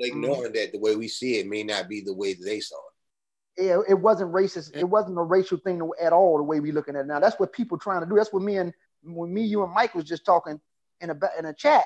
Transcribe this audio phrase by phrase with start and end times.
[0.00, 3.64] ignoring that the way we see it may not be the way they saw it.
[3.64, 4.76] Yeah, it wasn't racist.
[4.76, 6.38] It wasn't a racial thing at all.
[6.38, 8.16] The way we're looking at it now, that's what people trying to do.
[8.16, 8.72] That's what me and
[9.02, 10.60] when me, you, and Mike was just talking
[11.00, 11.84] in a in a chat.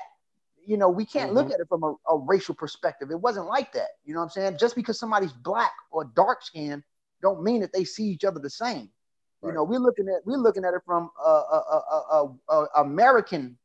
[0.65, 1.37] You know, we can't mm-hmm.
[1.37, 3.11] look at it from a, a, racial perspective.
[3.11, 3.89] It wasn't like that.
[4.03, 4.57] You know what I'm saying?
[4.59, 6.83] Just because somebody's black or dark skinned
[7.21, 8.89] don't mean that they see each other the same.
[9.41, 9.49] Right.
[9.49, 13.57] You know, we're looking at we're looking at it from a, a, a American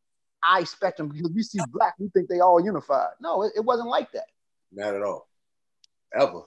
[0.42, 3.10] eye spectrum because we see black, we think they all unified.
[3.20, 4.26] No, it, it wasn't like that.
[4.72, 5.28] Not at all.
[6.14, 6.42] Ever.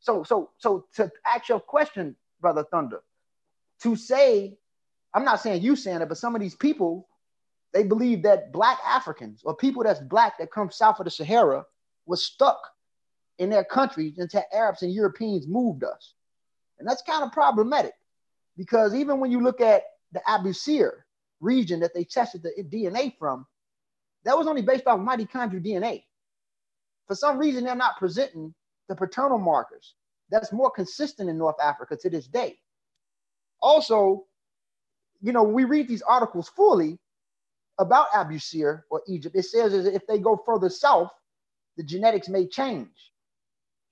[0.00, 3.02] So, so, so to ask your question, brother Thunder,
[3.82, 4.56] to say,
[5.14, 7.08] I'm not saying you saying it, but some of these people,
[7.72, 11.64] they believe that black Africans or people that's black that come south of the Sahara
[12.06, 12.60] was stuck
[13.38, 16.14] in their countries until Arabs and Europeans moved us.
[16.78, 17.94] And that's kind of problematic
[18.56, 19.82] because even when you look at
[20.12, 20.90] the Abusir,
[21.42, 23.46] region that they tested the DNA from,
[24.24, 26.04] that was only based off mitochondrial DNA.
[27.08, 28.54] For some reason, they're not presenting
[28.88, 29.94] the paternal markers.
[30.30, 32.58] That's more consistent in North Africa to this day.
[33.60, 34.24] Also,
[35.20, 36.98] you know, we read these articles fully
[37.78, 39.36] about Abusir or Egypt.
[39.36, 41.10] It says if they go further south,
[41.76, 43.12] the genetics may change.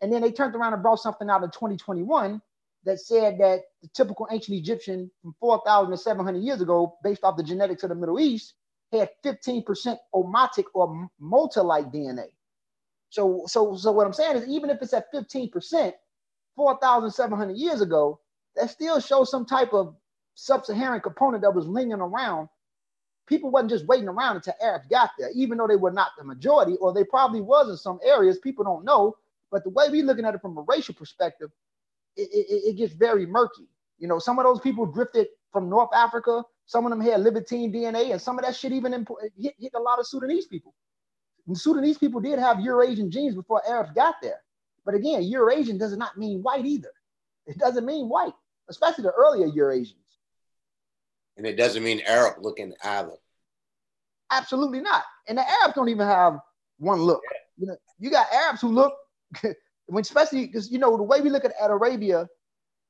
[0.01, 2.41] And then they turned around and brought something out in 2021
[2.85, 7.83] that said that the typical ancient Egyptian from 4,700 years ago, based off the genetics
[7.83, 8.55] of the Middle East,
[8.93, 12.27] had 15% omotic or multi-like DNA.
[13.11, 15.93] So, so, so what I'm saying is, even if it's at 15%,
[16.57, 18.21] 4,700 years ago,
[18.57, 19.95] that still shows some type of
[20.35, 22.49] sub-Saharan component that was lingering around.
[23.27, 26.25] People wasn't just waiting around until Arabs got there, even though they were not the
[26.25, 28.39] majority, or they probably was in some areas.
[28.39, 29.17] People don't know.
[29.51, 31.51] But the way we're looking at it from a racial perspective,
[32.17, 33.69] it, it, it gets very murky.
[33.99, 36.43] You know, some of those people drifted from North Africa.
[36.67, 39.09] Some of them had Levantine DNA, and some of that shit even imp-
[39.39, 40.75] hit, hit a lot of Sudanese people.
[41.47, 44.41] And Sudanese people did have Eurasian genes before Arabs got there.
[44.85, 46.93] But again, Eurasian does not mean white either.
[47.47, 48.35] It doesn't mean white,
[48.69, 49.95] especially the earlier Eurasians.
[51.37, 53.17] And it doesn't mean Arab looking either.
[54.31, 55.05] Absolutely not.
[55.27, 56.39] And the Arabs don't even have
[56.79, 57.23] one look.
[57.57, 58.95] You know, you got Arabs who look
[59.91, 62.29] when especially because you know the way we look at, at Arabia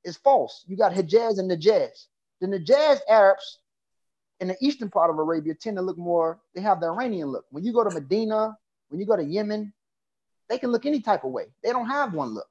[0.04, 0.64] is false.
[0.66, 2.06] You got Hijaz and Najaz.
[2.40, 3.58] The Najaz Arabs
[4.40, 7.44] in the eastern part of Arabia tend to look more, they have the Iranian look.
[7.50, 8.56] When you go to Medina,
[8.88, 9.72] when you go to Yemen,
[10.48, 11.44] they can look any type of way.
[11.62, 12.48] They don't have one look.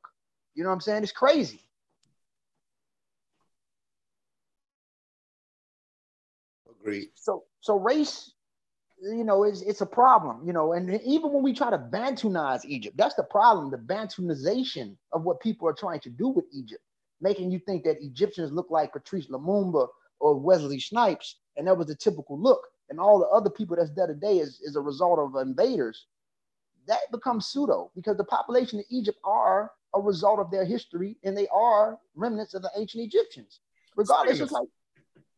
[0.54, 1.04] You know what I'm saying?
[1.04, 1.62] It's crazy.
[6.70, 7.10] Agreed.
[7.16, 8.32] So so race
[9.02, 12.66] you know, it's, it's a problem, you know, and even when we try to Bantunize
[12.66, 16.84] Egypt, that's the problem, the Bantunization of what people are trying to do with Egypt,
[17.22, 19.88] making you think that Egyptians look like Patrice Lumumba
[20.20, 22.62] or Wesley Snipes, and that was the typical look.
[22.90, 26.08] And all the other people that's there today is, is a result of invaders.
[26.88, 31.38] That becomes pseudo because the population of Egypt are a result of their history and
[31.38, 33.60] they are remnants of the ancient Egyptians.
[33.96, 34.68] Regardless, it's like.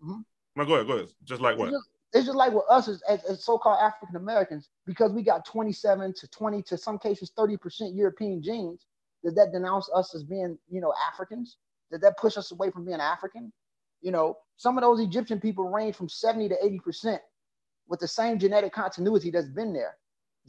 [0.03, 0.21] Mm-hmm.
[0.55, 1.09] No, go ahead, go ahead.
[1.23, 1.71] Just like what?
[1.71, 5.45] Just, it's just like with us as, as, as so-called African Americans, because we got
[5.45, 8.85] 27 to 20 to some cases 30% European genes.
[9.23, 11.57] Does that denounce us as being, you know, Africans?
[11.91, 13.53] Did that push us away from being African?
[14.01, 17.19] You know, some of those Egyptian people range from 70 to 80%
[17.87, 19.95] with the same genetic continuity that's been there.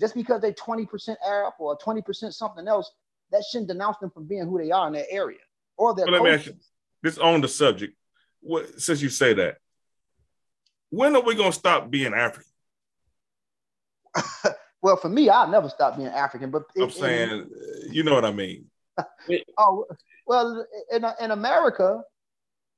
[0.00, 2.90] Just because they're 20% Arab or 20% something else,
[3.30, 5.38] that shouldn't denounce them from being who they are in that area
[5.76, 6.06] or their.
[6.06, 6.54] Well, let me ask you
[7.02, 7.94] this on the subject.
[8.40, 9.58] What since you say that,
[10.92, 12.53] when are we gonna stop being African?
[14.82, 16.50] well, for me, I'll never stop being African.
[16.50, 18.66] But I'm saying, it, uh, you know what I mean.
[19.58, 19.86] oh
[20.26, 22.03] well, in in America,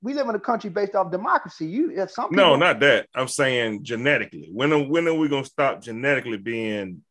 [0.00, 1.66] we live in a country based off democracy.
[1.66, 3.08] You, if some people, no, not that.
[3.16, 4.48] I'm saying genetically.
[4.52, 7.02] When are when are we gonna stop genetically being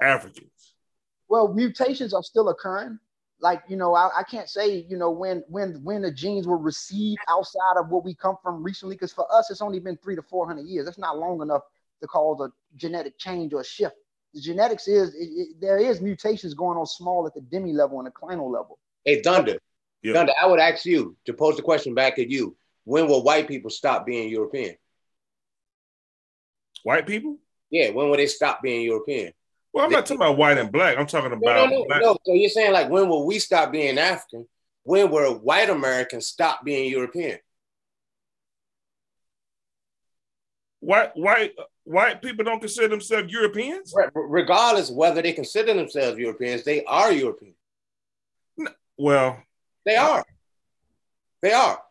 [0.00, 0.74] Africans?
[1.28, 2.98] Well, mutations are still occurring
[3.40, 6.56] like you know I, I, can't say you know when when when the genes were
[6.56, 10.16] received outside of what we come from recently because for us it's only been three
[10.16, 10.86] to four hundred years.
[10.86, 11.62] That's not long enough
[12.00, 13.94] to cause a genetic change or a shift.
[14.34, 17.98] The genetics is it, it, there is mutations going on small at the demi level
[17.98, 18.78] and the clinal level.
[19.04, 19.58] Hey thunder.
[20.02, 20.14] Yeah.
[20.14, 22.56] thunder i would ask you to pose the question back at you.
[22.84, 24.76] When will white people stop being european?
[26.84, 27.38] White people?
[27.70, 29.32] Yeah when will they stop being european
[29.76, 30.96] well, I'm not talking about white and black.
[30.96, 32.18] I'm talking about no, no, no.
[32.24, 34.46] So you're saying like when will we stop being African?
[34.84, 37.38] When will white Americans stop being European?
[40.80, 41.52] White white
[41.84, 43.92] white people don't consider themselves Europeans.
[43.94, 44.08] Right.
[44.14, 47.54] Regardless whether they consider themselves Europeans, they are European.
[48.96, 49.42] Well,
[49.84, 50.24] they are.
[51.42, 51.82] They are.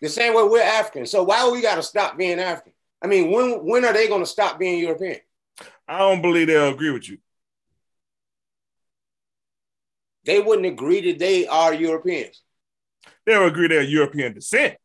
[0.00, 1.04] The same way we're African.
[1.04, 2.72] So why we got to stop being African?
[3.02, 5.20] I mean, when when are they going to stop being European?
[5.86, 7.18] I don't believe they'll agree with you.
[10.26, 12.42] They wouldn't agree that they are Europeans.
[13.24, 14.76] They'll agree they're European descent.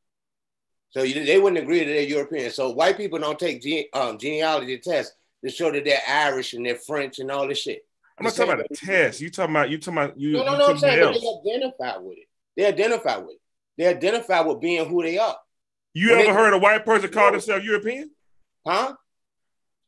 [0.91, 2.51] So you, they wouldn't agree that they're European.
[2.51, 6.65] So white people don't take gene, um, genealogy tests to show that they're Irish and
[6.65, 7.85] they're French and all this shit.
[8.17, 9.19] I'm not talking about a test.
[9.21, 10.33] You talking about you talking about you.
[10.33, 10.65] No, no, no.
[10.67, 11.19] I'm saying else.
[11.19, 12.27] they identify with it.
[12.55, 13.41] They identify with it.
[13.77, 15.37] They identify with being who they are.
[15.93, 17.31] You when ever they- heard a white person call No.
[17.31, 18.11] themselves European?
[18.67, 18.95] Huh?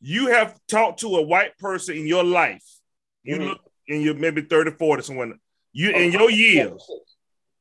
[0.02, 2.64] You have talked to a white person in your life.
[3.24, 3.50] You Mhm.
[3.50, 5.40] look in your maybe 30, 40, someone.
[5.74, 6.88] You oh, in your years.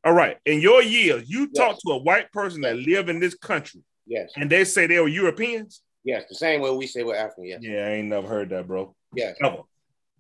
[0.05, 0.37] All right.
[0.47, 4.33] In your years, you talk to a white person that live in this country Yes.
[4.37, 5.83] and they say they were Europeans.
[6.05, 6.25] Yes.
[6.29, 7.45] The same way we say we're African.
[7.45, 7.61] Yes.
[7.63, 8.95] Yeah, I ain't never heard that, bro.
[9.15, 9.37] Yes.
[9.41, 9.59] Never.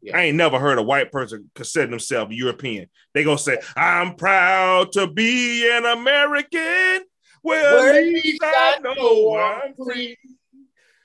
[0.01, 0.17] Yeah.
[0.17, 2.89] I ain't never heard a white person consider themselves European.
[3.15, 7.05] They gonna say, "I'm proud to be an American."
[7.45, 10.17] Well, Well, at least I know I'm free.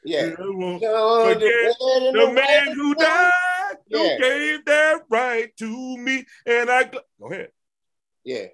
[0.04, 0.30] Yeah.
[0.36, 3.31] So Forget the, The man who died,
[3.89, 4.16] Yeah.
[4.16, 7.00] who gave that right to me, and I go
[7.31, 7.50] ahead.
[8.24, 8.45] Yeah.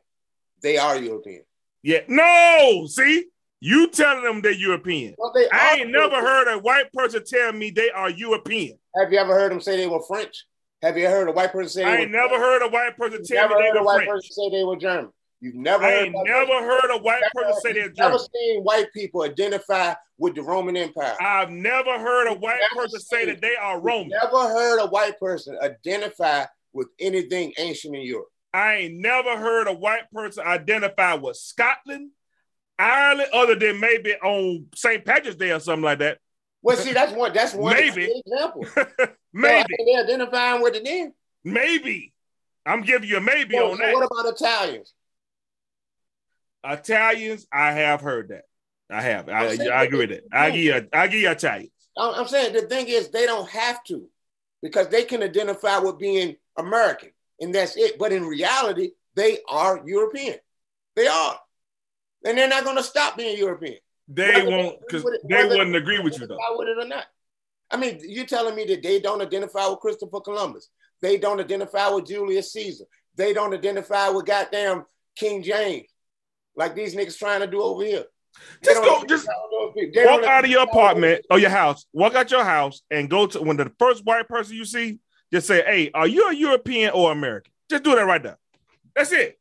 [0.61, 1.43] They are European.
[1.81, 3.25] Yeah, no, see,
[3.59, 5.15] you telling them they're European.
[5.17, 8.77] Well, they I ain't never heard a white person tell me they are European.
[8.95, 10.45] Have you ever heard them say they were French?
[10.81, 13.49] Have you heard a white person say I ain't never heard a white person tell
[13.49, 14.09] never me heard they a were white French.
[14.09, 15.11] person say they were German.
[15.43, 18.61] You've never I heard ain't never heard a white person say they're You've never seen
[18.63, 21.17] white people identify with the Roman Empire.
[21.19, 24.07] I've never heard a white never person say that they are Roman.
[24.23, 28.29] Never heard a white person identify with anything ancient in Europe.
[28.53, 32.11] I ain't never heard a white person identify with Scotland,
[32.79, 35.03] Ireland, other than maybe on St.
[35.03, 36.19] Patrick's Day or something like that.
[36.61, 37.33] Well, see, that's one.
[37.33, 38.09] That's one Maybe.
[38.25, 38.65] example.
[39.33, 41.13] maybe, So, they identifying with it then.
[41.43, 42.13] maybe.
[42.65, 43.93] I'm giving you a maybe So, on so that.
[43.93, 44.93] what about Italians?
[46.63, 48.43] Italians, I have heard that.
[48.89, 49.29] I have.
[49.29, 50.23] I, I agree with that.
[50.31, 50.87] I give you.
[50.93, 51.71] I give you Italians.
[51.97, 54.07] I'm I'm saying the thing is they don't have to
[54.61, 57.99] because they can identify with being American and that's it.
[57.99, 60.37] But in reality, they are European.
[60.95, 61.39] They are.
[62.25, 63.77] And they're not going to stop being European.
[64.07, 66.37] They Whether won't because they wouldn't agree with you though.
[66.57, 67.05] with it or not.
[67.71, 70.69] I mean, you're telling me that they don't identify with Christopher Columbus.
[71.01, 72.85] They don't identify with Julius Caesar.
[73.15, 75.87] They don't identify with goddamn King James,
[76.55, 78.05] like these niggas trying to do over here.
[78.63, 79.03] Just go.
[79.05, 79.91] Just with those people.
[79.93, 81.85] They walk out of your apartment or your house.
[81.93, 84.99] Walk out your house and go to when the first white person you see.
[85.31, 88.37] Just say, "Hey, are you a European or American?" Just do that right there.
[88.95, 89.39] That's it.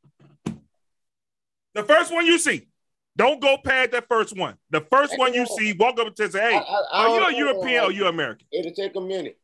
[1.75, 2.69] The first one you see.
[3.17, 4.57] Don't go past that first one.
[4.71, 7.47] The first one you see, walk up and say, "Hey, I- I are you a.
[7.47, 9.39] European or you American?" It'll take a minute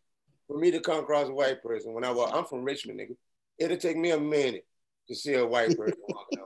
[0.46, 2.34] for me to come across a white person when I walk.
[2.34, 3.16] I'm from Richmond, nigga.
[3.58, 4.66] It'll take me a minute
[5.08, 5.94] to see a white person.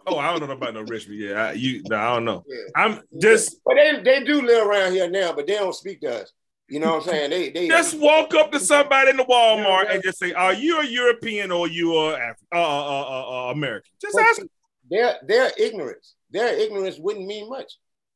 [0.06, 1.20] Oh, I don't know about no Richmond.
[1.20, 1.82] Yeah, I, you.
[1.88, 2.44] No, I don't know.
[2.46, 2.56] Yeah.
[2.76, 6.22] I'm just But they, they do live around here now, but they don't speak to
[6.22, 6.32] us.
[6.68, 7.30] You know what I'm saying?
[7.30, 9.92] They they just walk up to somebody in the Walmart Yeah, yeah.
[9.92, 13.50] and just say, "Are you a European or you are Afri- uh, uh, uh, uh,
[13.52, 14.42] American?" Just But ask.
[14.90, 16.14] their their ignorance.
[16.30, 17.70] Their ignorance wouldn't mean much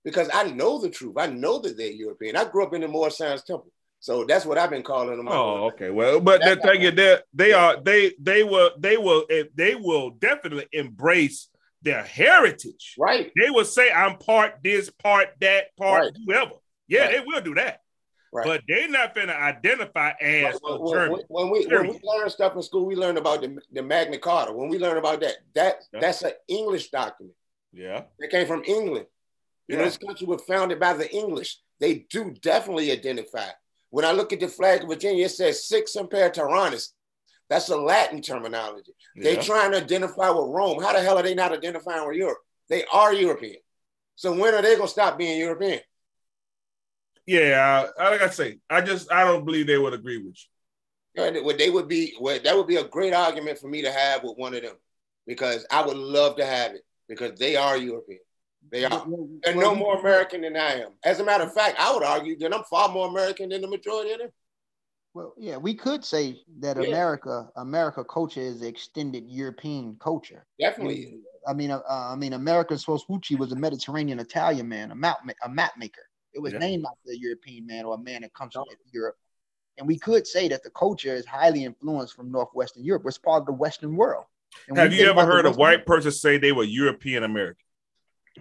[0.05, 1.17] because I know the truth.
[1.19, 2.37] I know that they're European.
[2.37, 3.71] I grew up in the Moorish Science Temple,
[4.01, 5.29] so that's what I've been calling them.
[5.29, 5.91] Oh, okay.
[5.91, 9.75] Well, but the thing is, that they are they they will they will eh, they
[9.75, 11.49] will definitely embrace
[11.83, 12.95] their heritage.
[12.99, 13.31] right.
[13.41, 16.13] They will say, "I'm part this, part that, part Right.
[16.27, 16.53] whoever."
[16.89, 17.13] Yeah, Right.
[17.13, 17.81] they will do that.
[18.33, 18.45] Right.
[18.45, 21.21] But they're not gonna identify as When, a German.
[21.29, 24.53] when we when we learn stuff in school, we learn about the, the Magna Carta.
[24.53, 26.01] When we learn about that, that Yeah.
[26.01, 27.35] that's an English document.
[27.73, 28.05] Yeah.
[28.21, 29.07] They came from England.
[29.69, 31.59] You know, this country was founded by the English.
[31.81, 33.49] They do definitely identify.
[33.97, 36.89] When I look at the flag of Virginia, it says Sic Semper Tyrannis.
[37.49, 38.93] That's a Latin terminology.
[39.17, 40.83] They're trying to identify with Rome.
[40.83, 42.37] How the hell are they not identifying with Europe?
[42.69, 43.57] They are European.
[44.15, 45.81] So when are they gonna stop being European?
[47.25, 50.37] Yeah, I- like I say, I just I don't believe they would agree with
[51.17, 51.23] you.
[51.25, 53.91] And what they would be, well, that would be a great argument for me to
[53.91, 54.77] have with one of them,
[55.27, 58.21] because I would love to have it because they are European.
[58.71, 59.07] They are.
[59.43, 60.91] They're no more American than I am.
[61.05, 63.69] As a matter of fact, I would argue that I'm far more American than the
[63.69, 64.31] majority of them.
[65.15, 66.89] Well, yeah, we could say that Yeah.
[66.89, 70.47] America, America culture is extended European culture.
[70.61, 71.21] Definitely.
[71.49, 75.49] I mean, uh, I mean, Amerigo Vespucci was a Mediterranean Italian man, a map, a
[75.49, 76.03] map maker.
[76.35, 76.59] It was Yeah.
[76.59, 79.17] named after a European man or a man that comes from Europe.
[79.79, 83.05] And we could say that the culture is highly influenced from Northwestern Europe.
[83.07, 84.25] It's part of the Western world.
[84.69, 87.23] And Have you ever about the heard a Western- white person say they were European
[87.25, 87.65] American?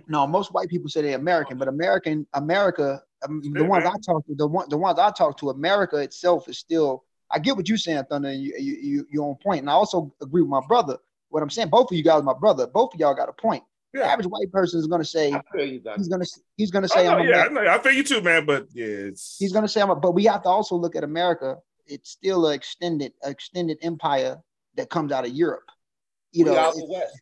[0.08, 3.86] No, most white people say they're American, but American, America, um, the ones.
[3.86, 7.04] I talk to, the one, the ones I talk to, America itself is still.
[7.32, 8.30] I get what you're saying, Thunder.
[8.30, 10.98] and You, you, you, you're on point, and I also agree with my brother.
[11.30, 13.64] What I'm saying, both of you guys, my brother, both of y'all got a point.
[13.94, 16.90] The average white person is going to say you, he's going to he's going to
[16.90, 17.74] say know, I'm Oh, yeah, I, American.
[17.74, 18.46] I feel you too, man.
[18.46, 19.90] But yeah, it's He's going to say I'm.
[19.90, 21.58] A, but we have to also look at America.
[21.88, 24.42] It's still an extended extended empire
[24.76, 25.70] that comes out of Europe.
[26.34, 27.22] You we know, are the West.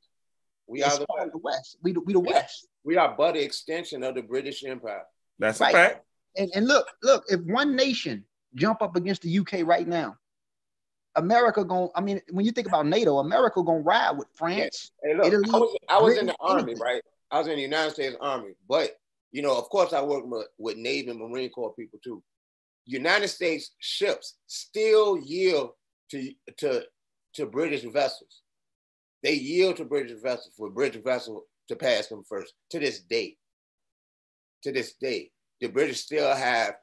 [0.74, 1.32] We are the West.
[1.32, 1.78] the West.
[1.84, 2.68] We the, we the West.
[2.84, 5.04] We are but the extension of the British Empire.
[5.40, 5.70] That's Right.
[5.70, 6.06] a fact.
[6.36, 8.26] And and look, look, if one nation
[8.56, 10.18] jump up against the UK right now,
[11.16, 14.92] America going I mean, when you think about NATO, America gonna ride with France.
[15.04, 16.82] Hey, look, Italy, I was, I was in the army, anything.
[16.82, 17.02] right?
[17.32, 18.92] I was in the United States Army, but
[19.32, 22.22] you know, of course, I work with, with Navy and Marine Corps people too.
[22.86, 25.72] United States ships still yield
[26.12, 26.84] to to
[27.36, 28.43] to British vessels.
[29.24, 32.54] They yield to British vessels for British vessel to pass them first.
[32.72, 33.38] To this day,
[34.64, 36.76] to this day, the British still have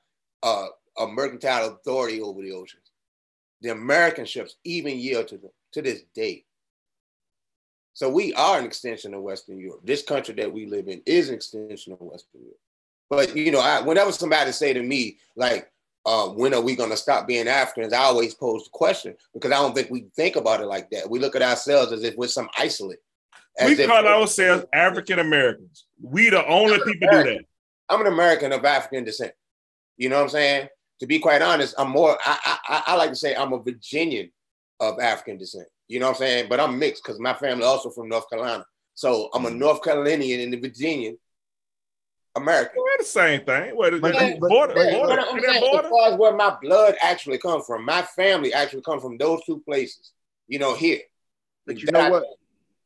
[0.43, 0.67] uh,
[0.99, 2.91] a mercantile authority over the oceans.
[3.61, 6.45] The American ships even yield to them to this day.
[7.93, 9.81] So we are an extension of Western Europe.
[9.85, 12.61] This country that we live in is an extension of Western Europe.
[13.11, 15.71] But you know, I, whenever somebody say to me like,
[16.11, 19.53] uh, "When are we going to stop being Africans?" I always pose the question because
[19.53, 21.09] I don't think we think about it like that.
[21.09, 22.99] We look at ourselves as if we're some isolate.
[23.59, 25.87] As We call ourselves African Americans.
[26.03, 27.45] We the only people do that.
[27.89, 29.33] I'm an American of African descent.
[29.97, 30.69] You know what I'm saying?
[31.01, 32.17] To be quite honest, I'm more.
[32.25, 34.31] I I, I- I like to say I'm a Virginian
[34.81, 35.69] of African descent.
[35.89, 36.47] You know what I'm saying?
[36.49, 38.65] But I'm mixed because my family also from North Carolina.
[38.95, 41.17] So I'm a North Carolinian and a Virginian
[42.43, 42.77] American.
[42.77, 43.77] We're the same thing.
[43.77, 46.35] What, But- border, but- border, but- border, But I'm see that as far as where
[46.35, 50.13] my blood actually comes from, my family actually comes from those two places.
[50.49, 51.01] You know, here.
[51.67, 52.25] But you know what?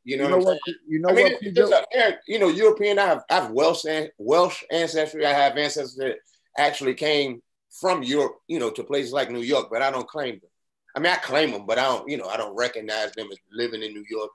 [0.05, 0.49] You You know, know what?
[0.49, 0.77] I'm what?
[0.87, 1.43] You know I mean, what?
[1.43, 2.99] it's, it's a- you know, European.
[2.99, 5.25] I have, I have Welsh an- Welsh ancestry.
[5.25, 6.17] I have ancestors that
[6.59, 7.43] actually came
[7.81, 8.37] from Europe.
[8.49, 10.51] You know, to places like New York, but I don't claim them.
[10.95, 12.09] I mean, I claim them, but I don't.
[12.09, 14.31] You know, I don't recognize them as living in New York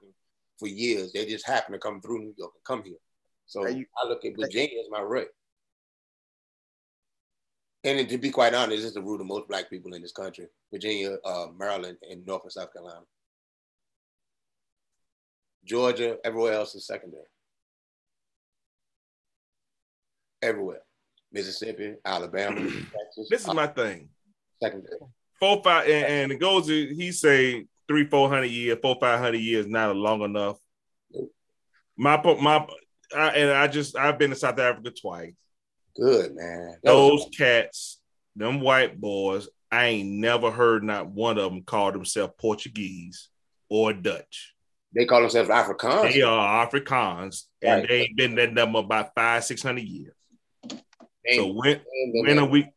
[0.58, 1.14] for years.
[1.14, 2.98] They just happen to come through New York and come here.
[3.50, 5.28] So you- I look at Virginia as my root.
[7.84, 10.48] And to be quite honest, it's the root of most black people in this country:
[10.72, 13.06] Virginia, uh, Maryland, and North and South Carolina.
[15.64, 17.24] Georgia, everywhere else is secondary.
[20.42, 20.82] Everywhere.
[21.32, 23.28] Mississippi, Alabama, Texas.
[23.30, 24.10] This is my thing.
[24.62, 24.98] secondary.
[25.40, 26.68] Four, five, and, and it goes.
[26.68, 30.58] to- He say three, four hundred years, four, five hundred years, not long enough.
[31.98, 32.68] My, my,
[33.16, 35.34] I, and I just I've been to South Africa twice.
[35.96, 36.78] Good man.
[36.84, 38.00] That was- Those cats,
[38.36, 43.30] them white boys, I ain't never heard not one of them call themselves Portuguese
[43.70, 44.54] or Dutch.
[44.96, 46.14] they call themselves Afrikaans.
[46.14, 50.14] They are Afrikaans, and they ain't been in them about five, six hundred years.
[51.26, 51.82] They So when
[52.14, 52.72] when are we?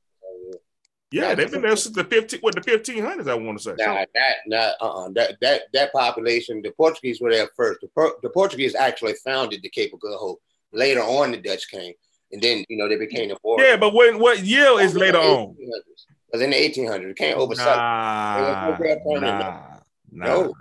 [1.12, 3.28] Yeah, they've been there since the fifteen, what the fifteen hundreds.
[3.28, 3.75] I want to say.
[3.78, 5.11] Nah, that, nah, uh-uh.
[5.11, 7.81] that, that, that population, the Portuguese were there first.
[7.83, 10.40] The, Por- the Portuguese actually founded the Cape of Good Hope.
[10.73, 11.92] Later on, the Dutch came,
[12.33, 13.61] and then you know they became the four.
[13.61, 15.54] Yeah, but when what year is later on?
[16.26, 17.76] Because in the 1800s, it came over south.
[17.76, 19.21] Nah, no nah,
[20.11, 20.25] nah.
[20.25, 20.54] No,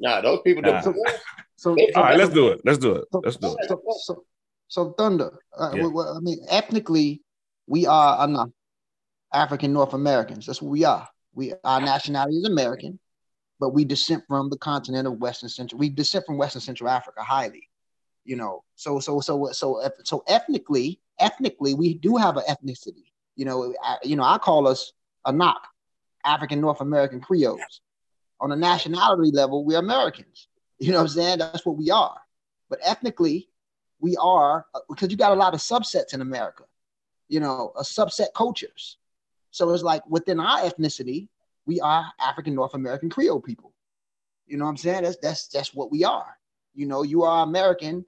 [0.00, 0.62] nah, those people.
[0.62, 0.80] Nah.
[0.80, 1.20] The,
[1.60, 2.62] So, All right, let's do it.
[2.64, 3.04] Let's do it.
[3.12, 3.68] Let's do it.
[3.68, 4.24] So, so,
[4.68, 5.38] so Thunder.
[5.52, 5.82] Uh, Yeah.
[5.82, 7.20] well, well, I mean, ethnically,
[7.66, 8.48] we are enough
[9.32, 10.46] African North Americans.
[10.46, 11.08] That's what we are.
[11.34, 12.98] We our nationality is American,
[13.58, 15.78] but we descend from the continent of Western Central.
[15.78, 17.68] We descend from Western Central Africa highly.
[18.24, 23.12] You know, so so so so so ethnically, ethnically, we do have an ethnicity.
[23.36, 24.92] You know, I, you know, I call us
[25.24, 25.66] a knock,
[26.24, 27.80] African North American Creoles.
[28.40, 30.48] On a nationality level, we're Americans.
[30.78, 31.38] You know what I'm saying?
[31.38, 32.18] That's what we are.
[32.70, 33.50] But ethnically,
[34.00, 36.64] we are uh, because you got a lot of subsets in America,
[37.28, 38.96] you know, a subset cultures.
[39.50, 41.28] So it's like within our ethnicity,
[41.66, 43.72] we are African North American Creole people.
[44.46, 45.02] You know what I'm saying?
[45.02, 46.36] That's that's that's what we are.
[46.74, 48.04] You know, you are American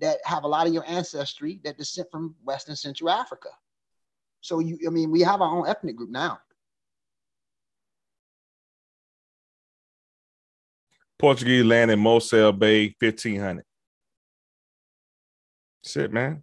[0.00, 3.48] that have a lot of your ancestry that descend from Western Central Africa.
[4.40, 6.38] So you, I mean, we have our own ethnic group now.
[11.18, 13.64] Portuguese land in Mossel Bay, fifteen hundred.
[15.84, 16.42] Shit, man.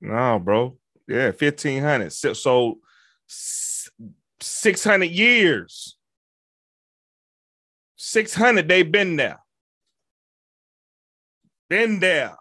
[0.00, 0.76] No, bro.
[1.08, 2.12] Yeah, fifteen hundred.
[2.12, 2.78] So, so
[3.26, 5.96] six hundred years.
[7.96, 8.68] Six hundred.
[8.68, 9.40] They've been there.
[11.68, 12.36] Been there.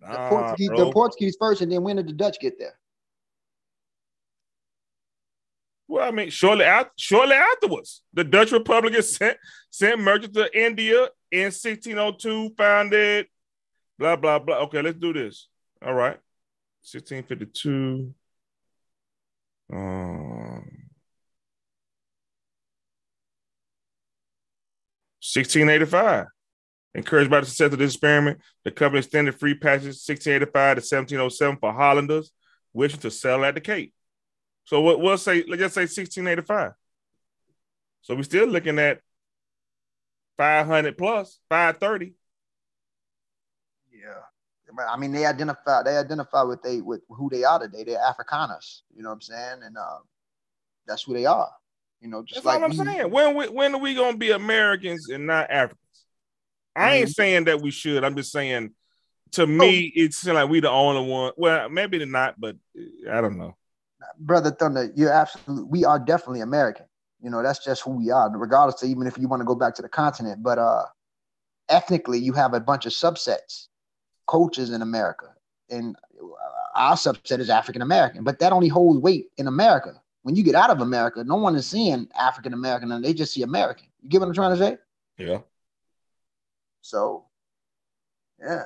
[0.00, 2.78] The Portuguese, the Portuguese first, and then when did the Dutch get there?
[5.88, 9.38] Well, I mean, shortly after, shortly afterwards, the Dutch Republic sent
[9.70, 13.26] sent merchants to India in 1602, founded
[13.98, 14.58] blah blah blah.
[14.64, 15.48] Okay, let's do this.
[15.84, 16.18] All right,
[16.82, 18.14] 1652.
[25.34, 26.26] 1685.
[26.94, 31.58] Encouraged by the success of this experiment, the company extended free passage 1685 to 1707
[31.58, 32.32] for Hollanders
[32.72, 33.92] wishing to settle at the Cape.
[34.64, 36.72] So what we'll say, let's just say 1685.
[38.02, 39.00] So we're still looking at
[40.38, 42.14] 500 plus, 530.
[43.92, 44.10] Yeah.
[44.88, 47.84] I mean, they identify they identify with they with who they are today.
[47.84, 49.62] They're Afrikaners, you know what I'm saying?
[49.64, 49.98] And uh,
[50.86, 51.50] that's who they are.
[52.00, 53.10] You know, just That's like all I'm we- saying.
[53.10, 55.78] When we, when are we gonna be Americans and not Africans?
[56.76, 57.14] I ain't Mhm.
[57.14, 58.04] saying that we should.
[58.04, 58.72] I'm just saying
[59.32, 59.46] to Oh.
[59.46, 61.32] me, it's like we the only one.
[61.36, 63.56] Well, maybe they're not, but uh, I don't know.
[64.20, 66.86] brother Thunder, you're absolutely we are definitely American.
[67.20, 69.56] You know, that's just who we are, regardless of even if you want to go
[69.56, 70.40] back to the continent.
[70.42, 70.84] But uh
[71.68, 73.66] ethnically, you have a bunch of subsets,
[74.28, 75.34] cultures in America.
[75.68, 75.96] And
[76.74, 80.00] our subset is African American, but that only holds weight in America.
[80.22, 83.32] When you get out of America, no one is seeing African American and they just
[83.32, 83.86] see American.
[84.02, 84.78] You get what I'm trying to say?
[85.16, 85.38] Yeah.
[86.80, 87.26] So
[88.40, 88.64] yeah.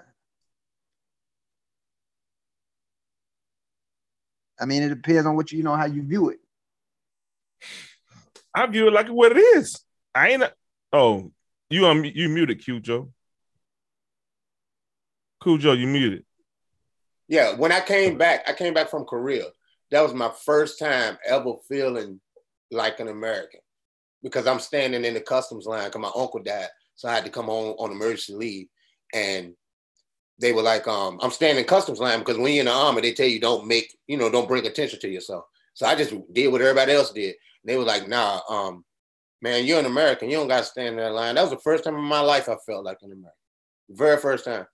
[4.61, 6.39] I mean, it depends on what you, you know how you view it.
[8.55, 9.83] I view it like what it is.
[10.15, 10.43] I ain't.
[10.43, 10.53] A,
[10.93, 11.33] oh,
[11.71, 13.11] you um, you muted, Cujo.
[15.43, 16.25] Cujo, you muted.
[17.29, 19.47] Yeah, when I came back, I came back from Korea.
[19.93, 22.19] That was my first time ever feeling
[22.71, 23.61] like an American
[24.23, 26.69] because I'm standing in the customs line because my uncle died.
[26.95, 28.67] So I had to come home on emergency leave.
[29.13, 29.53] And
[30.41, 33.03] they were like, um, I'm standing in customs line because when you're in the army,
[33.03, 35.45] they tell you don't make, you know, don't bring attention to yourself.
[35.75, 37.35] So I just did what everybody else did.
[37.35, 38.85] And they were like, nah, um,
[39.43, 40.31] man, you're an American.
[40.31, 41.35] You don't got to stand in that line.
[41.35, 43.31] That was the first time in my life I felt like an American.
[43.91, 44.67] Very first time.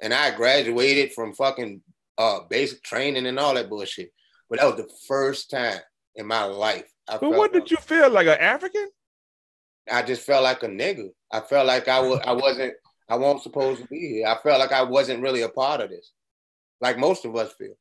[0.00, 1.82] And I graduated from fucking
[2.16, 4.10] uh, basic training and all that bullshit.
[4.48, 5.80] But that was the first time
[6.16, 6.90] in my life.
[7.08, 8.88] I But what did you feel like an African?
[9.90, 11.08] I just felt like a nigga.
[11.32, 12.74] I felt like I was I wasn't
[13.08, 14.26] I wasn't supposed to be here.
[14.26, 16.12] I felt like I wasn't really a part of this.
[16.80, 17.74] Like most of us feel.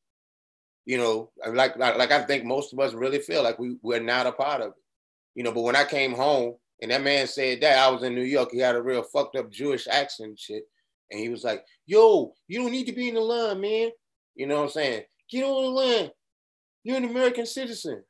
[0.86, 4.00] You know, like like, like I think most of us really feel like we, we're
[4.00, 4.84] not a part of it.
[5.36, 8.16] You know, but when I came home and that man said that, I was in
[8.16, 10.64] New York, he had a real fucked up Jewish accent and shit.
[11.12, 13.92] And he was like, yo, you don't need to be in the line, man.
[14.36, 15.04] You know what I'm saying?
[15.30, 16.12] Get on the line.
[16.88, 18.02] You're an American citizen.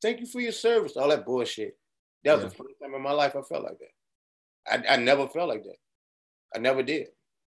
[0.00, 0.96] Thank you for your service.
[0.96, 1.76] All that bullshit.
[2.24, 2.48] That was Yeah.
[2.48, 4.88] the first time in my life I felt like that.
[4.90, 5.76] I, I never felt like that.
[6.56, 7.08] I never did.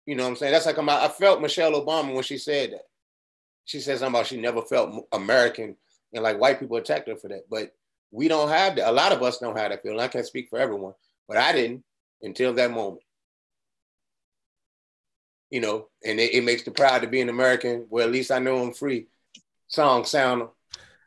[0.06, 0.52] You know what I'm saying?
[0.52, 2.82] That's like I'm, I felt Michelle Obama when she said that.
[3.64, 5.78] She said something about she never felt American
[6.14, 7.50] and like white people attacked her for that.
[7.50, 7.74] But
[8.12, 8.90] we don't have that.
[8.90, 10.02] A lot of us don't have that feeling.
[10.02, 10.94] I can't speak for everyone,
[11.30, 11.86] but I didn't
[12.22, 13.02] until that moment.
[15.52, 17.88] You know, and it, it makes the proud to be an American.
[17.90, 19.08] Well, at least I know I'm free.
[19.68, 20.50] Song sound.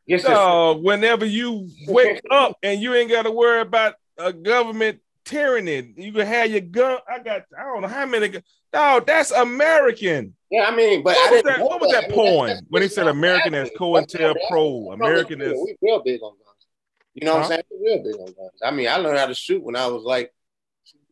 [0.08, 0.22] Yes.
[0.22, 5.92] So whenever you wake up and you ain't got to worry about a government tyranny,
[5.96, 6.98] you can have your gun.
[7.08, 8.28] I got I don't know how many.
[8.28, 8.40] gu-
[8.72, 10.34] No, that's American.
[10.50, 11.60] Yeah, I mean, but What I was that?
[11.60, 13.92] What was that I mean, that's- poem that's- when he said American as happening.
[13.94, 14.94] That's not COINTELPRO?
[14.94, 16.66] American is We real big on guns.
[17.12, 17.62] You know what I'm saying?
[17.70, 18.60] We real big on guns.
[18.64, 20.32] I mean, I learned how to shoot when I was like,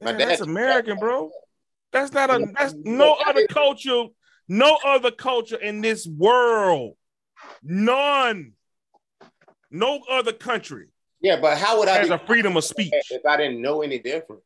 [0.01, 0.29] my Man, dad.
[0.31, 1.31] that's American, bro.
[1.93, 2.47] That's not a.
[2.59, 4.05] That's no other culture.
[4.49, 6.97] No other culture in this world.
[7.63, 8.53] None.
[9.71, 10.89] No other country
[11.21, 12.93] Yeah, but how would I has be a freedom of speech.
[13.11, 14.43] if I didn't know any different?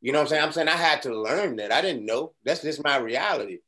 [0.00, 0.42] You know what I'm saying?
[0.42, 1.72] I'm saying I had to learn that.
[1.72, 2.32] I didn't know.
[2.44, 3.58] That's just my reality.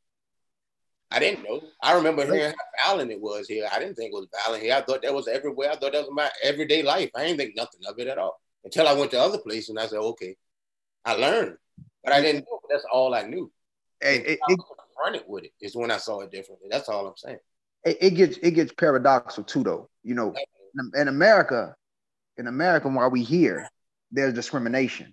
[1.11, 1.61] I didn't know.
[1.83, 3.69] I remember hearing how violent it was here.
[3.71, 4.75] I didn't think it was violent here.
[4.75, 5.71] I thought that was everywhere.
[5.71, 7.11] I thought that was my everyday life.
[7.15, 9.79] I didn't think nothing of it at all until I went to other places and
[9.79, 10.37] I said, okay,
[11.05, 11.59] I learned,
[12.03, 12.61] but I didn't know.
[12.71, 13.53] That's all I knew.
[14.01, 16.69] Hey, And it, I was confronted with it is when I saw it differently.
[16.71, 17.39] That's all I'm saying.
[17.85, 20.33] it, it gets it gets paradoxical too though you know
[20.95, 21.75] in, america
[22.37, 23.69] in america while we here
[24.11, 25.13] there's discrimination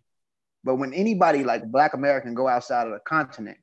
[0.63, 3.57] but when anybody like black american go outside of the continent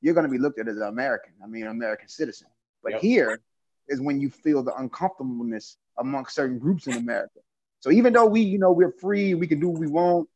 [0.00, 2.48] you're going to be looked at as an american i mean an american citizen
[2.82, 3.00] but Yep.
[3.00, 3.40] here
[3.88, 7.40] is when you feel the uncomfortableness amongst certain groups in america
[7.80, 10.28] so even though we you know we're free we can do what we want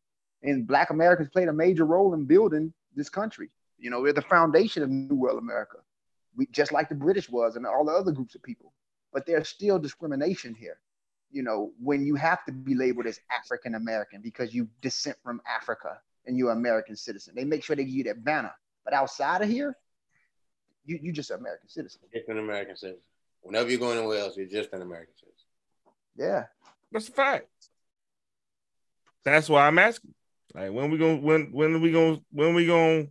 [0.43, 4.23] and black americans played a major role in building this country you know we're the
[4.23, 5.79] foundation of new world america
[6.37, 8.73] we just like the British was and all the other groups of people.
[9.13, 10.79] But there's still discrimination here.
[11.35, 15.41] You know, when you have to be labeled as African American because you descend from
[15.45, 17.35] Africa and you're an American citizen.
[17.37, 18.55] They make sure they give you that banner.
[18.85, 19.77] But outside of here,
[20.85, 22.01] you you just an American citizen.
[22.13, 23.03] Just an American citizen.
[23.43, 25.47] Whenever you're going anywhere else, you're just an American citizen.
[26.17, 26.45] Yeah.
[26.93, 27.49] That's a fact.
[29.25, 30.15] That's why I'm asking.
[30.55, 33.11] Like when we going when when are we going when we going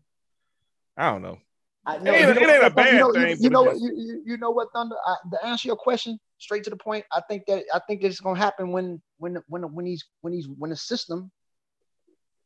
[0.95, 1.39] I don't know.
[1.85, 3.93] I, It ain't- it ain't a bad you know, thing, You, you know, just- you,
[3.95, 4.95] you, you know what, Thunder?
[5.05, 8.19] I, to answer your question straight to the point, I think that I think it's
[8.21, 11.31] gonna happen when when when when he's when he's when the system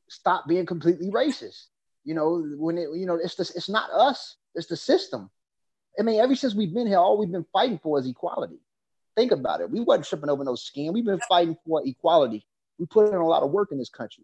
[0.10, 1.66] stop being completely racist.
[2.04, 5.30] You know, when it you know it's the, it's not us, it's the system.
[6.00, 8.60] I mean, ever since we've been here, all we've been fighting for is equality.
[9.16, 9.70] Think about it.
[9.70, 10.94] We wasn't tripping over no skin.
[10.94, 12.46] We've been fighting for equality.
[12.78, 14.24] We put in a lot of work in this country.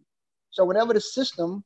[0.51, 1.63] So whenever the system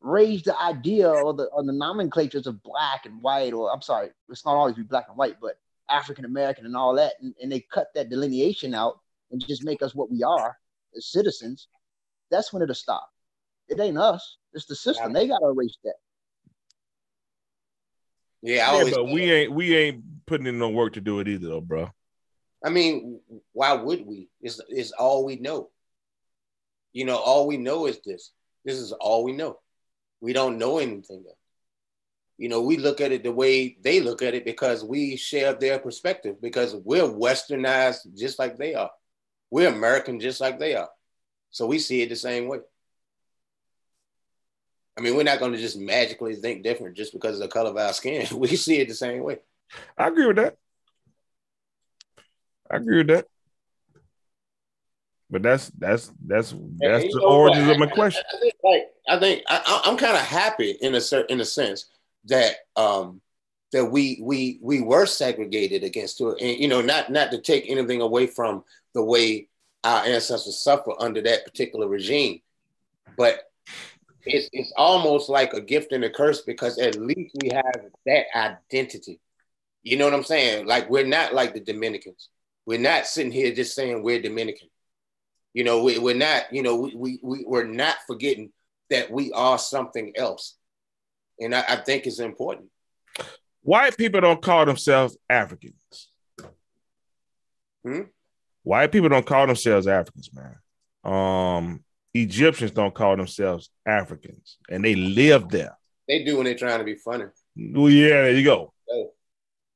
[0.00, 4.10] raised the idea or the or the nomenclatures of black and white, or I'm sorry,
[4.28, 5.58] it's not always be black and white, but
[5.88, 9.82] African American and all that, and, and they cut that delineation out and just make
[9.82, 10.56] us what we are
[10.96, 11.68] as citizens,
[12.30, 13.08] that's when it'll stop.
[13.68, 15.12] It ain't us, it's the system.
[15.12, 15.94] They gotta erase that.
[18.42, 21.48] Yeah, yeah but we ain't we ain't putting in no work to do it either,
[21.48, 21.90] though, bro.
[22.64, 23.20] I mean,
[23.52, 24.28] why would we?
[24.40, 25.70] It's it's all we know.
[26.92, 28.32] You know, all we know is this.
[28.64, 29.58] This is all we know.
[30.20, 31.36] We don't know anything else.
[32.38, 35.54] You know, we look at it the way they look at it because we share
[35.54, 38.90] their perspective because we're westernized just like they are.
[39.50, 40.88] We're American just like they are.
[41.50, 42.58] So we see it the same way.
[44.96, 47.70] I mean, we're not going to just magically think different just because of the color
[47.70, 48.26] of our skin.
[48.36, 49.38] We see it the same way.
[49.96, 50.56] I agree with that.
[52.70, 53.26] I agree with that.
[55.30, 58.22] But that's that's that's that's the origins of my question.
[58.32, 61.40] I, I think, like, I think I, am kind of happy in a certain in
[61.40, 61.86] a sense
[62.26, 63.20] that um
[63.72, 67.68] that we we we were segregated against it, and you know, not not to take
[67.68, 69.48] anything away from the way
[69.84, 72.40] our ancestors suffered under that particular regime,
[73.16, 73.50] but
[74.24, 78.26] it's it's almost like a gift and a curse because at least we have that
[78.34, 79.20] identity.
[79.82, 80.66] You know what I'm saying?
[80.66, 82.28] Like we're not like the Dominicans.
[82.66, 84.68] We're not sitting here just saying we're Dominican.
[85.54, 86.52] You know, we, we're not.
[86.52, 88.52] You know, we, we we we're not forgetting
[88.90, 90.56] that we are something else,
[91.38, 92.68] and I, I think it's important.
[93.62, 96.10] White people don't call themselves Africans.
[97.84, 98.02] Hmm?
[98.62, 100.56] White people don't call themselves Africans, man.
[101.04, 105.76] Um, Egyptians don't call themselves Africans, and they live there.
[106.06, 107.26] They do when they're trying to be funny.
[107.56, 108.72] Well, yeah, there you go.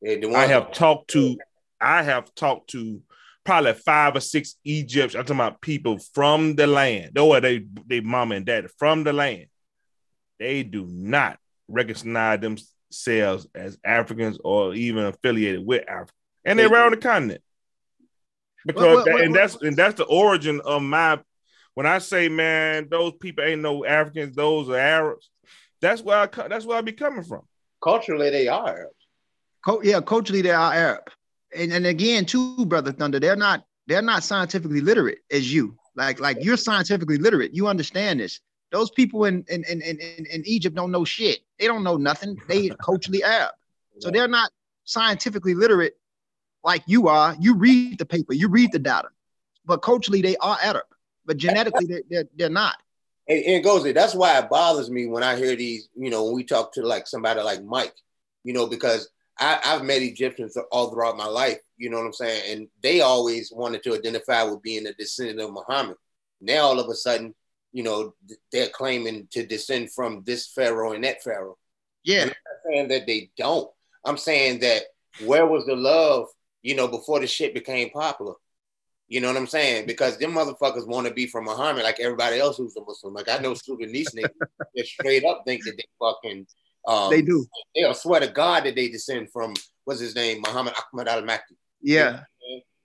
[0.01, 1.37] Yeah, I have talked to,
[1.81, 3.03] I have talked to
[3.45, 5.15] probably five or six Egyptians.
[5.17, 7.13] I'm talking about people from the land.
[7.15, 9.47] Though they they mom and dad from the land.
[10.39, 16.13] They do not recognize themselves as Africans or even affiliated with Africa,
[16.45, 17.43] and they're around the continent.
[18.67, 21.21] Because what, what, what, and that's and that's the origin of my
[21.75, 25.31] when I say, man, those people ain't no Africans, those are Arabs.
[25.81, 27.43] That's where I that's where I be coming from.
[27.83, 28.95] Culturally, they are Arabs.
[29.65, 31.05] Co- yeah, culturally, they are Arab.
[31.57, 35.77] And and again, too, brother Thunder, they're not they're not scientifically literate as you.
[35.97, 37.55] Like like you're scientifically literate.
[37.55, 38.41] You understand this.
[38.71, 41.41] Those people in in in in, in Egypt don't know shit.
[41.59, 42.37] They don't know nothing.
[42.49, 43.53] They culturally Arab.
[43.99, 44.51] So they're not
[44.85, 45.95] scientifically literate
[46.65, 47.37] like you are.
[47.39, 49.09] You read the paper, you read the data,
[49.67, 50.85] but culturally they are Arab
[51.27, 52.77] but genetically they're, they're, they're not.
[53.29, 53.93] And, and it goes there.
[53.93, 56.83] That's why it bothers me when I hear these, you know, when we talk to
[56.83, 57.95] like somebody like Mike,
[58.45, 62.13] you know, because I, I've met Egyptians all throughout my life, you know what I'm
[62.13, 62.43] saying?
[62.53, 65.97] And they always wanted to identify with being a descendant of Muhammad.
[66.41, 67.35] Now all of a sudden,
[67.73, 68.15] you know,
[68.51, 71.57] they're claiming to descend from this pharaoh and that pharaoh.
[72.05, 72.23] Yeah.
[72.23, 72.37] I'm not
[72.71, 73.71] saying that they don't.
[74.05, 74.83] I'm saying that
[75.25, 76.27] where was the love,
[76.63, 78.35] you know, before the shit became popular?
[79.09, 79.87] You know what I'm saying?
[79.87, 83.15] Because them motherfuckers want to be from Muhammad like everybody else who's a Muslim.
[83.15, 84.31] Like I know Sudanese niggas
[84.75, 86.47] that straight up think that they fucking
[86.87, 87.47] um, they do.
[87.75, 91.57] They'll swear to God that they descend from what's his name, Muhammad Ahmad al Makki.
[91.81, 92.21] Yeah.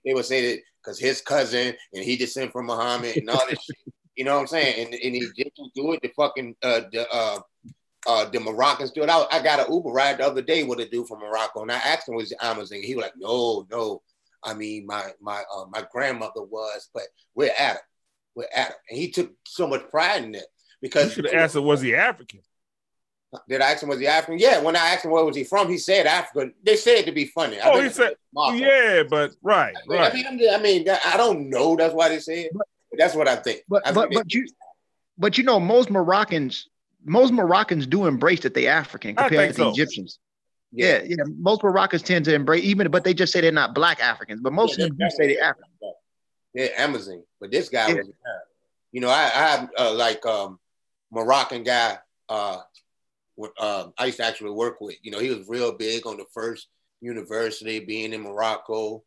[0.04, 3.62] They would say that because his cousin and he descend from Muhammad and all this
[3.62, 3.76] shit.
[4.16, 4.84] You know what I'm saying?
[4.84, 7.38] And, and the Egyptians do it, the fucking uh, the uh,
[8.08, 9.08] uh, the Moroccans do it.
[9.08, 11.70] I, I got an Uber ride the other day with a dude from Morocco, and
[11.70, 12.82] I asked him was the Amazigh.
[12.82, 14.02] He was like, "No, no,
[14.42, 17.82] I mean, my my uh, my grandmother was, but we're at it.
[18.34, 18.76] We're at it.
[18.90, 20.46] And he took so much pride in it
[20.80, 22.40] because you should have asked him, was he African?
[23.48, 24.38] Did I ask him was he African?
[24.38, 26.50] Yeah, when I asked him where was he from, he said Africa.
[26.62, 27.58] They said to be funny.
[27.62, 28.14] Oh, he said,
[28.54, 30.12] yeah, but right, I mean, right.
[30.12, 31.76] I mean, I mean, I don't know.
[31.76, 32.48] That's why they said.
[32.54, 33.64] But, but that's what I think.
[33.68, 34.46] But I but, but you,
[35.18, 36.68] but you know, most Moroccans,
[37.04, 39.64] most Moroccans do embrace that they African compared to so.
[39.64, 40.18] the Egyptians.
[40.70, 41.02] Yeah.
[41.04, 44.40] yeah, Most Moroccans tend to embrace even, but they just say they're not black Africans.
[44.42, 45.68] But most yeah, of them do say they're African.
[46.54, 47.94] They're Amazigh, but this guy yeah.
[47.94, 48.10] was,
[48.92, 50.58] you know, I, I have uh, like um,
[51.10, 51.98] Moroccan guy.
[52.28, 52.60] Uh,
[53.58, 54.96] uh, I used to actually work with.
[55.02, 56.68] You know, he was real big on the first
[57.00, 59.02] university being in Morocco,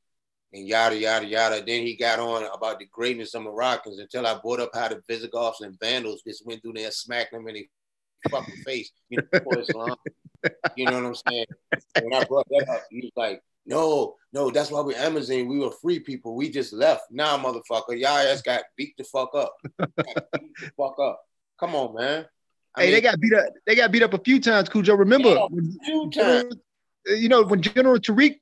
[0.53, 1.63] and yada yada yada.
[1.65, 5.01] Then he got on about the greatness of Moroccans until I brought up how the
[5.07, 7.67] Visigoths and Vandals just went through there, smacked them in the
[8.29, 9.95] fucking face, you know, before Islam.
[10.75, 11.45] You know what I'm saying?
[12.01, 15.43] when I brought that up, he was like, no, no, that's why we're Amazigh.
[15.43, 16.35] We were free people.
[16.35, 17.03] We just left.
[17.11, 17.99] Nah, motherfucker.
[17.99, 19.53] Y'all ass got beat the fuck up.
[19.77, 21.21] beat the fuck up.
[21.59, 22.25] Come on, man.
[22.75, 23.45] I hey, mean, they got beat up.
[23.65, 24.95] They got beat up a few times, Cujo.
[24.95, 26.55] Remember, yeah, when, few times.
[27.07, 28.39] you know, when General Tariq,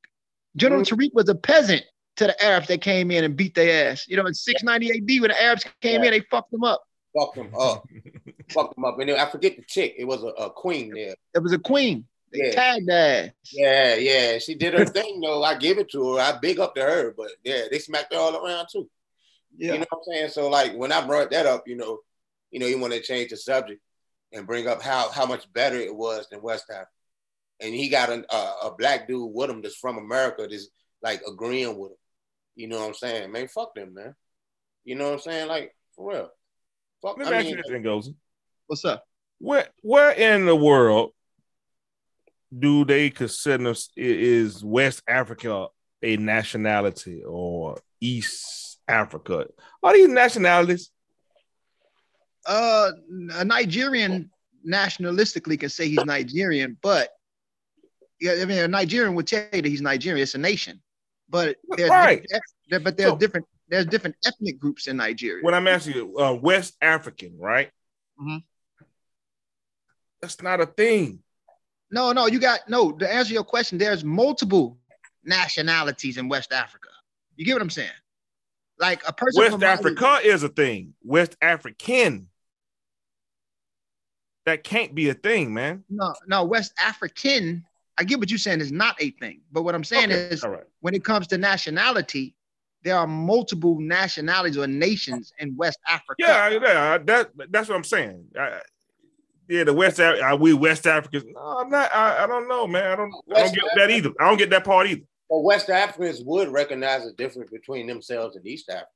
[0.56, 0.96] General mm-hmm.
[0.96, 1.84] Tariq was a peasant
[2.18, 4.06] to the Arabs that came in and beat their ass.
[4.08, 6.08] You know, in 690 AD, when the Arabs came yeah.
[6.08, 6.84] in, they fucked them up.
[7.18, 7.88] Fucked them up.
[8.52, 9.00] fucked them up.
[9.00, 9.96] And I forget the chick.
[9.98, 11.16] It was a, a queen there.
[11.34, 12.06] It was a queen.
[12.32, 12.52] They yeah.
[12.52, 13.34] tagged that.
[13.52, 14.38] Yeah, yeah.
[14.38, 15.44] She did her thing though.
[15.44, 16.22] I give it to her.
[16.22, 17.14] I big up to her.
[17.18, 18.88] But yeah, they smacked her all around too.
[19.58, 19.74] Yeah.
[19.74, 20.30] You know what I'm saying?
[20.30, 22.00] So like when I brought that up, you know,
[22.52, 23.82] you know, you want to change the subject
[24.34, 26.90] and bring up how how much better it was than West Africa.
[27.62, 30.70] And he got a, a, a black dude with him that's from America that's
[31.02, 31.98] like agreeing with him.
[32.56, 33.32] You know what I'm saying?
[33.32, 34.16] Man, fuck them, man.
[34.84, 35.48] You know what I'm saying?
[35.48, 36.30] Like, for real.
[37.02, 38.12] Fuck, Let me I ask mean, you this thing goes.
[38.68, 39.04] What's up?
[39.40, 41.12] Where where in the world
[42.58, 45.68] do they consider is West Africa
[46.02, 49.48] a nationality or East Africa?
[49.84, 50.92] Are these nationalities?
[52.46, 52.92] Uh,
[53.34, 54.30] a Nigerian
[54.68, 57.10] nationalistically can say he's Nigerian, but
[58.20, 60.22] yeah, I mean, a Nigerian would tell you that he's Nigerian.
[60.22, 60.82] It's a nation,
[61.30, 62.26] but there's right.
[62.70, 65.44] different, but there's so, different there's different ethnic groups in Nigeria.
[65.44, 67.70] When I'm asking you, uh, West African, right?
[68.20, 68.38] Mm-hmm.
[70.22, 71.20] That's not a thing.
[71.92, 72.92] No, no, you got no.
[72.92, 74.78] To answer your question, there's multiple
[75.24, 76.90] nationalities in West Africa.
[77.36, 77.90] You get what I'm saying?
[78.80, 79.42] Like a person.
[79.42, 80.94] West Africa Mali, is a thing.
[81.04, 82.28] West African.
[84.46, 85.84] That can't be a thing, man.
[85.90, 87.66] No, no, West African.
[87.98, 90.30] I get what you're saying is not a thing, but what I'm saying okay.
[90.30, 90.64] is, right.
[90.80, 92.34] when it comes to nationality,
[92.84, 96.16] there are multiple nationalities or nations in West Africa.
[96.18, 98.26] Yeah, yeah, that that's what I'm saying.
[98.40, 98.62] I,
[99.50, 101.26] yeah, the West Af- are we West Africans?
[101.28, 101.94] No, I'm not.
[101.94, 102.92] I, I don't know, man.
[102.92, 103.14] I don't.
[103.36, 104.12] I don't get that either.
[104.20, 105.02] I don't get that part either.
[105.30, 108.88] But West Africans would recognize the difference between themselves and East Africa.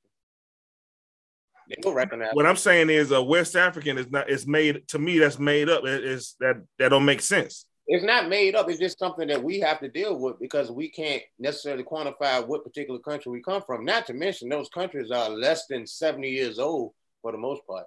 [1.69, 2.31] They will recognize.
[2.33, 4.29] What I'm saying is, a West African is not.
[4.29, 5.19] It's made to me.
[5.19, 5.85] That's made up.
[5.85, 8.69] It, it's that that don't make sense it's not made up.
[8.69, 12.63] It's just something that we have to deal with because we can't necessarily quantify what
[12.63, 13.83] particular country we come from.
[13.83, 17.85] Not to mention those countries are less than 70 years old for the most part,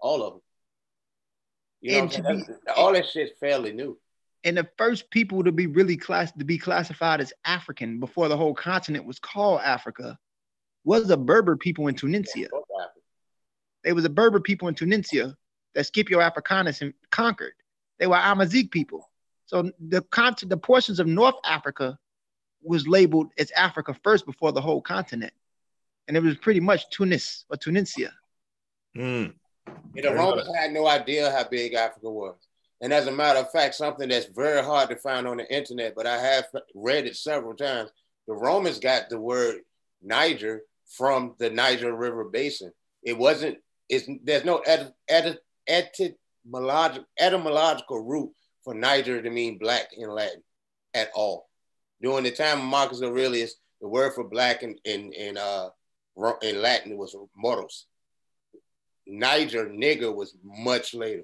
[0.00, 0.42] all of them.
[1.80, 2.44] You know, be,
[2.76, 3.98] all that shit's fairly new.
[4.44, 8.36] And the first people to be really class to be classified as African before the
[8.36, 10.18] whole continent was called Africa
[10.84, 12.48] was the Berber people in Tunisia.
[13.84, 15.36] They was a Berber people in Tunisia
[15.74, 17.52] that Scipio Africanus conquered.
[17.98, 19.08] They were Amazigh people.
[19.46, 21.98] So the continent, the portions of North Africa
[22.62, 25.32] was labeled as Africa first before the whole continent.
[26.06, 28.12] And it was pretty much Tunis or Tunisia.
[28.96, 29.34] Mm.
[29.94, 32.36] You know, Romans had no idea how big Africa was.
[32.80, 35.94] And as a matter of fact, something that's very hard to find on the internet,
[35.96, 37.90] but I have read it several times.
[38.26, 39.60] The Romans got the word
[40.02, 40.62] Niger
[40.96, 42.72] from the Niger River Basin.
[43.02, 48.30] It wasn't, it's, there's no ed, ed, etymological, etymological root
[48.64, 50.42] for Niger to mean black in Latin
[50.94, 51.48] at all.
[52.00, 55.68] During the time of Marcus Aurelius, the word for black in in in, uh,
[56.42, 57.86] in Latin was moros.
[59.06, 61.22] Niger nigger was much later,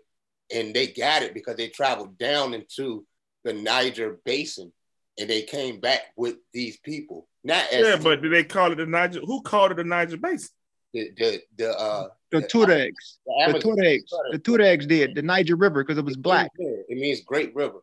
[0.52, 3.06] and they got it because they traveled down into
[3.44, 4.72] the Niger basin,
[5.18, 7.28] and they came back with these people.
[7.44, 9.20] Not yeah, but did they call it the Niger?
[9.20, 10.50] Who called it the Niger basin?
[10.92, 13.18] The the the uh the Tuaregs.
[13.26, 14.10] The, the Tuaregs.
[14.32, 16.50] The Tuaregs did the Niger River because it was black.
[16.58, 17.80] It means Great River.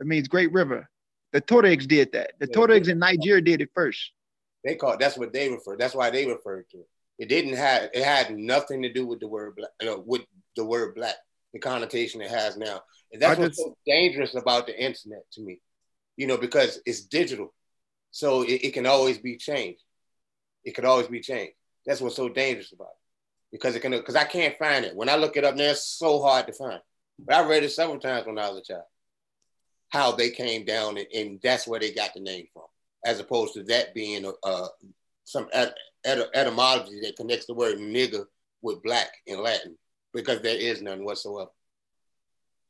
[0.00, 0.88] It means Great River.
[1.32, 2.32] The Tuaregs did that.
[2.38, 4.12] The yeah, Tuaregs in Nigeria did it first.
[4.64, 4.98] They called.
[4.98, 5.76] That's what they refer.
[5.76, 6.88] That's why they referred to it.
[7.18, 7.90] It didn't have.
[7.92, 9.70] It had nothing to do with the word black.
[9.80, 10.22] You know, with
[10.56, 11.16] the word black,
[11.54, 15.60] the connotation it has now, and that's what's so dangerous about the internet to me.
[16.16, 17.54] You know, because it's digital,
[18.10, 19.82] so it, it can always be changed.
[20.64, 21.54] It could always be changed.
[21.86, 23.04] That's what's so dangerous about it
[23.54, 24.96] because it can because I can't find it.
[24.96, 26.80] When I look it up now, it's so hard to find.
[27.18, 28.84] But I read it several times when I was a child.
[29.90, 32.64] How they came down and, and that's where they got the name from,
[33.06, 34.66] as opposed to that being a
[35.24, 38.24] some et- et- etymology that connects the word nigger
[38.60, 39.76] with black in Latin,
[40.14, 41.50] because there is none whatsoever.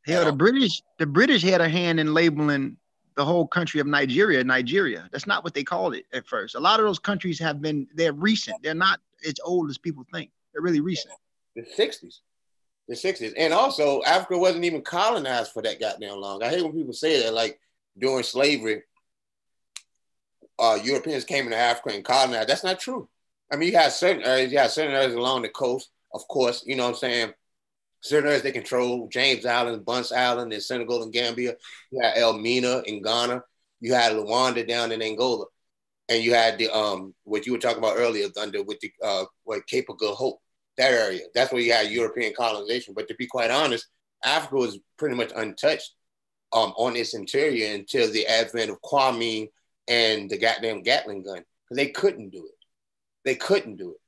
[0.06, 2.76] Hell, the British, the British had a hand in labeling
[3.16, 5.08] the whole country of Nigeria, Nigeria.
[5.12, 6.56] That's not what they called it at first.
[6.56, 8.62] A lot of those countries have been, they're recent.
[8.62, 10.30] They're not as old as people think.
[10.52, 11.14] They're really recent.
[11.54, 12.18] The 60s.
[12.88, 13.32] The 60s.
[13.38, 16.42] And also, Africa wasn't even colonized for that goddamn long.
[16.42, 17.58] I hate when people say that, like
[17.96, 18.82] during slavery,
[20.58, 22.48] uh, Europeans came into Africa and colonized.
[22.48, 23.08] That's not true.
[23.50, 26.62] I mean, you had certain areas, you had certain areas along the coast, of course,
[26.66, 27.32] you know what I'm saying?
[28.00, 31.56] Certain areas they control, James Island, Bunce Island in Senegal and Gambia.
[31.90, 33.42] You had Elmina in Ghana.
[33.80, 35.46] You had Luanda down in Angola.
[36.08, 39.24] And you had the um what you were talking about earlier, Thunder, with the uh
[39.44, 40.38] what Cape of Good Hope
[40.76, 41.22] that area.
[41.34, 42.94] That's where you had European colonization.
[42.94, 43.86] But to be quite honest,
[44.24, 45.94] Africa was pretty much untouched
[46.52, 49.48] um, on its interior until the advent of quinine
[49.88, 51.44] and the goddamn Gatling gun.
[51.70, 52.54] They couldn't do it.
[53.24, 54.00] They couldn't do it.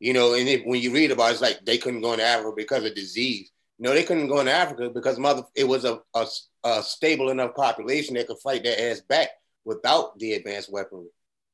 [0.00, 2.24] You know, and it, when you read about it, it's like they couldn't go into
[2.24, 3.50] Africa because of disease.
[3.78, 6.26] No, they couldn't go into Africa because mother it was a, a,
[6.64, 9.28] a stable enough population that could fight their ass back
[9.64, 11.08] without the advanced weaponry.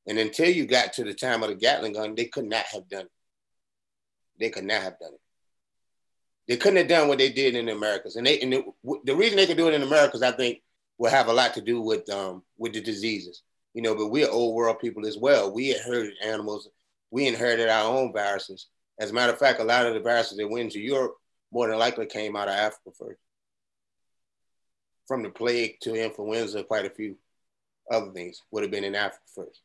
[0.06, 2.88] And until you got to the time of the Gatling gun, they could not have
[2.88, 3.10] done it.
[4.38, 5.20] They could not have done it.
[6.46, 8.16] They couldn't have done what they did in the Americas.
[8.16, 10.60] And they and the reason they could do it in the Americas, I think,
[10.98, 13.42] will have a lot to do with um with the diseases.
[13.72, 15.52] You know, but we're old world people as well.
[15.52, 16.68] We inherited animals.
[17.14, 18.66] We inherited our own viruses.
[18.98, 21.14] As a matter of fact, a lot of the viruses that went to Europe
[21.52, 23.20] more than likely came out of Africa first.
[25.06, 27.14] From the plague to influenza, quite a few
[27.88, 29.60] other things would have been in Africa first.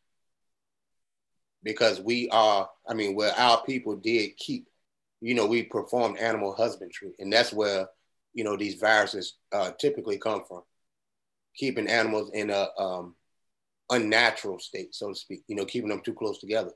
[1.64, 4.68] Because we are, I mean, where our people did keep,
[5.20, 7.88] you know, we performed animal husbandry, and that's where,
[8.32, 10.62] you know, these viruses uh, typically come from.
[11.56, 13.16] Keeping animals in a um,
[13.90, 16.74] unnatural state, so to speak, you know, keeping them too close together.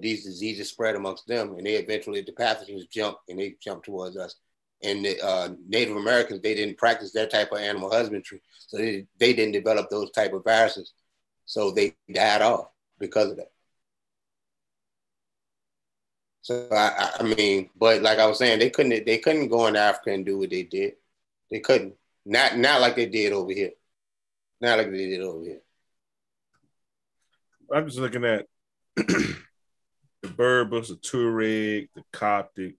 [0.00, 4.16] These diseases spread amongst them, and they eventually, the pathogens jump and they jump towards
[4.16, 4.34] us.
[4.82, 9.06] And the uh, Native Americans, they didn't practice that type of animal husbandry, so they,
[9.18, 10.92] they didn't develop those type of viruses.
[11.46, 12.66] So they died off
[12.98, 13.52] because of that.
[16.42, 19.74] So I, I mean, but like I was saying, they couldn't they couldn't go in
[19.74, 20.94] Africa and do what they did.
[21.50, 21.94] They couldn't.
[22.24, 23.72] Not not like they did over here.
[24.60, 25.60] Not like they did over here.
[27.74, 28.46] I'm just looking at
[30.36, 32.76] Berbers, the Tuareg, the Coptic.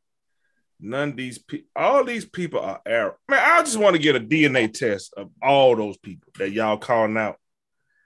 [0.80, 3.16] None of these people, all these people are Arab.
[3.30, 6.78] Man, I just want to get a DNA test of all those people that y'all
[6.78, 7.40] calling out.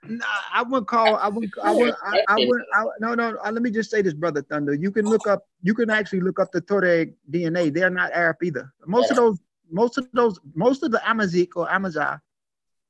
[0.04, 1.16] No, I wouldn't call.
[1.16, 1.52] I wouldn't.
[1.62, 1.96] I wouldn't.
[2.02, 2.66] I, I wouldn't.
[2.74, 3.36] I, no, no.
[3.44, 4.74] Uh, let me just say this, brother Thunder.
[4.74, 5.46] You can look up.
[5.62, 7.72] You can actually look up the Tuareg DNA.
[7.72, 8.72] They're not Arab either.
[8.86, 9.38] Most of those.
[9.70, 10.40] Most of those.
[10.54, 12.18] Most of the Amazigh or Amazigh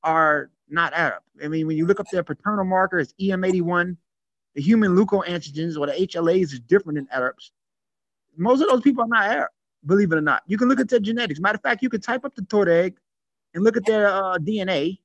[0.03, 1.23] are not Arab.
[1.43, 3.97] I mean, when you look up their paternal marker, it's EM81.
[4.55, 7.53] The human leukoantigens or the HLAs is different than Arabs.
[8.37, 9.51] Most of those people are not Arab,
[9.87, 10.43] believe it or not.
[10.47, 11.41] You can look at their genetics.
[11.41, 12.95] Matter of fact, you can type up the Tuareg
[13.55, 14.99] and look at their uh, DNA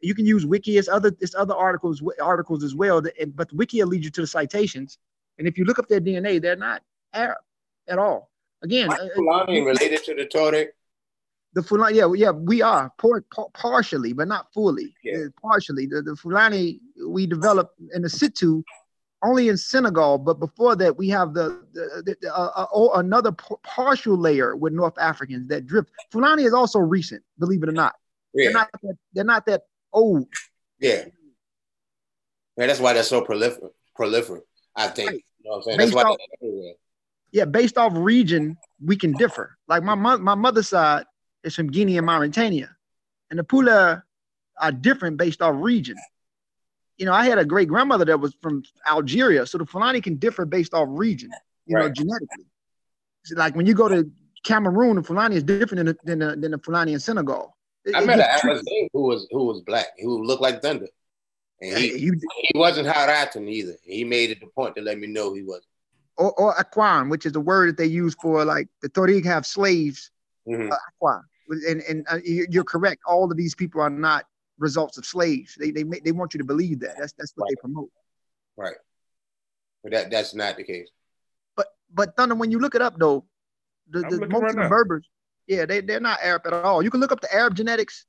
[0.00, 3.80] you can use wiki as other it's other articles articles as well that, but wiki
[3.80, 4.98] will lead you to the citations
[5.38, 7.38] and if you look up their dna they're not arab
[7.88, 8.30] at all
[8.62, 10.68] again uh, uh, related to the Tuareg
[11.54, 14.94] the Fulani, yeah, yeah, we are por- par- partially, but not fully.
[15.02, 15.16] Yeah.
[15.16, 18.62] Uh, partially, the, the Fulani we developed in the situ
[19.22, 23.32] only in Senegal, but before that we have the, the, the uh, uh, oh, another
[23.32, 25.90] p- partial layer with North Africans that drift.
[26.12, 27.96] Fulani is also recent, believe it or not.
[28.34, 28.44] Yeah.
[28.44, 30.28] They're not that, they're not that old.
[30.78, 31.06] Yeah.
[32.56, 33.62] Man, that's why they're so prolific.
[33.98, 34.42] Proliferate,
[34.76, 35.10] I think.
[35.10, 35.24] Right.
[35.42, 35.78] You know what I'm saying?
[35.78, 36.76] Based that's why off,
[37.32, 39.56] Yeah, based off region, we can differ.
[39.66, 41.04] Like my mo- my mother's side
[41.48, 42.70] is from Guinea and Mauritania,
[43.30, 44.02] and the Pula
[44.60, 45.96] are different based off region.
[46.96, 50.16] You know, I had a great grandmother that was from Algeria, so the Fulani can
[50.16, 51.30] differ based off region.
[51.66, 51.86] You right.
[51.86, 52.46] know, genetically.
[53.24, 54.10] So like when you go to
[54.44, 57.56] Cameroon, the Fulani is different than the, than the, than the Fulani in Senegal.
[57.94, 60.88] I met an Amazigh who was who was black, who looked like Thunder,
[61.60, 62.12] and he he
[62.54, 63.76] wasn't Haratin either.
[63.82, 65.66] He made it the point to let me know he wasn't.
[66.16, 69.46] Or, or Aquan, which is a word that they use for like the Tuareg have
[69.46, 70.10] slaves.
[70.48, 70.72] Mm-hmm.
[70.72, 73.02] Uh, Aquan, and and uh, you're correct.
[73.06, 74.24] All of these people are not
[74.58, 75.56] results of slaves.
[75.58, 76.96] They they they want you to believe that.
[76.98, 77.50] That's that's what right.
[77.50, 77.90] they promote.
[78.56, 78.76] Right,
[79.82, 80.88] but that that's not the case.
[81.56, 83.24] But but Thunder, when you look it up though,
[83.90, 85.08] the, the most right of the Berbers,
[85.46, 86.82] yeah, they, they're not Arab at all.
[86.82, 88.04] You can look up the Arab genetics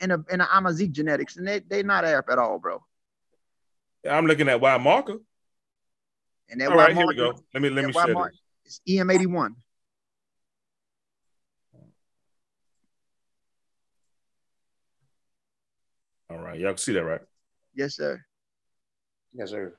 [0.00, 2.82] and the, and the Amazigh genetics, and they, they're not Arab at all, bro.
[4.08, 5.16] I'm looking at Y marker.
[6.48, 7.38] And that all right, marker, here we go.
[7.52, 9.54] Let me let me share marker, It's EM81.
[16.28, 17.20] All right, y'all can see that, right?
[17.74, 18.24] Yes, sir.
[19.32, 19.76] Yes, sir.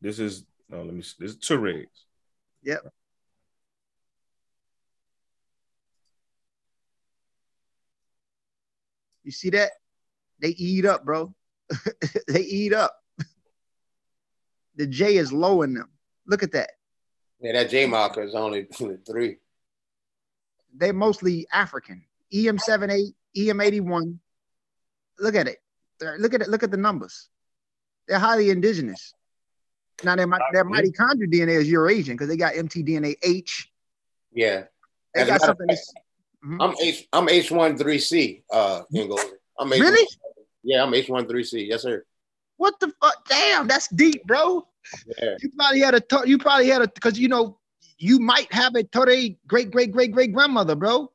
[0.00, 1.02] This is no, let me.
[1.02, 1.14] see.
[1.18, 1.86] This is Tuaregs.
[2.62, 2.92] Yep.
[9.24, 9.72] You see that?
[10.40, 11.34] They eat up, bro.
[12.28, 12.94] they eat up.
[14.76, 15.90] the J is low in them.
[16.26, 16.70] Look at that.
[17.40, 18.68] Yeah, that J marker is only
[19.06, 19.38] three.
[20.76, 22.04] They're mostly African.
[22.32, 24.18] EM78, EM81.
[25.18, 25.58] Look at it.
[26.18, 26.48] Look at it.
[26.48, 27.28] Look at the numbers.
[28.06, 29.14] They're highly indigenous.
[30.04, 33.70] Now their, their mitochondrial DNA is Eurasian because they got mtDNA H.
[34.32, 34.64] Yeah.
[35.14, 35.68] They got something.
[35.68, 36.62] Mm-hmm.
[36.62, 38.82] I'm H I'm H one three C uh
[39.58, 40.08] I'm H- really?
[40.62, 41.64] Yeah, I'm H one three C.
[41.64, 42.04] Yes, sir.
[42.58, 43.28] What the fuck?
[43.28, 44.66] Damn, that's deep, bro.
[45.20, 45.34] Yeah.
[45.40, 47.58] You probably had a you probably had a because you know
[47.98, 51.10] you might have a Tuareg great great great great grandmother, bro.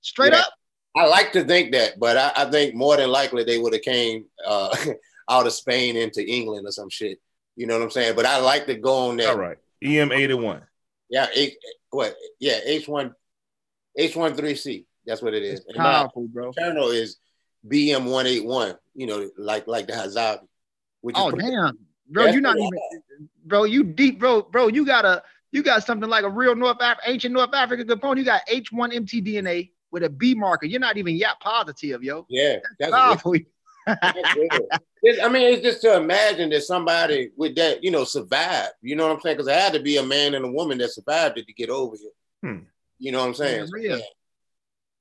[0.00, 0.40] Straight yeah.
[0.40, 0.52] up.
[0.98, 3.82] I like to think that, but I, I think more than likely they would have
[3.82, 4.76] came uh,
[5.30, 7.18] out of Spain into England or some shit.
[7.56, 8.16] You know what I'm saying?
[8.16, 9.30] But I like to go on that.
[9.30, 9.58] All right.
[9.82, 10.62] EM eighty one.
[11.08, 11.54] Yeah, H,
[11.90, 12.14] what?
[12.40, 13.14] Yeah, H one
[13.98, 15.60] h1 13c That's what it is.
[15.66, 16.48] It's powerful, bro.
[16.48, 17.18] Maternal is
[17.66, 18.76] BM181.
[18.94, 20.40] You know, like like the Hadzabe.
[21.00, 21.78] Which oh damn,
[22.08, 22.26] bro!
[22.26, 23.64] You're not even, bro.
[23.64, 24.68] You deep, bro, bro.
[24.68, 25.22] You got a
[25.52, 28.18] you got something like a real North Af- ancient North African component.
[28.18, 30.66] You got H1 mtDNA with a B marker.
[30.66, 32.26] You're not even yet positive, yo.
[32.28, 33.34] Yeah, that's, that's powerful.
[33.88, 38.72] I mean, it's just to imagine that somebody with that, you know, survived.
[38.82, 39.36] You know what I'm saying?
[39.36, 41.70] Because it had to be a man and a woman that survived it to get
[41.70, 42.10] over here.
[42.42, 42.64] Hmm.
[42.98, 43.68] You know what I'm saying?
[43.78, 43.98] Yeah,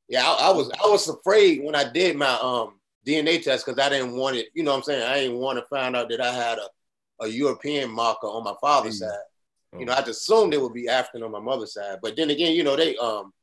[0.07, 2.75] yeah I, I, was I was afraid when I did my um
[3.05, 4.47] DNA test because I didn't want it.
[4.53, 5.03] You know what I'm saying?
[5.03, 8.53] I didn't want to find out that I had a, a European marker on my
[8.61, 9.07] father's mm.
[9.07, 9.79] side.
[9.79, 9.97] You know, oh.
[9.97, 11.99] I just assumed it would be African on my mother's side.
[12.01, 13.33] But then again, you know, they um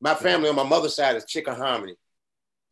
[0.00, 1.94] my family on my mother's side is Chickahominy.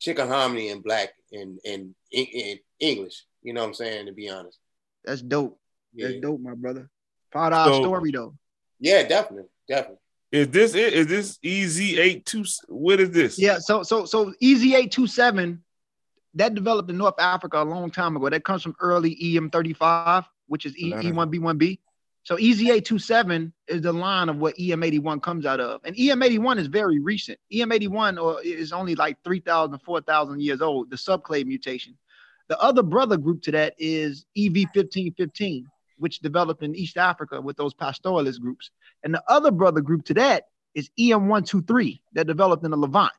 [0.00, 3.24] Chickahominy and black and and in English.
[3.42, 4.06] You know what I'm saying?
[4.06, 4.58] To be honest.
[5.04, 5.58] That's dope.
[5.94, 6.08] Yeah.
[6.08, 6.88] That's dope, my brother.
[7.32, 8.34] Part of so, our story though.
[8.80, 9.48] Yeah, definitely.
[9.68, 9.98] Definitely.
[10.30, 10.92] Is this it?
[10.92, 12.64] Is this EZ82?
[12.68, 13.38] What is this?
[13.38, 15.58] Yeah, so so so EZ827
[16.34, 18.28] that developed in North Africa a long time ago.
[18.28, 21.78] That comes from early EM35, which is e, E1B1B.
[22.28, 25.80] So EZ827 is the line of what EM81 comes out of.
[25.84, 27.38] And EM81 is very recent.
[27.50, 31.96] EM81 or uh, is only like 3,000, 4,000 years old, the subclade mutation.
[32.48, 35.64] The other brother group to that is EV1515,
[35.96, 38.72] which developed in East Africa with those pastoralist groups.
[39.02, 43.12] And the other brother group to that is EM123 that developed in the Levant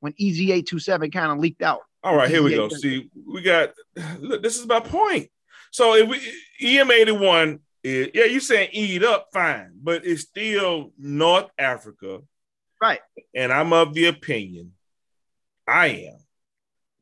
[0.00, 1.82] when EZ827 kind of leaked out.
[2.02, 2.68] All right, here we go.
[2.70, 3.74] See, we got
[4.18, 5.30] look, this is my point.
[5.70, 6.20] So if we
[6.60, 12.20] EM81 is yeah, you saying eat up, fine, but it's still North Africa.
[12.80, 13.00] Right.
[13.34, 14.72] And I'm of the opinion,
[15.66, 16.18] I am,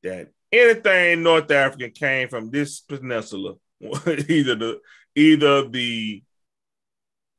[0.02, 4.80] that anything North African came from this peninsula, either the
[5.14, 6.22] either the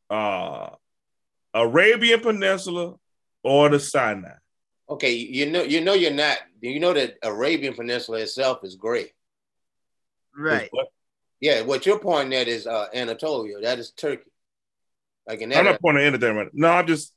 [0.10, 0.70] uh
[1.54, 2.96] Arabian Peninsula
[3.43, 4.36] or the Sinai.
[4.89, 6.38] Okay, you know, you know, you're not.
[6.62, 9.14] You know that Arabian Peninsula itself is gray.
[10.36, 10.70] Right.
[11.42, 13.60] Yeah, what you're pointing at is uh, Anatolia.
[13.62, 14.32] That is Turkey.
[15.28, 16.48] Like in I'm not pointing at anything right.
[16.54, 17.14] No, I'm just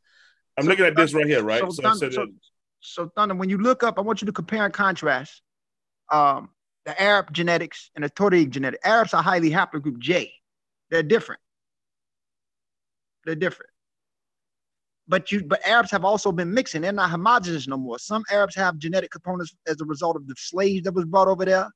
[0.57, 1.61] I'm so, looking at this right here, right?
[1.61, 2.27] So, so, Thunder, so,
[2.81, 5.43] so, Thunder, when you look up, I want you to compare and contrast
[6.11, 6.51] um,
[6.85, 8.85] the Arab genetics and the Tuareg genetics.
[8.85, 10.33] Arabs are highly haplogroup J.
[10.91, 11.41] They're different.
[13.25, 13.71] They're different.
[15.07, 16.83] But you, but Arabs have also been mixing.
[16.83, 17.99] They're not homogenous no more.
[17.99, 21.45] Some Arabs have genetic components as a result of the slaves that was brought over
[21.45, 21.69] there.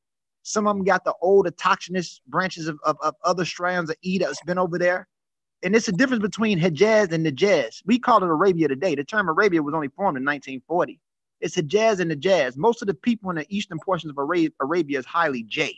[0.42, 4.18] Some of them got the old autochthonous branches of, of, of other strands of E
[4.18, 5.08] that's been over there.
[5.62, 7.82] And it's a difference between Hejaz and Najaz.
[7.86, 8.96] We call it Arabia today.
[8.96, 10.98] The term Arabia was only formed in 1940.
[11.40, 12.56] It's Hejaz and Najaz.
[12.56, 15.76] Most of the people in the eastern portions of Arabia is highly J.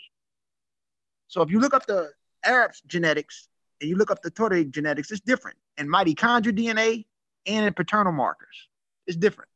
[1.29, 2.11] So if you look up the
[2.45, 3.49] Arab genetics
[3.81, 5.59] and you look up the Tuareg genetics, it's different.
[5.77, 7.05] In mitochondrial DNA
[7.47, 8.69] and in paternal markers,
[9.07, 9.51] it's different.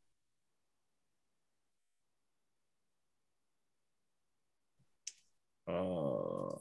[5.68, 6.56] Uh,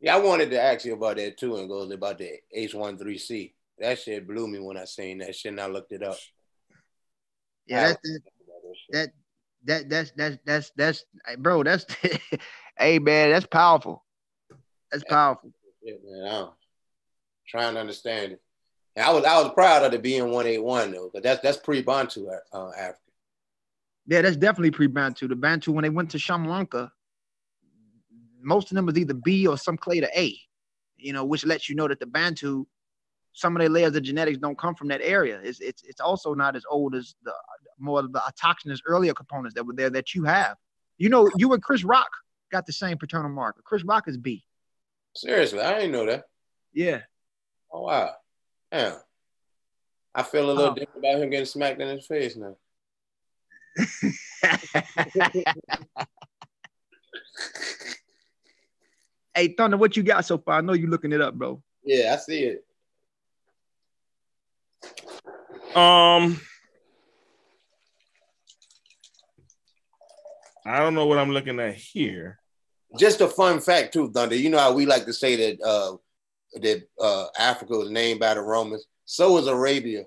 [0.00, 3.52] yeah, I wanted to ask you about that too, Ngozi about the H13C.
[3.78, 6.16] That shit blew me when I seen that shit, and I looked it up.
[7.66, 8.18] Yeah, that's
[8.90, 9.12] that,
[9.64, 11.04] that that's that's that's that's
[11.38, 11.62] bro.
[11.62, 11.86] That's
[12.78, 14.04] hey man, that's powerful.
[14.90, 15.52] That's powerful.
[15.82, 16.48] Yeah, man, I'm
[17.48, 18.42] trying to understand it.
[18.96, 22.70] And I was I was proud of the BM181 though, but that's that's pre-Bantu uh,
[22.78, 23.00] Africa.
[24.06, 25.28] Yeah, that's definitely pre-Bantu.
[25.28, 26.90] The Bantu when they went to Shamlanka,
[28.44, 30.36] most of them was either B or some clade of A,
[30.96, 32.64] you know, which lets you know that the Bantu,
[33.32, 35.40] some of their layers of genetics don't come from that area.
[35.42, 37.32] It's it's it's also not as old as the
[37.78, 40.56] more of the autochthonous earlier components that were there that you have.
[40.98, 42.10] You know, you and Chris Rock
[42.52, 43.62] got the same paternal marker.
[43.64, 44.44] Chris Rock is B.
[45.16, 46.24] Seriously, I didn't know that.
[46.72, 47.00] Yeah.
[47.72, 48.10] Oh wow.
[48.72, 48.96] Yeah.
[50.14, 52.56] I feel a little different about him getting smacked in his face now.
[59.34, 60.58] Hey, Thunder, what you got so far?
[60.58, 61.60] I know you're looking it up, bro.
[61.84, 62.64] Yeah, I see it.
[65.76, 66.40] Um,
[70.64, 72.38] I don't know what I'm looking at here.
[72.96, 74.36] Just a fun fact too, Thunder.
[74.36, 75.96] You know how we like to say that uh,
[76.60, 78.86] that uh, Africa was named by the Romans.
[79.04, 80.04] So was Arabia.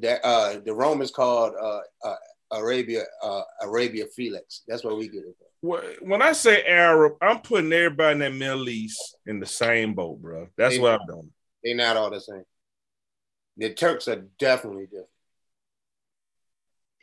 [0.00, 2.16] That uh, the Romans called uh, uh,
[2.52, 4.62] Arabia uh, Arabia Felix.
[4.66, 8.30] That's where we get it from when I say Arab, I'm putting everybody in the
[8.30, 10.48] Middle East in the same boat, bro.
[10.56, 11.32] That's they, what I'm doing.
[11.64, 12.44] They're not all the same.
[13.56, 15.08] The Turks are definitely different.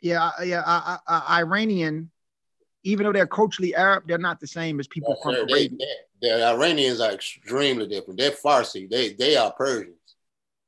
[0.00, 0.62] Yeah, yeah.
[0.64, 2.10] I, I, Iranian,
[2.82, 5.70] even though they're culturally Arab, they're not the same as people from Arabia.
[6.22, 8.18] the Iranians are extremely different.
[8.18, 8.88] They're Farsi.
[8.88, 9.96] They they are Persians.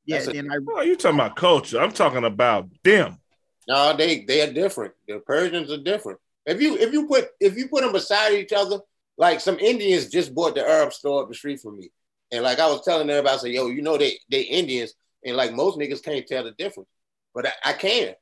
[0.04, 1.80] Yeah, That's a- then I Oh, you talking about culture?
[1.80, 3.18] I'm talking about them.
[3.66, 4.94] No, they they are different.
[5.06, 6.18] The Persians are different.
[6.48, 8.80] If you if you put if you put them beside each other,
[9.18, 11.90] like some Indians just bought the herb store up the street from me,
[12.32, 14.94] and like I was telling everybody, I said, "Yo, you know they they Indians,"
[15.24, 16.88] and like most niggas can't tell the difference,
[17.34, 18.14] but I, I can.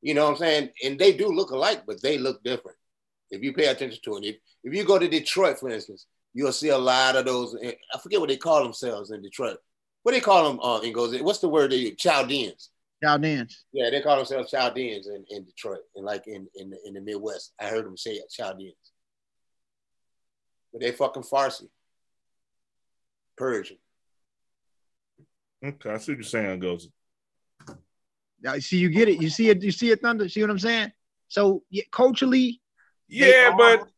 [0.00, 0.70] You know what I'm saying?
[0.84, 2.76] And they do look alike, but they look different.
[3.32, 6.52] If you pay attention to it, if, if you go to Detroit, for instance, you'll
[6.52, 7.56] see a lot of those.
[7.64, 9.58] I forget what they call themselves in Detroit.
[10.04, 10.60] What do they call them?
[10.62, 11.20] Uh, Ngozi.
[11.20, 11.90] What's the word they?
[11.90, 12.70] Chaldeans.
[13.02, 13.64] Chaldeans.
[13.72, 17.52] Yeah, they call themselves Chaldeans in, in Detroit and like in, in in the Midwest.
[17.60, 18.74] I heard them say it, Chaldeans.
[20.72, 21.68] But they fucking Farsi.
[23.36, 23.76] Persian.
[25.64, 26.86] Okay, I see what you're saying, Ngozi.
[28.40, 29.20] Now, see, you get it.
[29.20, 29.62] You see it.
[29.62, 30.28] You see it, Thunder.
[30.28, 30.92] See what I'm saying?
[31.28, 32.60] So yeah, culturally,
[33.10, 33.88] They Yeah, are- but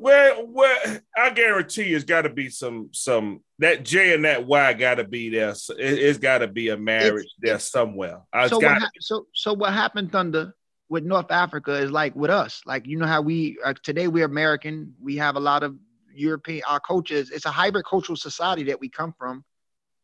[0.00, 4.72] where where I guarantee it's got to be some some that J and that Y
[4.74, 5.54] got to be there.
[5.54, 8.20] So It, has got to be a marriage there somewhere.
[8.32, 10.54] Uh, It's so what, hap- so so what happened, Thunder,
[10.88, 12.62] with North Africa is like with us.
[12.66, 14.94] Like you know how we uh, today we're American.
[15.00, 15.76] We have a lot of
[16.14, 16.62] European.
[16.68, 17.30] Our cultures.
[17.30, 19.44] It's a hybrid cultural society that we come from,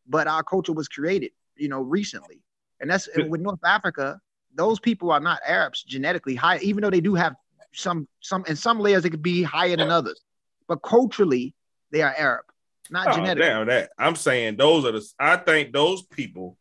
[0.07, 2.41] but our culture was created, you know, recently.
[2.79, 4.19] And that's with North Africa.
[4.55, 7.35] Those people are not Arabs genetically high, even though they do have
[7.73, 10.19] some some in some layers it could be higher than others,
[10.67, 11.53] but culturally
[11.91, 12.45] they are Arab,
[12.89, 13.47] not Oh, genetically.
[13.49, 13.91] damn that.
[13.97, 15.05] I'm saying those are the.
[15.19, 16.57] I think those people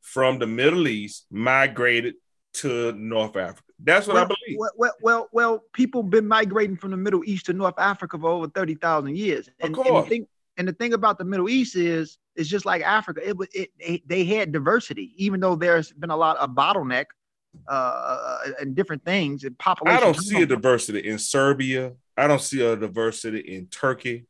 [0.00, 2.14] from the Middle East migrated
[2.54, 3.62] to North Africa.
[3.84, 4.58] That's what I believe.
[4.58, 8.30] Well, well, well, well, people been migrating from the Middle East to North Africa for
[8.30, 9.48] over thirty thousand years.
[9.60, 10.04] And, and course.
[10.04, 10.26] the thing,
[10.56, 13.28] and the thing about the Middle East is, it's just like Africa.
[13.28, 17.06] It it, it they had diversity, even though there's been a lot of bottleneck,
[17.68, 19.44] uh, and different things.
[19.44, 19.96] And population.
[19.96, 21.92] I don't see a diversity in Serbia.
[22.16, 24.26] I don't see a diversity in Turkey.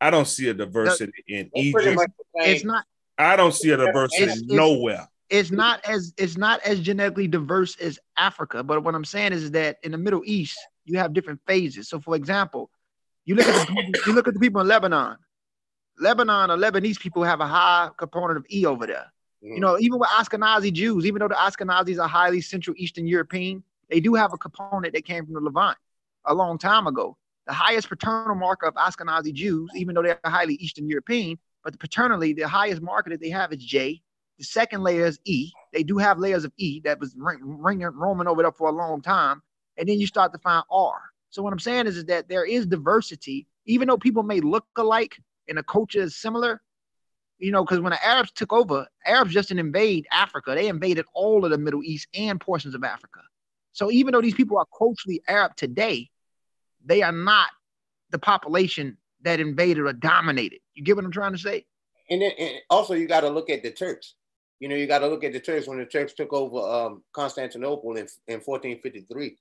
[0.00, 1.96] I don't see a diversity in Egypt.
[1.96, 2.54] much the same.
[2.54, 2.84] It's not.
[3.16, 5.08] I don't see a diversity It's- it's- nowhere.
[5.30, 8.62] It's not as it's not as genetically diverse as Africa.
[8.62, 11.88] But what I'm saying is that in the Middle East, you have different phases.
[11.88, 12.70] So, for example,
[13.24, 15.16] you look at the people, you look at the people in Lebanon.
[15.98, 19.12] Lebanon or Lebanese people have a high component of E over there.
[19.44, 19.54] Mhm.
[19.54, 23.62] You know, even with Ashkenazi Jews, even though the Ashkenazis are highly Central Eastern European,
[23.90, 25.76] they do have a component that came from the Levant
[26.24, 27.16] a long time ago.
[27.46, 32.32] The highest paternal marker of Ashkenazi Jews, even though they're highly Eastern European, but paternally,
[32.32, 34.02] the highest marker that they have is J.
[34.38, 35.52] The second layer is E.
[35.72, 38.72] They do have layers of E that was ring, ringing, roaming over there for a
[38.72, 39.42] long time.
[39.76, 41.00] And then you start to find R.
[41.30, 44.66] So what I'm saying is, is that there is diversity, even though people may look
[44.76, 45.16] alike
[45.48, 46.62] and the culture is similar,
[47.44, 50.54] you know, because when the Arabs took over, Arabs just didn't invade Africa.
[50.54, 53.20] They invaded all of the Middle East and portions of Africa.
[53.72, 56.10] So even though these people are culturally Arab today,
[56.84, 57.50] they are not
[58.10, 60.60] the population that invaded or dominated.
[60.74, 61.66] You get what I'm trying to say?
[62.10, 64.14] and then and also you got to look at the Turks.
[64.60, 67.02] You know, you got to look at the Turks when the Turks took over um,
[67.12, 69.36] Constantinople in, in 1453.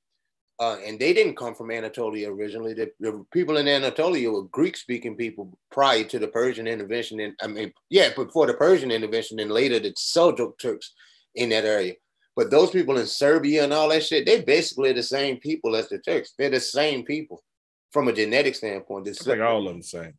[0.63, 2.73] Uh, and they didn't come from Anatolia originally.
[2.73, 7.19] The, the people in Anatolia were Greek-speaking people prior to the Persian intervention.
[7.19, 10.93] And I mean, yeah, before the Persian intervention, and later the Seljuk Turks
[11.35, 11.95] in that area.
[12.37, 15.97] But those people in Serbia and all that shit—they're basically the same people as the
[15.97, 16.33] Turks.
[16.37, 17.43] They're the same people
[17.91, 19.05] from a genetic standpoint.
[19.07, 20.13] I The think all of them same.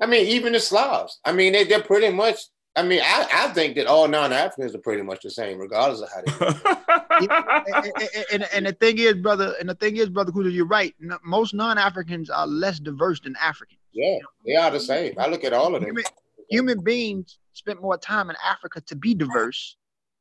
[0.00, 1.18] I mean, even the Slavs.
[1.24, 2.38] I mean, they, they're pretty much.
[2.76, 6.08] I mean, I, I think that all non-Africans are pretty much the same, regardless of
[6.14, 6.84] how they.
[7.20, 10.94] and, and- and- the thing is, brother, and the thing is, brother Cujo, you're right.
[11.24, 13.80] Most non-Africans are less diverse than Africans.
[13.92, 15.14] yeah, they are the same.
[15.18, 15.90] I look at all of them.
[15.90, 16.04] Human,
[16.50, 19.76] human beings spent more time in Africa to be diverse.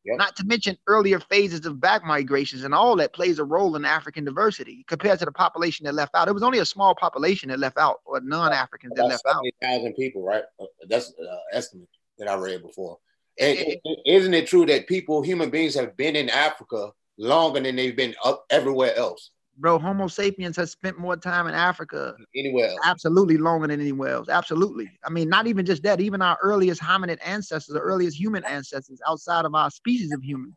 [0.06, 0.18] Yep.
[0.20, 3.84] Not to mention earlier phases of back migrations and all that plays a role in
[3.84, 6.30] African diversity compared to the population that left out.
[6.30, 9.44] It was only a small population that left out, or non-Africans that left out.
[9.62, 10.44] Thousand people, right?
[10.62, 11.90] Uh, That's uh, estimate
[12.20, 12.98] that I read before.
[13.40, 17.96] And isn't it true that people, human beings, have been in Africa longer than they've
[17.96, 22.80] been up everywhere else, Bro, Homo sapiens has spent more time in Africa anywhere else?
[22.84, 24.30] absolutely longer than anywhere else.
[24.30, 24.92] Absolutely.
[25.04, 29.02] I mean, not even just that, even our earliest hominid ancestors, the earliest human ancestors
[29.08, 30.56] outside of our species of human,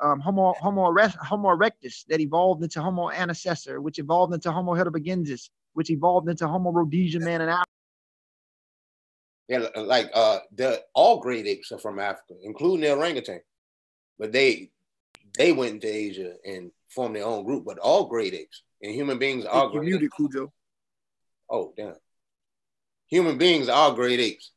[0.00, 4.72] um, Homo, Homo, erectus, Homo erectus, that evolved into Homo antecessor, which evolved into Homo
[4.74, 7.64] heidelbergensis, which evolved into Homo rhodesian man in Africa.
[9.48, 13.40] Yeah, like uh, the all great apes are from Africa, including the orangutan,
[14.18, 14.70] but they
[15.38, 17.64] they went into Asia and formed their own group.
[17.64, 19.84] But all great apes and human beings are You great.
[19.88, 20.52] muted, Cujo.
[21.50, 21.94] Oh damn!
[23.08, 24.52] Human beings are great apes.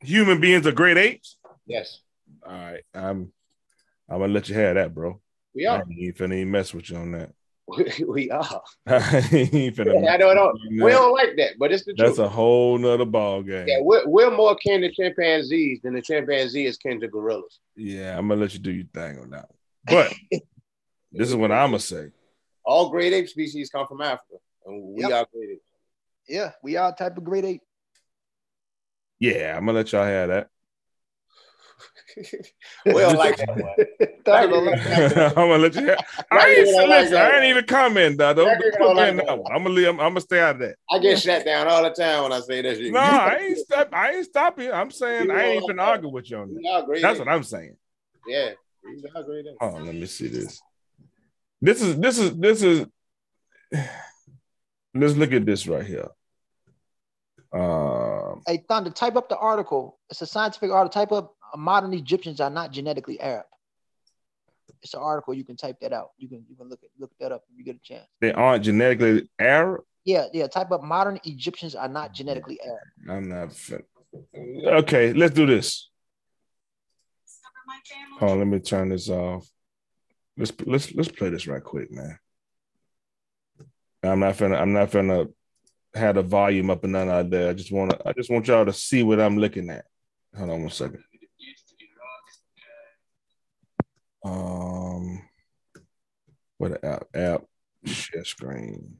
[0.00, 1.36] Human beings are great apes.
[1.66, 2.00] Yes,
[2.44, 3.32] All right, I'm
[4.08, 5.20] I'm gonna let you have that, bro.
[5.54, 5.78] we I are.
[5.82, 7.30] ain't even finna even mess with you on that.
[8.08, 8.62] we are.
[8.86, 10.52] I don't know.
[10.70, 12.26] We don't like that, but it's the That's truth.
[12.26, 13.66] a whole nother ball game.
[13.68, 17.60] Yeah, we're, we're more kin to chimpanzees than the chimpanzee is kin to gorillas.
[17.76, 19.48] Yeah, I'm gonna let you do your thing on that.
[19.84, 20.12] But
[21.12, 22.10] this is what I'm gonna say.
[22.64, 25.12] All great ape species come from Africa, and we yep.
[25.12, 25.64] are great apes.
[26.28, 27.62] Yeah, we are type of great ape.
[29.18, 30.48] Yeah, I'm gonna let y'all have that.
[32.86, 35.96] well, like that I'm gonna let you.
[36.30, 37.16] I ain't listen.
[37.16, 38.18] I ain't even comment.
[38.18, 38.34] Though.
[38.34, 39.52] Don't, don't put like that one.
[39.52, 39.88] I'm gonna leave.
[39.88, 40.76] I'm, I'm, gonna stay out of that.
[40.90, 42.92] I get shut down all the time when I say that shit.
[42.92, 43.88] No, I ain't stop.
[43.92, 44.70] I ain't stopping.
[44.72, 46.98] I'm saying you I ain't even argue with you on that.
[47.00, 47.76] That's what I'm saying.
[48.26, 48.50] Yeah.
[49.60, 50.60] Oh, let me see this.
[51.60, 52.86] This is this is this is.
[54.94, 56.08] Let's look at this right here.
[57.52, 59.98] Um, hey, Thunder, type up the article.
[60.10, 61.00] It's a scientific article.
[61.00, 63.46] Type up modern Egyptians are not genetically Arab.
[64.82, 65.34] It's an article.
[65.34, 66.10] You can type that out.
[66.18, 68.06] You can you can look at look that up if you get a chance.
[68.20, 69.82] They aren't genetically Arab.
[70.04, 70.46] Yeah, yeah.
[70.46, 72.80] Type up modern Egyptians are not genetically Arab.
[73.08, 73.52] I'm not.
[73.52, 73.84] Fin-
[74.66, 75.90] okay, let's do this.
[78.20, 79.48] Oh, let me turn this off.
[80.36, 82.18] Let's let's let's play this right quick, man.
[84.02, 85.32] I'm not finna I'm not finna
[85.94, 87.50] have the volume up and none out there.
[87.50, 89.84] I just wanna I just want y'all to see what I'm looking at.
[90.36, 91.02] Hold on one second.
[94.22, 95.22] Um,
[96.58, 97.04] what app?
[97.14, 97.44] App
[97.84, 98.98] share screen.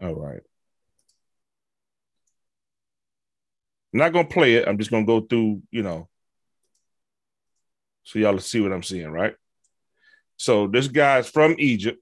[0.00, 0.40] All right.
[3.92, 4.68] I'm not gonna play it.
[4.68, 6.08] I'm just gonna go through, you know,
[8.04, 9.34] so y'all see what I'm seeing, right?
[10.38, 12.00] So this guy's from Egypt.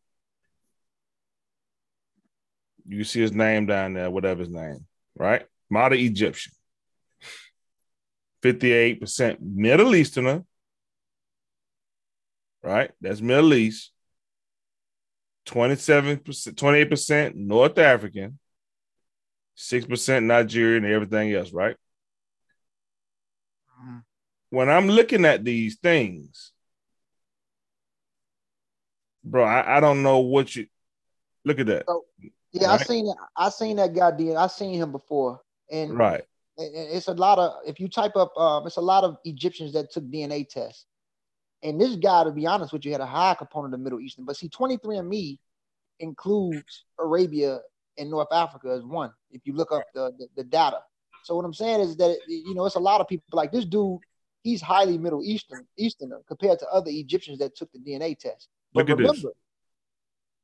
[2.87, 4.87] You see his name down there, whatever his name,
[5.17, 5.45] right?
[5.71, 6.53] Modern Egyptian.
[8.43, 10.45] 58% Middle Easterner.
[12.63, 12.91] Right?
[13.01, 13.93] That's Middle East.
[15.47, 16.23] 27%,
[16.55, 18.39] 28% North African.
[19.57, 21.77] 6% Nigerian and everything else, right?
[23.81, 23.99] Mm-hmm.
[24.51, 26.53] When I'm looking at these things,
[29.25, 30.67] bro, I, I don't know what you
[31.45, 31.85] look at that.
[31.89, 32.05] So,
[32.53, 32.81] yeah, right?
[32.81, 34.11] I seen I seen that guy.
[34.37, 35.41] I seen him before?
[35.71, 36.25] And right,
[36.57, 39.91] it's a lot of if you type up, um, it's a lot of Egyptians that
[39.91, 40.87] took DNA tests.
[41.63, 44.25] And this guy, to be honest with you, had a high component of Middle Eastern.
[44.25, 45.39] But see, 23andMe
[46.01, 47.61] includes Arabia
[47.99, 49.11] and North Africa as one.
[49.31, 50.81] If you look up the, the, the data.
[51.25, 53.65] So what I'm saying is that you know it's a lot of people like this
[53.65, 54.01] dude.
[54.43, 58.49] He's highly Middle Eastern Easterner compared to other Egyptians that took the DNA test.
[58.73, 59.25] But look at remember, this.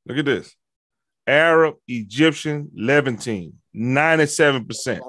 [0.07, 0.57] Look at this.
[1.27, 5.01] Arab, Egyptian, Levantine, 97%.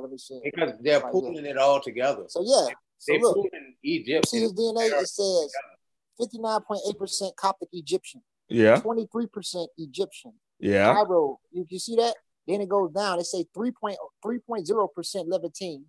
[0.43, 2.23] Because they're pulling it all together.
[2.27, 2.73] So yeah.
[2.97, 4.27] So they're look, pulling Egypt.
[4.27, 5.51] See his DNA, it says
[6.21, 8.21] 59.8% Coptic Egyptian.
[8.49, 8.79] Yeah.
[8.79, 10.33] 23% Egyptian.
[10.59, 10.93] Yeah.
[10.93, 12.15] Cairo, you, you see that?
[12.47, 13.19] Then it goes down.
[13.19, 15.85] It say 3.0% Levantine.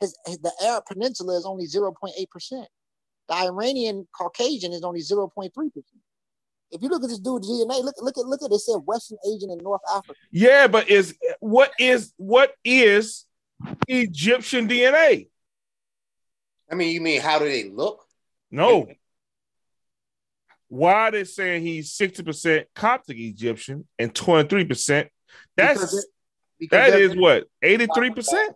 [0.00, 2.66] His, his, the Arab Peninsula is only 0.8%.
[3.28, 5.50] The Iranian Caucasian is only 0.3%.
[6.70, 8.54] If you look at this dude's DNA, look look at look at it.
[8.54, 10.18] it said Western Asian and North Africa.
[10.30, 13.24] Yeah, but is what is what is
[13.88, 15.28] Egyptian DNA?
[16.70, 18.04] I mean, you mean how do they look?
[18.50, 18.88] No.
[20.68, 25.08] Why are they saying he's 60% Coptic Egyptian and 23%?
[25.56, 26.04] That's because it,
[26.58, 28.48] because that is what 83%?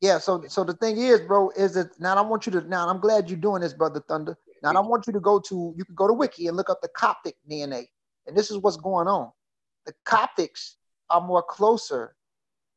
[0.00, 2.88] Yeah, so so the thing is, bro, is that now I want you to now
[2.88, 4.36] I'm glad you're doing this, brother Thunder.
[4.62, 6.80] Now I want you to go to you can go to Wiki and look up
[6.80, 7.86] the Coptic DNA,
[8.26, 9.30] and this is what's going on.
[9.84, 10.74] The Coptics
[11.10, 12.16] are more closer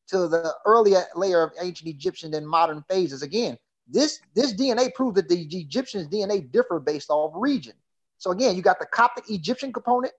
[0.09, 3.21] to the earlier layer of ancient Egyptian than modern phases.
[3.21, 3.57] Again,
[3.87, 7.73] this this DNA proves that the Egyptians' DNA differ based off region.
[8.17, 10.13] So again, you got the Coptic Egyptian component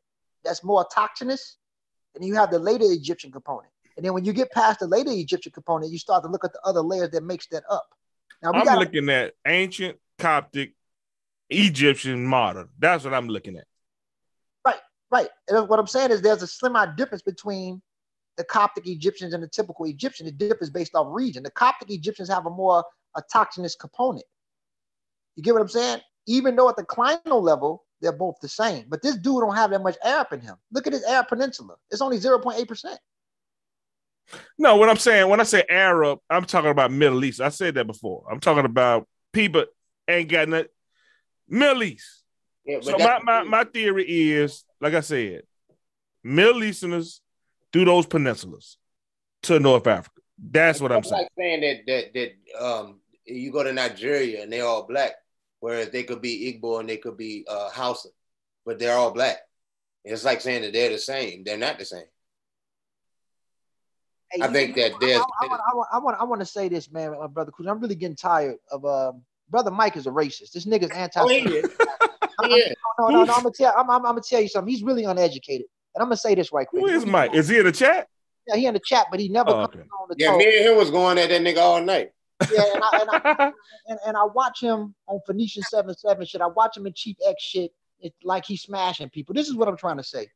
[0.45, 1.57] that's more autochthonous,
[2.15, 3.73] and you have the later Egyptian component.
[3.97, 6.53] And then when you get past the later Egyptian component, you start to look at
[6.53, 7.87] the other layers that makes that up.
[8.43, 10.73] Now I'm gotta, looking at ancient Coptic
[11.51, 12.69] Egyptian modern.
[12.79, 13.65] That's what I'm looking at.
[14.65, 14.81] Right,
[15.11, 15.29] right.
[15.49, 17.83] And what I'm saying is there's a slim difference between
[18.37, 20.27] the Coptic Egyptians and the typical Egyptian.
[20.27, 21.43] The difference based off region.
[21.43, 22.85] The Coptic Egyptians have a more
[23.17, 24.25] autochthonous component.
[25.37, 26.01] You get what I'm saying?
[26.27, 28.87] Even though at the clinal level, they're both the same.
[28.89, 30.57] But this dude don't have that much Arab in him.
[30.73, 31.75] Look at his Arab Peninsula.
[31.91, 32.97] It's only 0.8%.
[34.59, 37.41] No, what I'm saying, when I say Arab, I'm talking about Middle East.
[37.41, 38.25] I said that before.
[38.31, 39.65] I'm talking about people
[40.07, 40.69] ain't got nothing.
[41.51, 42.23] Middle East.
[42.65, 45.43] Yeah, so my, my, my theory is, like I said,
[46.23, 47.21] Middle Easterners
[47.73, 48.77] through those peninsulas
[49.43, 50.21] to North Africa.
[50.39, 51.23] That's what I'm saying.
[51.23, 55.13] Like saying that that that um you go to Nigeria and they're all black.
[55.61, 58.09] whereas they could be Igbo and they could be uh, Hausa,
[58.65, 59.39] but they're all black.
[60.05, 61.45] It's like saying that they're the same.
[61.45, 62.05] They're not the same.
[64.33, 65.21] Hey, I think that there's.
[65.21, 67.67] I, want, I, want, I want, I want to say this, man, my brother, because
[67.67, 68.85] I'm really getting tired of.
[68.85, 69.13] Uh,
[69.51, 70.53] brother Mike is a racist.
[70.53, 71.21] This nigga's anti.
[72.43, 72.57] Oh, yeah.
[72.57, 72.73] yeah.
[72.99, 73.75] No, no, no, I'm gonna tell.
[73.77, 74.73] I'm, I'm, I'm, gonna tell you something.
[74.73, 76.83] He's really uneducated, and I'm gonna say this right quick.
[76.83, 77.35] Who is Mike?
[77.35, 78.09] Is he in the chat?
[78.47, 79.81] Yeah, he in the chat, but he never oh, okay.
[79.81, 80.17] on the.
[80.17, 82.13] Yeah, me and him was going at that nigga all night.
[82.51, 83.53] Yeah, and I, and, I,
[83.89, 86.41] and, and I watch him on Phoenician Seven Seven shit.
[86.41, 87.73] I watch him in Cheap X shit.
[88.01, 89.35] It's like he's smashing people.
[89.35, 90.29] This is what I'm trying to say.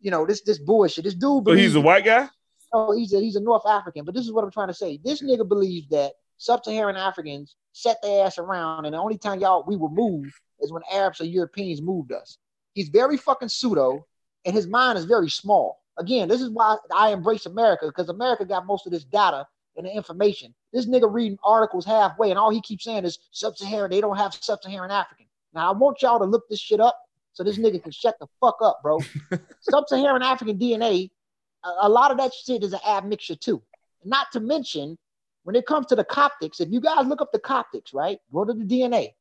[0.00, 1.04] You know, this this bullshit.
[1.04, 1.44] This dude.
[1.44, 2.28] So he's a white guy.
[2.72, 4.04] Oh, he's a he's a North African.
[4.04, 4.98] But this is what I'm trying to say.
[5.04, 9.64] This nigga believes that sub-Saharan Africans set their ass around, and the only time y'all
[9.66, 12.38] we will move is when Arabs or Europeans moved us.
[12.74, 14.06] He's very fucking pseudo,
[14.44, 15.82] and his mind is very small.
[15.98, 19.46] Again, this is why I embrace America because America got most of this data
[19.76, 20.54] and the information.
[20.72, 23.90] This nigga reading articles halfway, and all he keeps saying is sub-Saharan.
[23.90, 25.26] They don't have sub-Saharan African.
[25.54, 26.98] Now I want y'all to look this shit up
[27.32, 28.98] so this nigga can shut the fuck up, bro.
[29.60, 31.10] sub-Saharan African DNA,
[31.64, 33.62] a, a, lot of that shit is an admixture too.
[34.04, 34.98] Not to mention,
[35.44, 38.44] when it comes to the Coptics, if you guys look up the Coptics, right, go
[38.44, 39.14] to the DNA.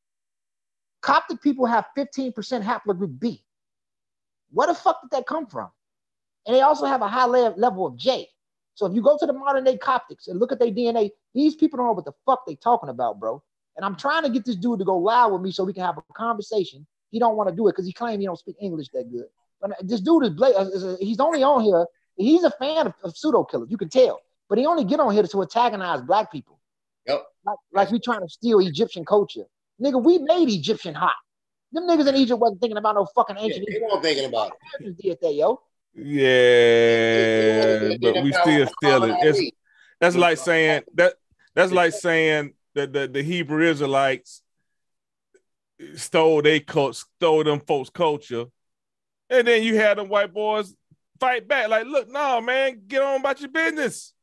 [1.02, 3.44] Coptic people have 15% haplogroup B.
[4.52, 5.70] Where the fuck did that come from?
[6.46, 8.28] And they also have a high level of J.
[8.76, 11.56] So if you go to the modern day Coptics and look at their DNA, these
[11.56, 13.42] people don't know what the fuck they talking about, bro.
[13.78, 15.84] And I'm trying to get this dude to go live with me so we can
[15.84, 16.86] have a conversation.
[17.10, 19.26] He don't want to do it because he claims he don't speak English that good.
[19.62, 21.86] But this dude is, bla- he's only on here.
[22.16, 23.70] He's a fan of, of pseudo killers.
[23.70, 24.20] You can tell,
[24.52, 26.60] but he only get on here to antagonize black people.
[27.08, 27.24] Yep.
[27.46, 29.46] Like, like we trying to steal Egyptian culture.
[29.82, 31.16] Nigga, we made Egyptian hot.
[31.72, 33.66] Them niggas in Egypt wasn't thinking about no fucking ancient.
[33.66, 35.02] Yeah, they weren't thinking about it.
[35.02, 35.62] Did that, yo.
[35.96, 39.54] Yeah, but we still still it.
[40.02, 41.14] that's like saying that
[41.56, 44.42] that's like saying that the, the Hebrew Israelites
[45.96, 48.48] stole they stole them folks' culture,
[49.30, 50.76] and then you had them white boys
[51.22, 51.70] fight back.
[51.70, 54.14] Like, look, no, man, get on about your business.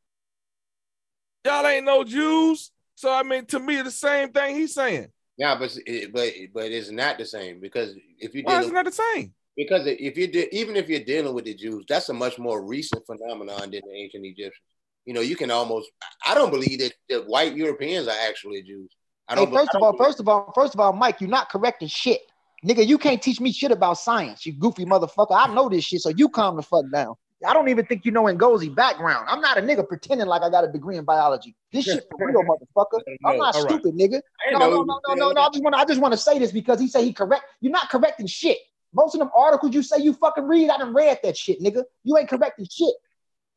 [1.49, 2.71] Y'all ain't no Jews.
[2.95, 5.09] So I mean, to me, the same thing he's saying.
[5.39, 5.77] Yeah, but
[6.13, 9.33] but but it's not the same because if you why is it not the same?
[9.57, 12.63] Because if you de- even if you're dealing with the Jews, that's a much more
[12.63, 14.63] recent phenomenon than the ancient Egyptians.
[15.07, 15.89] You know, you can almost.
[16.27, 18.91] I don't believe that the white Europeans are actually Jews.
[19.27, 19.49] I don't.
[19.49, 22.21] Hey, first of all, first of all, first of all, Mike, you're not correcting shit,
[22.63, 22.87] nigga.
[22.87, 25.37] You can't teach me shit about science, you goofy motherfucker.
[25.37, 27.15] I know this shit, so you calm the fuck down.
[27.47, 29.27] I don't even think you know Ngozi background.
[29.29, 31.55] I'm not a nigga pretending like I got a degree in biology.
[31.73, 33.01] This shit for real, motherfucker.
[33.25, 34.11] I'm not all stupid, right.
[34.11, 34.21] nigga.
[34.51, 35.41] No, no, no, no, no, no.
[35.43, 37.45] I just want I just want to say this because he said he correct.
[37.61, 38.59] You're not correcting shit.
[38.93, 41.85] Most of them articles you say you fucking read, I done read that shit, nigga.
[42.05, 42.95] You ain't correcting shit.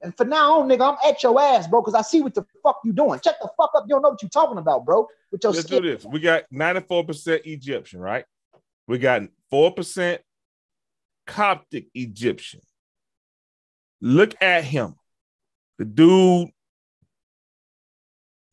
[0.01, 2.45] And for now on, nigga, I'm at your ass, bro, because I see what the
[2.63, 3.19] fuck you doing.
[3.19, 3.85] Check the fuck up.
[3.87, 5.07] You don't know what you're talking about, bro.
[5.31, 6.03] With your Let's do this.
[6.03, 8.25] We got 94% Egyptian, right?
[8.87, 9.21] We got
[9.51, 10.19] 4%
[11.27, 12.61] Coptic Egyptian.
[14.01, 14.95] Look at him.
[15.77, 16.49] The dude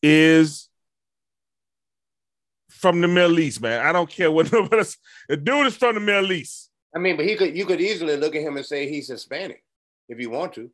[0.03, 0.68] is
[2.68, 3.84] from the Middle East, man.
[3.84, 4.84] I don't care what nobody.
[5.28, 6.70] The dude is from the Middle East.
[6.94, 9.62] I mean, but he could you could easily look at him and say he's Hispanic
[10.09, 10.70] if you want to.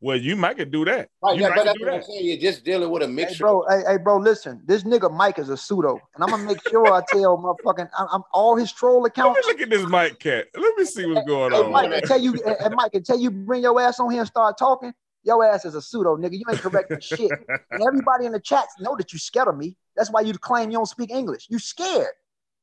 [0.00, 1.08] Well, you might could do that.
[1.22, 2.26] Right, you yeah, but that's what I'm saying.
[2.26, 3.34] You're just dealing with a mixture.
[3.34, 4.60] Hey, bro, hey, hey, bro, listen.
[4.64, 8.08] This nigga Mike is a pseudo, and I'm gonna make sure I tell motherfucking I'm,
[8.10, 9.38] I'm all his troll accounts.
[9.46, 10.46] Let me look at this Mike cat.
[10.56, 11.72] Let me see what's going hey, on.
[11.72, 14.28] Mike, I tell you, and Mike, can tell you bring your ass on here and
[14.28, 14.92] start talking.
[15.24, 16.32] Your ass is a pseudo, nigga.
[16.32, 17.30] You ain't correcting shit.
[17.70, 19.76] And everybody in the chats know that you scared of me.
[19.96, 21.46] That's why you claim you don't speak English.
[21.50, 22.06] You scared.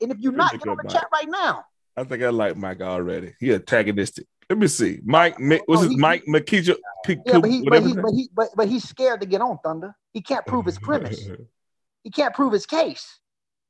[0.02, 0.94] And if you're not, get on the Mike.
[0.94, 1.64] chat right now.
[1.98, 3.34] I think I like Mike already.
[3.40, 4.26] He antagonistic.
[4.50, 5.00] Let me see.
[5.04, 6.76] Mike, oh, what's his Mike Makija?
[7.08, 9.96] Yeah, but, he, but, he, but, he, but, but he's scared to get on Thunder.
[10.14, 11.28] He can't prove his premise.
[12.04, 13.20] he can't prove his case.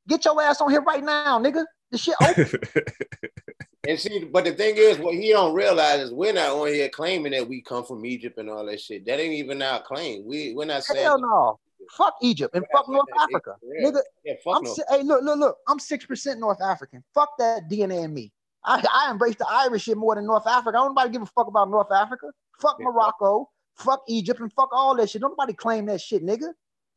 [0.08, 1.66] Get your ass on here right now, nigga.
[1.92, 2.60] The shit open.
[3.88, 6.90] and see, but the thing is, what he don't realize is we're not on here
[6.90, 9.06] claiming that we come from Egypt and all that shit.
[9.06, 10.26] That ain't even our claim.
[10.26, 11.04] We we're not saying.
[11.04, 11.60] Hell no.
[11.92, 13.56] Fuck Egypt and fuck North Africa.
[13.82, 14.80] Nigga, yeah, fuck I'm, North.
[14.90, 15.58] hey, look, look, look.
[15.68, 17.04] I'm 6% North African.
[17.14, 18.32] Fuck that DNA in me.
[18.66, 20.78] I, I embrace the Irish shit more than North Africa.
[20.78, 22.32] I don't nobody give a fuck about North Africa.
[22.60, 22.86] Fuck yeah.
[22.86, 23.50] Morocco.
[23.76, 25.22] Fuck Egypt and fuck all that shit.
[25.22, 26.50] Nobody claim that shit, nigga.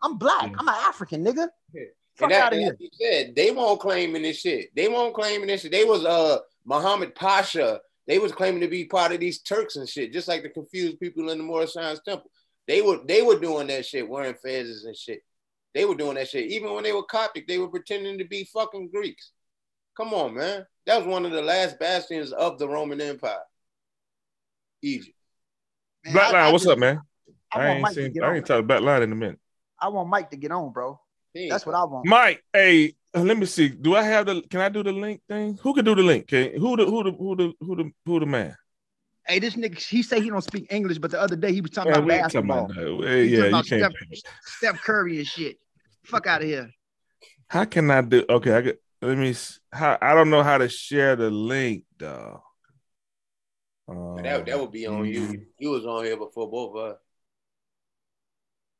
[0.02, 0.52] I'm black.
[0.56, 1.48] I'm an African, nigga.
[1.72, 1.82] Yeah.
[2.14, 2.76] Fuck out of here.
[2.78, 4.74] You said, they won't claim in this shit.
[4.74, 5.72] They won't claim in this shit.
[5.72, 7.80] They was uh Muhammad Pasha.
[8.06, 10.98] They was claiming to be part of these Turks and shit, just like the confused
[10.98, 12.30] people in the Moorish Science Temple.
[12.66, 15.22] They were they were doing that shit, wearing fezzes and shit.
[15.74, 16.50] They were doing that shit.
[16.50, 19.32] Even when they were Coptic, they were pretending to be fucking Greeks.
[19.98, 20.64] Come on, man.
[20.86, 23.40] That was one of the last bastions of the Roman Empire.
[24.80, 25.16] Egypt.
[26.12, 27.00] Black line, what's just, up, man?
[27.52, 29.40] I, I ain't seen I ain't talk about line in a minute.
[29.80, 31.00] I want Mike to get on, bro.
[31.34, 32.06] That's what I want.
[32.06, 33.68] Mike, hey, Uh, let me see.
[33.68, 34.42] Do I have the?
[34.42, 35.58] Can I do the link thing?
[35.62, 36.28] Who can do the link?
[36.28, 38.56] Can who the who the who the who the who the man?
[39.26, 41.70] Hey, this nigga, he say he don't speak English, but the other day he was
[41.70, 42.68] talking man, about basketball.
[42.68, 43.66] Talking about hey, yeah, you can't.
[43.66, 43.92] Steph,
[44.44, 45.58] Steph Curry and shit.
[46.04, 46.70] Fuck out of here.
[47.48, 48.24] How can I do?
[48.28, 48.82] Okay, I get.
[49.00, 49.34] Let me.
[49.72, 52.42] How I don't know how to share the link, though.
[53.88, 55.20] Um, that that would be on you.
[55.20, 55.42] Mm-hmm.
[55.58, 56.96] You was on here before both of us.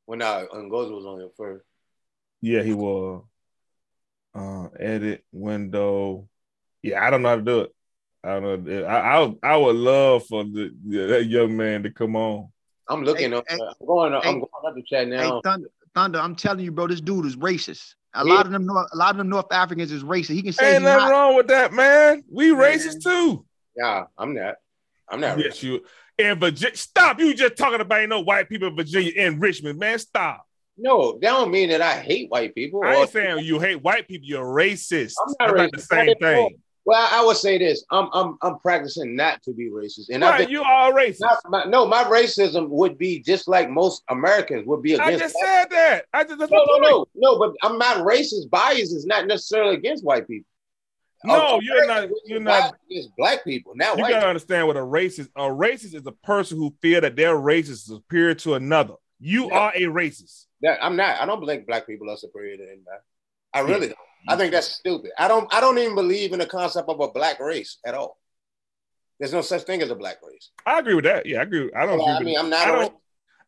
[0.07, 1.65] When I Ngozi was on here first.
[2.41, 3.25] Yeah, he was.
[4.35, 6.29] Uh, edit window.
[6.83, 7.75] Yeah, I don't know how to do it.
[8.23, 8.85] I don't know.
[8.85, 12.49] I I, I would love for the, that young man to come on.
[12.89, 13.45] I'm looking hey, up.
[13.49, 14.13] Hey, I'm going.
[14.13, 15.37] Hey, I'm going up the chat now.
[15.37, 17.95] Hey, Thunder, Thunder, I'm telling you, bro, this dude is racist.
[18.19, 18.35] A yeah.
[18.35, 20.35] lot of them, North, a lot of them North Africans is racist.
[20.35, 21.11] He can say ain't nothing not.
[21.11, 22.25] wrong with that, man.
[22.31, 22.61] We man.
[22.61, 23.45] racist too.
[23.77, 24.57] Yeah, I'm not.
[25.09, 25.39] I'm not.
[25.39, 25.63] Yes, racist.
[25.63, 25.85] you.
[26.19, 27.21] And Virginia, stop.
[27.21, 30.01] You just talking about you know white people in Virginia and Richmond, man.
[30.01, 30.45] Stop.
[30.77, 32.83] No, that don't mean that I hate white people.
[32.85, 34.27] I ain't saying you hate white people.
[34.27, 35.15] You're racist.
[35.25, 35.71] I'm not racist.
[35.73, 36.61] the same thing.
[36.89, 40.33] Well, I would say this: I'm I'm I'm practicing not to be racist, and right,
[40.33, 41.21] I think you are racist.
[41.45, 45.13] My, no, my racism would be just like most Americans would be against.
[45.13, 46.07] I just said that.
[46.15, 47.39] I just no, no, no, no.
[47.39, 48.49] But I'm not racist.
[48.49, 50.49] Bias is not necessarily against white people.
[51.25, 52.09] No, you're not.
[52.25, 53.73] You're not against black people.
[53.75, 55.29] Now you gotta understand what a racist.
[55.37, 58.95] A racist is a person who feel that their race is superior to another.
[59.21, 59.59] You yeah.
[59.59, 60.47] are a racist.
[60.63, 61.21] That I'm not.
[61.21, 63.03] I don't believe black people are superior to anybody.
[63.53, 63.99] I uh, really don't.
[64.27, 65.13] I think that's stupid.
[65.19, 68.19] I don't I don't even believe in the concept of a black race at all.
[69.19, 70.51] There's no such thing as a black race.
[70.65, 71.27] I agree with that.
[71.27, 71.71] Yeah, I agree.
[71.75, 72.01] I don't.
[72.09, 72.67] I mean, I'm not.
[72.67, 72.95] I don't,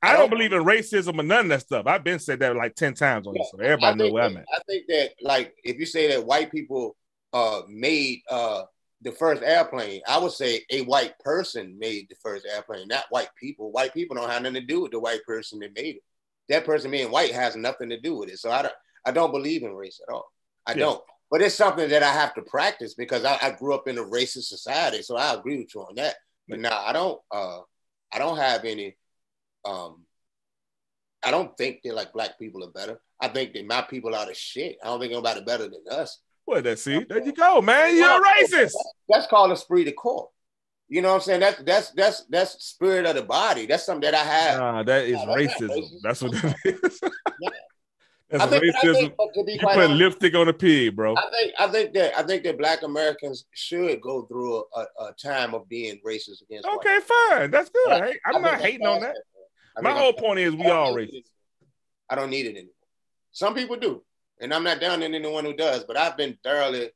[0.03, 1.87] I don't, believe in racism or none of that stuff.
[1.87, 4.37] I've been said that like ten times on yeah, this, so everybody know where I'm
[4.37, 4.47] at.
[4.53, 6.97] I think that like if you say that white people
[7.33, 8.63] uh made uh
[9.03, 13.31] the first airplane, I would say a white person made the first airplane, not white
[13.39, 13.73] people.
[13.73, 16.03] White people don't have nothing to do with the white person that made it.
[16.49, 18.39] That person being white has nothing to do with it.
[18.39, 20.33] So I don't I don't believe in race at all.
[20.71, 20.85] I yeah.
[20.85, 21.03] don't.
[21.31, 24.03] But it's something that I have to practice because I, I, grew up in a
[24.03, 25.03] racist society.
[25.03, 26.17] So I agree with you on that.
[26.49, 27.61] But now I don't uh
[28.13, 28.97] I don't have any
[29.65, 30.05] um
[31.23, 33.01] I don't think that like black people are better.
[33.21, 34.79] I think that my people are the shit.
[34.83, 36.19] I don't think nobody better than us.
[36.47, 37.95] Well, that's see, there you go, man.
[37.95, 38.73] You're well, racist.
[39.09, 40.31] That's called esprit de corps.
[40.89, 41.41] You know what I'm saying?
[41.41, 43.67] That's that's that's that's spirit of the body.
[43.67, 44.59] That's something that I have.
[44.59, 45.85] Nah, that is nah, racism.
[46.03, 47.01] That's what that is.
[48.31, 48.89] That's I think, racism.
[48.89, 51.17] I think, to be you put honest, lipstick on a pig, bro.
[51.17, 55.13] I think I think that I think that Black Americans should go through a, a
[55.21, 56.69] time of being racist against.
[56.69, 57.91] Okay, fine, that's good.
[57.91, 59.17] I, I'm not hating on that.
[59.83, 61.25] My whole point is we all racist.
[62.09, 62.73] I don't need it anymore.
[63.33, 64.03] Some people do,
[64.41, 65.83] and I'm not down on anyone who does.
[65.85, 66.91] But I've been thoroughly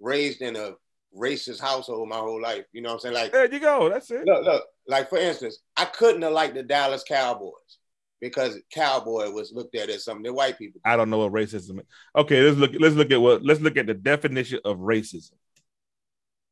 [0.00, 0.72] raised in a
[1.16, 2.64] racist household my whole life.
[2.72, 3.14] You know what I'm saying?
[3.14, 3.88] Like there you go.
[3.88, 4.26] That's it.
[4.26, 4.64] Look, look.
[4.86, 7.78] Like for instance, I couldn't have liked the Dallas Cowboys
[8.24, 10.80] because cowboy was looked at as something that white people.
[10.82, 11.86] I don't know what racism is.
[12.16, 12.70] Okay, let's look.
[12.78, 13.44] Let's look at what.
[13.44, 15.32] Let's look at the definition of racism.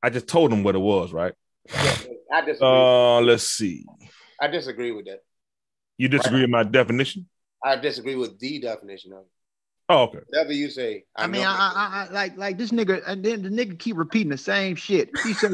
[0.02, 1.32] I just told them what it was, right?
[1.72, 1.96] Yeah,
[2.30, 2.68] I disagree.
[2.68, 3.86] Uh, let's see.
[4.38, 5.20] I disagree with that.
[5.96, 6.42] You disagree right.
[6.42, 7.26] with my definition?
[7.64, 9.28] I disagree with the definition of it.
[9.88, 10.18] Oh, okay.
[10.28, 11.04] Whatever you say.
[11.16, 13.96] I, I mean, I, I, I, like like this nigga, and then the nigga keep
[13.96, 15.08] repeating the same shit.
[15.24, 15.52] He said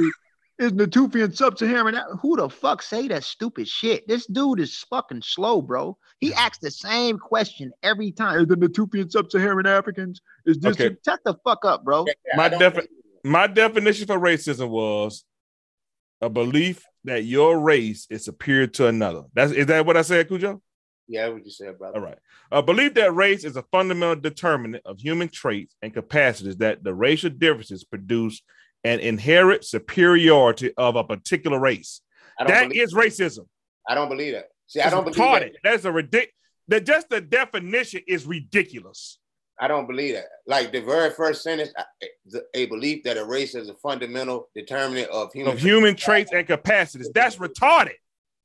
[0.59, 1.98] is Natufian sub-Saharan?
[2.20, 4.06] Who the fuck say that stupid shit?
[4.09, 5.96] This dude is fucking slow, bro.
[6.18, 8.40] He asks the same question every time.
[8.40, 10.20] Is the Natufian sub-Saharan Africans?
[10.46, 10.78] Is this?
[10.78, 10.96] Okay.
[11.04, 12.06] Shut the fuck up, bro.
[12.34, 12.88] My defi-
[13.24, 15.24] my definition for racism was
[16.20, 19.22] a belief that your race is superior to another.
[19.34, 20.61] That's is that what I said, Cujo?
[21.06, 21.96] Yeah, what you said, brother.
[21.96, 22.18] All right.
[22.50, 26.92] A belief that race is a fundamental determinant of human traits and capacities that the
[26.92, 28.42] racial differences produce
[28.85, 32.01] an inherent superiority of a particular race.
[32.39, 33.47] That is racism.
[33.89, 34.47] I don't believe that.
[34.66, 35.53] See, I don't believe that.
[35.64, 36.35] That's a ridiculous.
[36.68, 39.18] That just the definition is ridiculous.
[39.61, 40.26] I don't believe that.
[40.47, 41.70] Like the very first sentence,
[42.55, 46.47] a belief that a race is a fundamental determinant of human of human traits and
[46.47, 47.11] capacities.
[47.14, 47.95] That's retarded.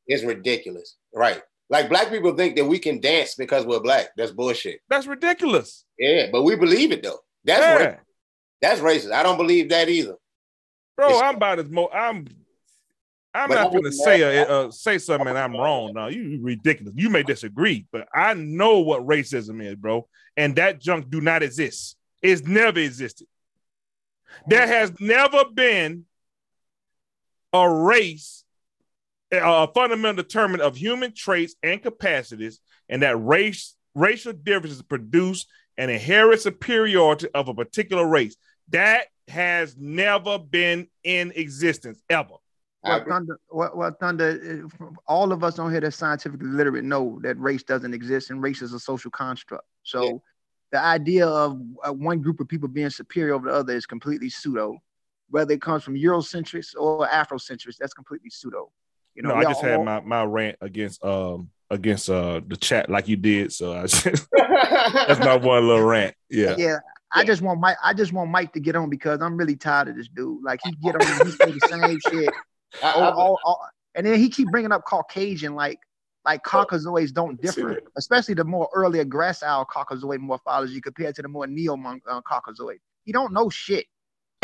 [0.08, 1.42] It's ridiculous, right?
[1.70, 4.10] Like black people think that we can dance because we're black.
[4.18, 4.80] That's bullshit.
[4.90, 5.86] That's ridiculous.
[6.00, 7.20] Yeah, but we believe it though.
[7.44, 7.88] That's yeah.
[7.88, 8.00] racist.
[8.62, 9.12] That's racist.
[9.12, 10.16] I don't believe that either.
[10.96, 11.89] Bro, it's, I'm about as mo.
[11.94, 12.28] I'm.
[13.36, 15.94] I'm not going to say uh, say something and I'm wrong.
[15.94, 16.94] Now you ridiculous.
[16.96, 20.08] You may disagree, but I know what racism is, bro.
[20.38, 21.98] And that junk do not exist.
[22.22, 23.26] It's never existed.
[24.48, 26.06] There has never been
[27.54, 28.44] a race,
[29.32, 35.46] a fundamental determinant of human traits and capacities, and that race racial differences produce
[35.78, 38.36] an inherent superiority of a particular race.
[38.70, 42.36] That has never been in existence ever.
[42.84, 44.68] Well, Thunder, well, well, Thunder,
[45.08, 48.62] all of us on here that's scientifically literate know that race doesn't exist and race
[48.62, 49.64] is a social construct.
[49.84, 50.22] So
[50.74, 54.30] the idea of uh, one group of people being superior over the other is completely
[54.30, 54.78] pseudo.
[55.30, 58.70] Whether it comes from Eurocentrics or Afrocentrics, that's completely pseudo.
[59.16, 59.70] You know, no, I just all...
[59.70, 63.54] had my, my rant against um against uh the chat like you did.
[63.54, 66.16] So I just that's my one little rant.
[66.30, 66.56] Yeah.
[66.58, 66.80] Yeah.
[67.14, 67.78] I just want Mike.
[67.84, 70.43] I just want Mike to get on because I'm really tired of this dude.
[70.43, 72.34] Like he get on, he say the same shit,
[72.82, 75.80] all, all, all, and then he keep bringing up Caucasian like
[76.26, 81.47] like caucasoids don't differ, especially the more earlier gracile caucasoid morphology compared to the more
[81.47, 82.78] neo uh, caucasoid.
[83.03, 83.86] He don't know shit.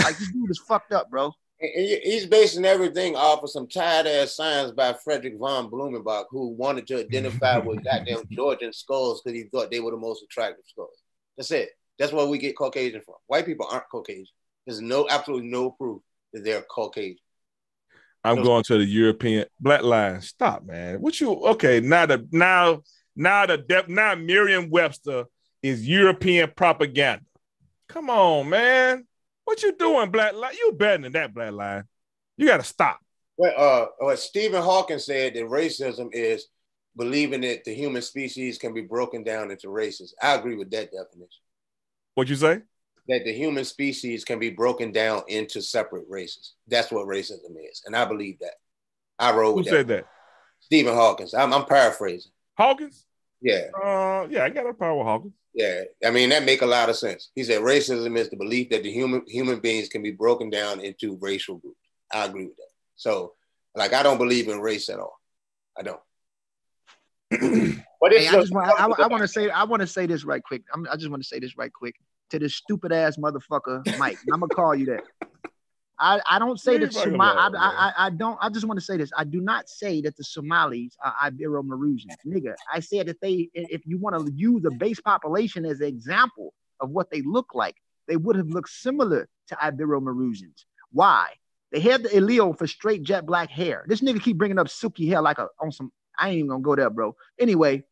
[0.02, 1.32] Like this dude is fucked up, bro.
[1.60, 6.88] He's basing everything off of some tired ass science by Frederick von Blumenbach, who wanted
[6.88, 11.02] to identify with goddamn Georgian skulls because he thought they were the most attractive skulls.
[11.38, 11.70] That's it.
[12.00, 13.16] That's where we get Caucasian from.
[13.28, 14.26] White people aren't Caucasian.
[14.66, 16.02] There's no absolutely no proof
[16.34, 17.18] that they're Caucasian.
[18.24, 18.44] I'm no.
[18.44, 20.22] going to the European black line.
[20.22, 21.00] Stop, man.
[21.02, 21.80] What you okay?
[21.80, 22.82] Now the now
[23.16, 25.26] now the depth now Merriam Webster
[25.62, 27.24] is European propaganda.
[27.88, 29.06] Come on, man.
[29.46, 30.54] What you doing, Black Line?
[30.54, 31.84] You better than that, Black Line.
[32.38, 33.00] You got to stop.
[33.36, 36.48] Well, uh, what Stephen Hawking said that racism is
[36.96, 40.14] believing that the human species can be broken down into races.
[40.22, 41.42] I agree with that definition.
[42.20, 42.60] What'd you say?
[43.08, 46.56] That the human species can be broken down into separate races.
[46.68, 48.56] That's what racism is, and I believe that.
[49.18, 49.56] I wrote.
[49.56, 49.70] Who that.
[49.70, 50.06] said that?
[50.60, 51.34] Stephen Hawkins.
[51.34, 52.34] I'm, I'm paraphrasing.
[52.58, 53.06] Hawkins.
[53.42, 53.68] Yeah.
[53.74, 55.32] Uh, yeah, I got a power Hawkins.
[55.54, 57.30] Yeah, I mean that make a lot of sense.
[57.36, 60.82] He said racism is the belief that the human human beings can be broken down
[60.82, 61.80] into racial groups.
[62.12, 62.74] I agree with that.
[62.98, 63.36] So,
[63.76, 65.22] like, I don't believe in race at all.
[65.78, 66.02] I don't.
[68.02, 70.26] but hey, I just want I, I want to say I want to say this
[70.26, 70.64] right quick.
[70.74, 71.96] I'm, i just want to say this right quick
[72.30, 74.18] to this stupid ass motherfucker Mike.
[74.32, 75.04] I'm gonna call you that.
[76.00, 77.38] I, I don't say that Somali.
[77.38, 78.38] I, I, I don't.
[78.42, 79.12] I just want to say this.
[79.18, 82.56] I do not say that the Somalis are Ibero-Maurusians, nigga.
[82.74, 86.54] I said that they, if you want to use a base population as an example
[86.80, 87.76] of what they look like,
[88.08, 90.64] they would have looked similar to Ibero-Maurusians.
[90.92, 91.28] Why?
[91.72, 93.84] They had the allele for straight jet black hair.
[93.88, 95.92] This nigga keep bringing up silky hair like a on some.
[96.18, 97.16] I ain't even gonna go there, bro.
[97.38, 97.84] Anyway,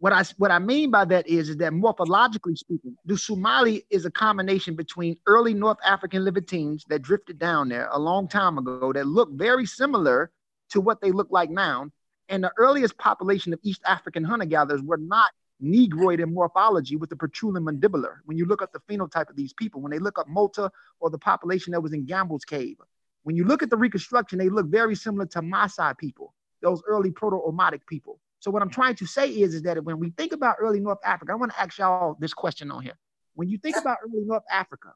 [0.00, 4.06] what I what I mean by that is, is that morphologically speaking, the Somali is
[4.06, 8.94] a combination between early North African Levantines that drifted down there a long time ago
[8.94, 10.30] that look very similar
[10.70, 11.90] to what they look like now.
[12.30, 17.16] And the earliest population of East African hunter-gatherers were not Negroid in morphology with the
[17.16, 18.20] protruding mandibular.
[18.24, 20.70] When you look at the phenotype of these people, when they look up Malta
[21.00, 22.76] or the population that was in Gamble's cave,
[23.24, 26.32] when you look at the reconstruction, they look very similar to Maasai people,
[26.62, 28.18] those early proto-Omotic people.
[28.40, 30.98] So what I'm trying to say is, is that when we think about early North
[31.04, 32.98] Africa, I want to ask y'all this question on here.
[33.34, 34.92] When you think about early North Africa,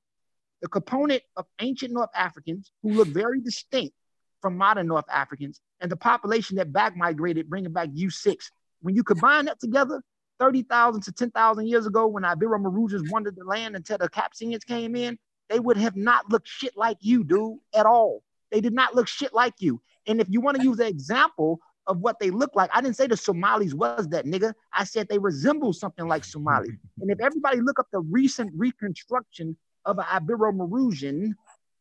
[0.63, 3.95] the component of ancient North Africans who look very distinct
[4.41, 8.37] from modern North Africans and the population that back migrated, bringing back U6,
[8.81, 10.03] when you combine that together,
[10.41, 15.19] 30,000 to 10,000 years ago, when Ibero-Maurusians wandered the land until the Capsians came in,
[15.49, 18.23] they would have not looked shit like you, dude, at all.
[18.51, 19.81] They did not look shit like you.
[20.07, 22.71] And if you want to use an example of what they look like.
[22.73, 24.55] I didn't say the Somalis was that nigga.
[24.73, 26.71] I said they resemble something like Somali.
[27.01, 31.33] And if everybody look up the recent reconstruction of an Ibero-Maurusian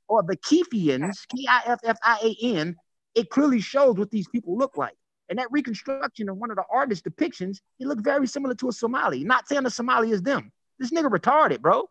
[0.07, 2.75] or the Kiffians, K-I-F-F-I-A-N,
[3.15, 4.95] it clearly shows what these people look like.
[5.29, 8.73] And that reconstruction of one of the artist depictions, he looked very similar to a
[8.73, 9.23] Somali.
[9.23, 10.51] Not saying the Somali is them.
[10.79, 11.87] This nigga retarded, bro.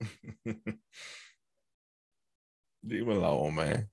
[2.84, 3.88] Leave him alone, man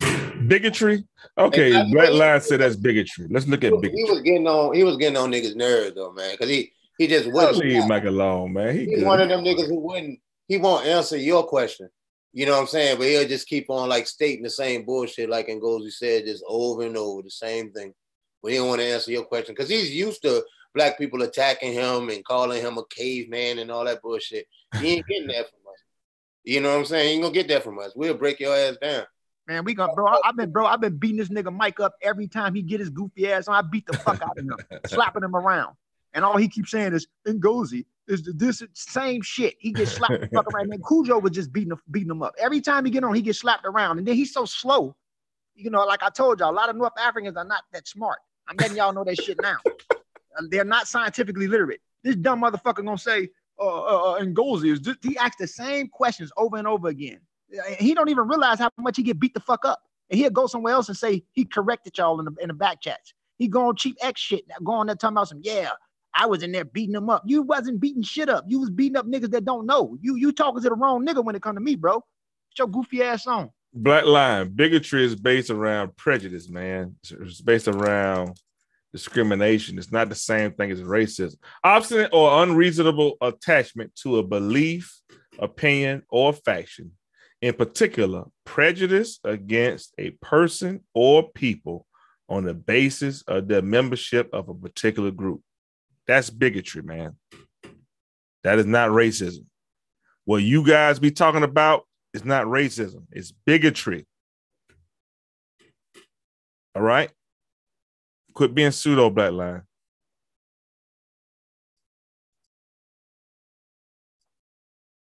[0.00, 1.04] bigotry.
[1.38, 3.26] Okay, Black Line said that's bigotry.
[3.30, 3.96] Let's look at bigotry.
[3.96, 4.74] He was getting on.
[4.74, 8.04] He was getting on niggas' nerves though, man, because he he just wouldn't leave Mike
[8.04, 8.76] alone, man.
[8.76, 10.18] He He's one of them niggas who wouldn't.
[10.48, 11.88] He won't answer your question.
[12.32, 12.98] You know what I'm saying?
[12.98, 16.82] But he'll just keep on like stating the same bullshit, like Ngozi said, just over
[16.82, 17.94] and over the same thing.
[18.42, 20.44] But he don't want to answer your question because he's used to
[20.74, 24.46] black people attacking him and calling him a caveman and all that bullshit.
[24.78, 25.80] He ain't getting that from us.
[26.44, 27.08] You know what I'm saying?
[27.08, 27.92] He ain't gonna get that from us.
[27.96, 29.06] We'll break your ass down.
[29.48, 30.12] Man, we got bro.
[30.24, 30.66] I've been bro.
[30.66, 33.54] I've been beating this nigga Mike up every time he get his goofy ass on.
[33.54, 35.76] I beat the fuck out of him, slapping him around,
[36.14, 39.54] and all he keeps saying is Ngozi is the, this same shit.
[39.60, 40.68] He gets slapped the fuck around.
[40.68, 43.14] Man, Cujo was just beating beating him up every time he get on.
[43.14, 44.96] He gets slapped around, and then he's so slow.
[45.54, 48.18] You know, like I told y'all, a lot of North Africans are not that smart.
[48.48, 49.58] I'm letting y'all know that shit now.
[50.50, 51.80] They're not scientifically literate.
[52.02, 54.80] This dumb motherfucker gonna say, uh, uh, uh Ngozi is.
[54.80, 57.20] Just, he asks the same questions over and over again.
[57.78, 59.80] He don't even realize how much he get beat the fuck up.
[60.10, 62.80] And he'll go somewhere else and say he corrected y'all in the in the back
[62.80, 63.12] chats.
[63.38, 65.70] He going Chief X shit, going there talking about some, yeah,
[66.14, 67.22] I was in there beating them up.
[67.26, 68.44] You wasn't beating shit up.
[68.48, 69.98] You was beating up niggas that don't know.
[70.00, 71.96] You you talking to the wrong nigga when it come to me, bro.
[72.50, 73.50] Get your goofy ass on.
[73.74, 76.96] Black line bigotry is based around prejudice, man.
[77.02, 78.40] It's based around
[78.92, 79.76] discrimination.
[79.76, 81.36] It's not the same thing as racism.
[81.62, 84.98] Obstinate or unreasonable attachment to a belief,
[85.38, 86.92] opinion, or faction,
[87.42, 91.86] in particular, prejudice against a person or people
[92.28, 95.42] on the basis of their membership of a particular group.
[96.06, 97.16] That's bigotry, man.
[98.44, 99.44] That is not racism.
[100.24, 101.84] What you guys be talking about
[102.14, 104.06] is not racism, it's bigotry.
[106.74, 107.10] All right?
[108.34, 109.62] Quit being pseudo black line.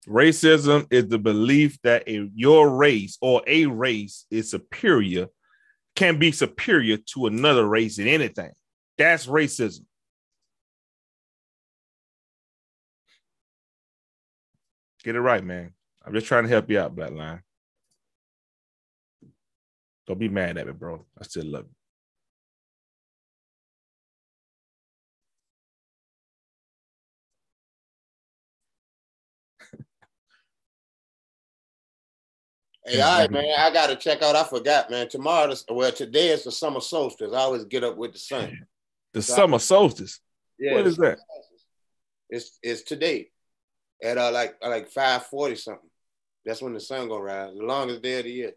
[0.10, 5.28] Racism is the belief that a, your race or a race is superior,
[5.95, 8.51] can be superior to another race in anything.
[8.97, 9.86] That's racism.
[15.03, 15.74] Get it right, man.
[16.05, 17.41] I'm just trying to help you out, Black Line.
[20.07, 21.05] Don't be mad at me, bro.
[21.20, 21.78] I still love you.
[32.89, 33.53] Hey, all right, man.
[33.57, 34.35] I gotta check out.
[34.35, 35.07] I forgot, man.
[35.09, 37.31] Tomorrow, well, today is the summer solstice.
[37.33, 38.57] I always get up with the sun.
[39.11, 40.19] The so summer solstice.
[40.59, 40.75] Yeah.
[40.75, 41.17] What is that?
[42.29, 43.31] It's it's today
[44.03, 45.89] at uh, like like five forty something.
[46.45, 47.55] That's when the sun gonna rise.
[47.57, 48.51] The longest day of the year.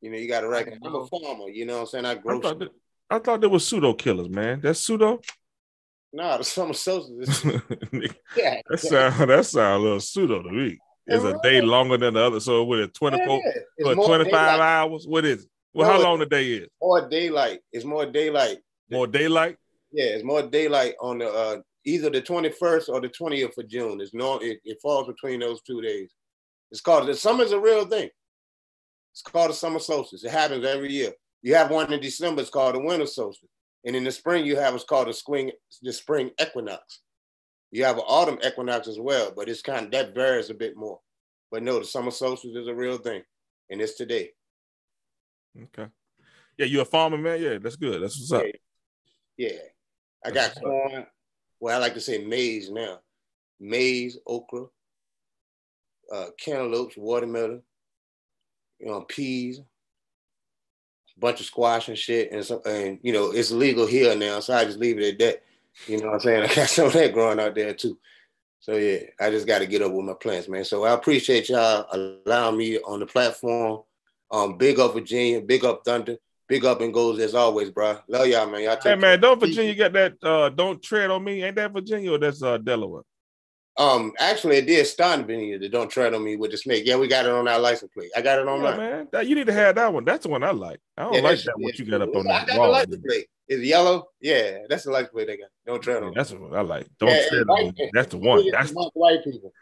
[0.00, 0.80] You know, you got to reckon.
[0.84, 1.48] I'm a farmer.
[1.48, 2.06] You know what I'm saying?
[2.06, 2.38] I grow.
[2.38, 2.68] I thought, that,
[3.08, 4.60] I thought there was pseudo killers, man.
[4.60, 5.20] That's pseudo.
[6.12, 7.44] No, nah, the summer solstice.
[8.36, 10.80] yeah, that sound that sound a little pseudo to me.
[11.06, 12.40] Is a day longer than the other?
[12.40, 13.42] So with it 24,
[13.78, 15.06] yeah, 25 hours?
[15.06, 15.50] What is it?
[15.72, 16.68] Well, how long the day is?
[16.80, 17.60] More daylight.
[17.70, 18.58] It's more daylight.
[18.90, 19.56] More daylight?
[19.92, 24.00] Yeah, it's more daylight on the uh, either the 21st or the 20th of June.
[24.00, 26.10] It's no, it, it falls between those two days.
[26.70, 28.10] It's called the summer's a real thing.
[29.12, 30.24] It's called the summer solstice.
[30.24, 31.12] It happens every year.
[31.42, 33.48] You have one in December, it's called the winter solstice.
[33.84, 37.02] And in the spring, you have what's called the spring, the spring equinox.
[37.70, 40.76] You have an autumn equinox as well, but it's kind of that varies a bit
[40.76, 41.00] more.
[41.50, 43.22] But no, the summer solstice is a real thing,
[43.70, 44.30] and it's today.
[45.60, 45.88] Okay.
[46.58, 47.40] Yeah, you a farmer, man.
[47.40, 48.02] Yeah, that's good.
[48.02, 48.44] That's what's up.
[49.36, 49.58] Yeah, yeah.
[50.24, 51.06] I got corn.
[51.60, 53.00] Well, I like to say maize now.
[53.58, 54.66] Maize, okra,
[56.12, 57.62] uh, cantaloupes, watermelon,
[58.78, 59.60] you know, peas,
[61.18, 64.54] bunch of squash and shit, and some, and you know, it's legal here now, so
[64.54, 65.42] I just leave it at that.
[65.86, 66.42] You know what I'm saying?
[66.50, 67.98] I got some of that growing out there too.
[68.60, 70.64] So yeah, I just got to get up with my plants, man.
[70.64, 73.82] So I appreciate y'all allowing me on the platform.
[74.30, 76.16] Um, big up Virginia, big up Thunder,
[76.48, 77.98] big up Ngozi as always, bro.
[78.08, 78.62] Love y'all, man.
[78.62, 80.14] Y'all hey man, don't Virginia get that?
[80.20, 81.44] Uh, don't tread on me.
[81.44, 83.02] Ain't that Virginia or that's uh Delaware?
[83.78, 85.58] Um, actually, it did start in Virginia.
[85.58, 86.84] The don't tread on me with the snake.
[86.86, 88.10] Yeah, we got it on our license plate.
[88.16, 89.08] I got it on yeah, man.
[89.12, 90.04] That, you need to have that one.
[90.04, 90.80] That's the one I like.
[90.96, 91.58] I don't yeah, like that.
[91.58, 92.70] one you got up on that wall.
[92.70, 93.26] license plate.
[93.48, 94.08] Is yellow?
[94.20, 95.48] Yeah, that's the license plate they got.
[95.66, 96.14] Don't tread on.
[96.14, 96.86] That's what I like.
[96.98, 97.74] Don't yeah, tread on.
[97.76, 97.90] Me.
[97.92, 98.50] That's the one.
[98.50, 99.52] That's the, white people.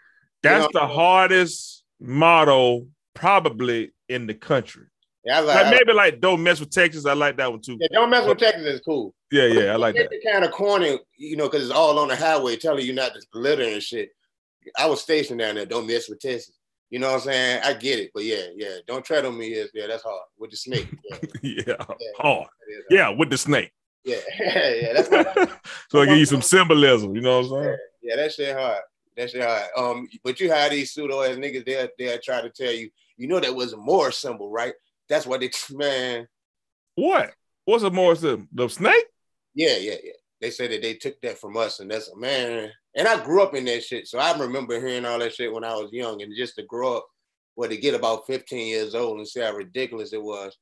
[0.42, 0.86] That's you know?
[0.86, 4.86] the hardest motto probably in the country.
[5.24, 7.06] Yeah, I like, like maybe like don't mess with Texas.
[7.06, 7.78] I like that one too.
[7.80, 9.14] Yeah, don't mess with Texas is cool.
[9.30, 10.10] Yeah, yeah, I like that.
[10.30, 13.20] kind of corny, you know, because it's all on the highway telling you not to
[13.32, 14.10] litter and shit.
[14.78, 15.66] I was stationed down there.
[15.66, 16.52] Don't mess with Texas.
[16.90, 17.60] You know what I'm saying?
[17.64, 18.76] I get it, but yeah, yeah.
[18.86, 19.48] Don't tread on me.
[19.48, 20.88] Is yeah, that's hard with the snake.
[21.10, 22.48] Yeah, yeah, yeah hard.
[22.90, 23.72] Yeah, with the snake.
[24.04, 24.92] Yeah, yeah.
[24.92, 25.60] That's what
[25.90, 27.14] so I give you some symbolism.
[27.16, 27.78] You know what I'm saying?
[28.02, 28.82] Yeah, yeah that shit hard.
[29.16, 29.68] That shit hard.
[29.76, 31.88] Um, but you have these pseudo ass niggas there.
[31.98, 34.74] They try to tell you, you know, that was a Moor symbol, right?
[35.08, 36.26] That's what they man.
[36.94, 37.32] What?
[37.64, 38.46] What's a Moor symbol?
[38.52, 39.06] The snake?
[39.54, 40.12] Yeah, yeah, yeah.
[40.40, 42.70] They said that they took that from us, and that's a man.
[42.96, 45.64] And I grew up in that shit, so I remember hearing all that shit when
[45.64, 47.06] I was young, and just to grow up,
[47.56, 50.56] well, to get about 15 years old and see how ridiculous it was.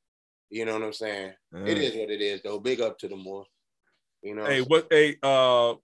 [0.50, 1.32] You know what I'm saying?
[1.54, 1.68] Mm.
[1.68, 2.60] It is what it is, though.
[2.60, 3.46] Big up to the more.
[4.22, 4.44] You know.
[4.44, 4.86] Hey, what?
[4.90, 5.74] Hey, uh,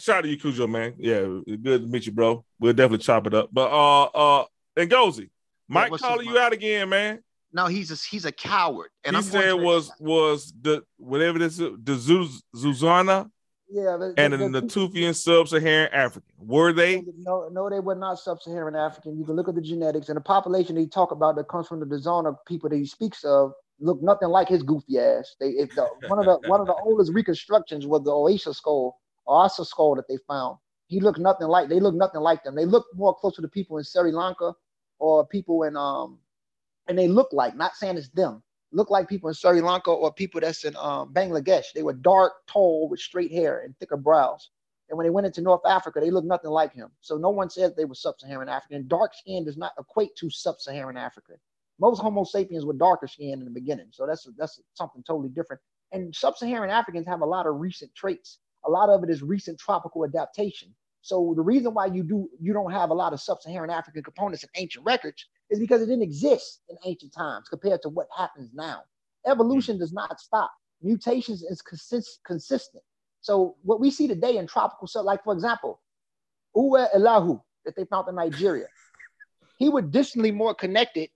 [0.00, 0.94] shout out to you, Cujo, man.
[0.98, 2.44] Yeah, good to meet you, bro.
[2.58, 3.50] We'll definitely chop it up.
[3.52, 4.44] But uh, uh,
[4.76, 5.30] Ngozi,
[5.72, 7.22] Mike calling you out again, man.
[7.52, 8.90] No, he's a he's a coward.
[9.04, 13.30] And he I'm said was was the whatever this is the Zuz, Zuzana.
[13.68, 16.28] Yeah, the, and the, the, the Natufian sub-Saharan African.
[16.38, 17.02] Were they?
[17.16, 19.16] No, no, they were not sub-Saharan African.
[19.16, 21.80] You can look at the genetics and the population he talk about that comes from
[21.80, 25.36] the Zuzana people that he speaks of look nothing like his goofy ass.
[25.40, 28.98] They if the, one of the one of the oldest reconstructions was the Oasis skull,
[29.26, 30.58] Oasa skull that they found.
[30.88, 32.54] He looked nothing like they look nothing like them.
[32.54, 34.52] They look more closer to the people in Sri Lanka
[35.02, 36.18] or people in um
[36.88, 38.42] and they look like, not saying it's them,
[38.72, 41.66] look like people in Sri Lanka or people that's in um, Bangladesh.
[41.74, 44.50] They were dark, tall, with straight hair and thicker brows.
[44.88, 46.90] And when they went into North Africa, they looked nothing like him.
[47.00, 48.88] So no one says they were sub-Saharan African.
[48.88, 51.36] Dark skin does not equate to sub-Saharan African.
[51.78, 53.86] Most Homo sapiens were darker skinned in the beginning.
[53.90, 55.62] So that's that's something totally different.
[55.92, 58.38] And sub-Saharan Africans have a lot of recent traits.
[58.66, 60.74] A lot of it is recent tropical adaptation.
[61.02, 64.44] So the reason why you do you don't have a lot of sub-Saharan African components
[64.44, 68.50] in ancient records is because it didn't exist in ancient times compared to what happens
[68.54, 68.82] now.
[69.26, 70.52] Evolution does not stop.
[70.80, 72.82] Mutations is consist, consistent.
[73.20, 75.80] So what we see today in tropical sub, like for example,
[76.56, 78.66] Iwo Eleru that they found in Nigeria,
[79.58, 81.10] he was distantly more connected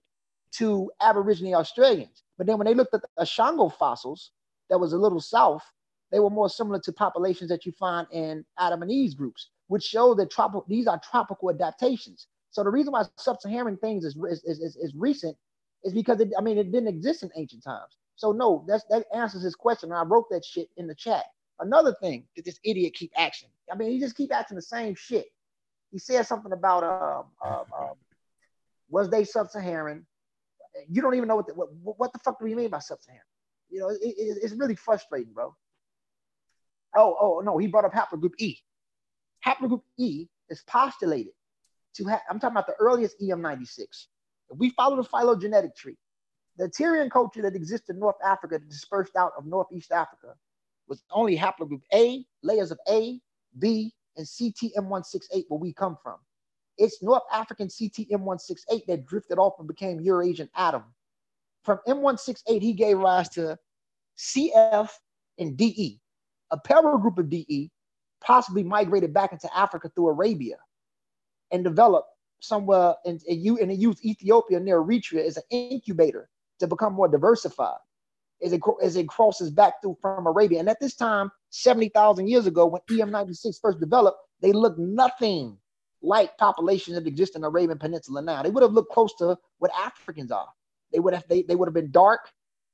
[0.53, 2.23] to Aborigine Australians.
[2.37, 4.31] But then when they looked at the Ishango fossils
[4.69, 5.63] that was a little south,
[6.11, 10.29] they were more similar to populations that you find in Andamanese groups, which show that
[10.67, 12.27] these are tropical adaptations.
[12.51, 15.37] So the reason why sub-Saharan things is, is, is, is recent
[15.83, 17.97] is because it, I mean it didn't exist in ancient times.
[18.15, 19.91] So no, that's that answers his question.
[19.91, 21.25] I wrote that shit in the chat.
[21.59, 23.49] Another thing that this idiot keep asking.
[23.71, 25.27] I mean, he just keep acting the same shit.
[25.91, 27.95] He said something about um, um, um
[28.89, 30.05] was they sub-Saharan?
[30.89, 31.69] You don't even know what the, what,
[31.99, 33.21] what the fuck do you mean by sub-Saharan?
[33.69, 35.55] You know, it, it, it's really frustrating, bro.
[36.95, 38.57] Oh, oh no, he brought up haplogroup E.
[39.45, 41.33] Haplogroup E is postulated
[41.95, 43.85] to have, I'm talking about the earliest EM96.
[44.49, 45.97] If we follow the phylogenetic tree,
[46.57, 50.33] the Aterian culture that existed in North Africa that dispersed out of Northeast Africa
[50.87, 53.19] was only haplogroup A, layers of A,
[53.59, 56.17] B, and CTM168, where we come from.
[56.77, 60.83] It's North African CTM168 that drifted off and became Eurasian Adam.
[61.63, 63.57] From M168, he gave rise to
[64.17, 64.89] CF
[65.37, 65.99] and DE.
[66.51, 67.69] A parallel group of DE
[68.21, 70.57] possibly migrated back into Africa through Arabia
[71.51, 76.29] and developed somewhere in, in, and used Ethiopia near Eritrea as an incubator
[76.59, 77.77] to become more diversified
[78.43, 80.59] as it, as it crosses back through from Arabia.
[80.59, 85.57] And at this time, 70,000 years ago, when EM96 first developed, they looked nothing
[86.01, 88.43] like populations that exist in the Arabian Peninsula now.
[88.43, 90.47] They would have looked close to what Africans are.
[90.91, 92.29] They would have they, they would have been dark,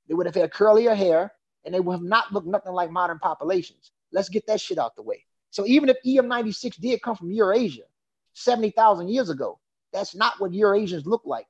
[0.07, 1.31] they would have had curlier hair,
[1.65, 3.91] and they would have not looked nothing like modern populations.
[4.11, 5.25] Let's get that shit out the way.
[5.53, 7.83] So even if EM96 did come from Eurasia
[8.33, 9.59] 70,000 years ago,
[9.93, 11.45] that's not what Eurasians look like.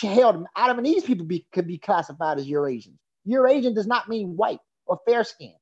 [0.00, 2.98] Hell, Andamanese people be, could be classified as Eurasians.
[3.24, 5.54] Eurasian does not mean white or fair skin.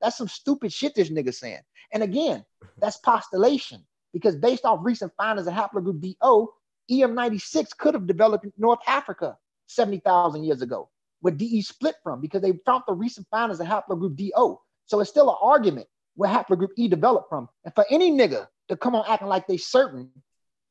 [0.00, 1.60] That's some stupid shit this nigga saying.
[1.92, 2.44] And again,
[2.78, 6.48] that's postulation because based off recent findings of haplogroup D0,
[6.90, 10.90] EM96 could have developed in North Africa 70,000 years ago,
[11.20, 14.58] where DE split from because they found the recent findings of haplogroup D0.
[14.86, 17.48] So it's still an argument where haplogroup E developed from.
[17.64, 20.10] And for any nigga to come on acting like they certain,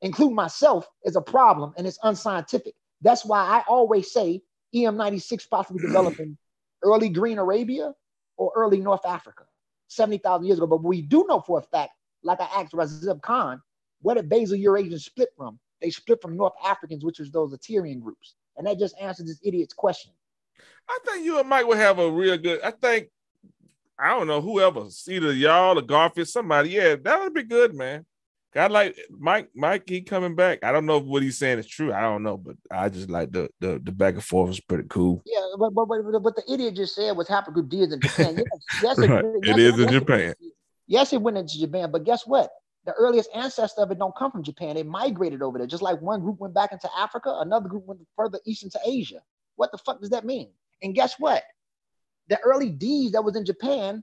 [0.02, 2.74] including myself, is a problem and it's unscientific.
[3.02, 4.42] That's why I always say
[4.74, 6.36] EM96 possibly developed in
[6.82, 7.94] early Green Arabia
[8.36, 9.44] or early North Africa,
[9.88, 10.66] 70,000 years ago.
[10.66, 11.92] But we do know for a fact
[12.22, 13.60] like I asked Razib Khan,
[14.02, 15.58] where did Basal Eurasians split from?
[15.80, 18.34] They split from North Africans, which was those Aterian groups.
[18.56, 20.12] And that just answers this idiot's question.
[20.88, 22.60] I think you and Mike will have a real good.
[22.62, 23.08] I think
[23.98, 26.70] I don't know whoever, either y'all or Garfield, somebody.
[26.70, 28.04] Yeah, that would be good, man.
[28.56, 29.48] I like Mike.
[29.54, 30.62] Mike, he coming back.
[30.62, 31.92] I don't know if what he's saying is true.
[31.92, 34.84] I don't know, but I just like the the, the back and forth is pretty
[34.88, 35.22] cool.
[35.26, 38.36] Yeah, but but but, but the idiot just said was haplogroup D is in Japan.
[38.82, 39.24] Yes, yes, right.
[39.24, 40.34] it, yes, it is in Japan.
[40.86, 42.50] Yes, it went into Japan, but guess what?
[42.84, 44.74] The earliest ancestor of it don't come from Japan.
[44.74, 45.66] They migrated over there.
[45.66, 49.22] Just like one group went back into Africa, another group went further east into Asia.
[49.56, 50.50] What the fuck does that mean?
[50.82, 51.42] And guess what?
[52.28, 54.02] The early D's that was in Japan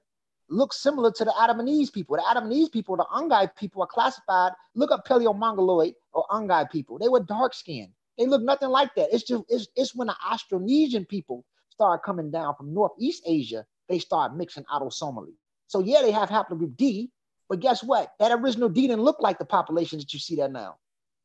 [0.50, 2.18] look similar to the Andamanese people.
[2.18, 4.52] The Andamanese people, the Onge people are classified.
[4.76, 7.00] Look up Paleo-Mongoloid or Onge people.
[7.00, 7.94] They were dark skinned.
[8.18, 9.10] They look nothing like that.
[9.14, 13.98] It's just it's, it's when the Austronesian people start coming down from Northeast Asia, they
[13.98, 15.34] start mixing autosomally.
[15.68, 17.10] So yeah, they have haplogroup D,
[17.50, 18.12] but guess what?
[18.20, 20.76] That original D didn't look like the population that you see there now.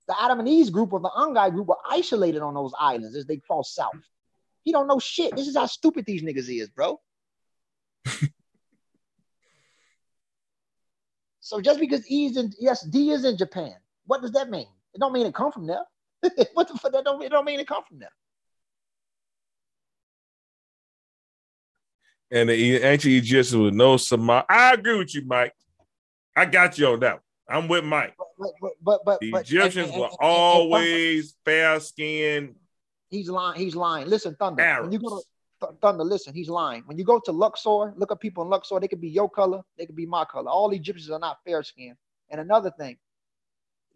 [0.08, 3.74] The Andamanese group or the Onge group were isolated on those islands as they crossed
[3.74, 3.92] south.
[4.66, 5.36] He don't know shit.
[5.36, 7.00] This is how stupid these niggas is, bro.
[11.40, 13.76] so just because E is in yes, D is in Japan,
[14.06, 14.66] what does that mean?
[14.92, 15.84] It don't mean it come from there.
[16.54, 16.90] what the fuck?
[16.90, 18.10] That don't, it don't mean it come from there.
[22.32, 24.42] and the ancient Egyptians with no Somali.
[24.48, 25.54] I agree with you, Mike.
[26.34, 27.20] I got you on that.
[27.48, 28.16] I'm with Mike.
[28.36, 32.56] But but but, but the Egyptians and, and, were always fair skinned.
[33.08, 33.60] He's lying.
[33.60, 34.08] He's lying.
[34.08, 34.62] Listen, Thunder.
[34.62, 34.84] Arabs.
[34.84, 35.20] When you go
[35.60, 36.82] to Thunder, listen, he's lying.
[36.86, 38.78] When you go to Luxor, look at people in Luxor.
[38.80, 39.62] They could be your color.
[39.78, 40.50] They could be my color.
[40.50, 41.96] All Egyptians are not fair skinned.
[42.30, 42.96] And another thing,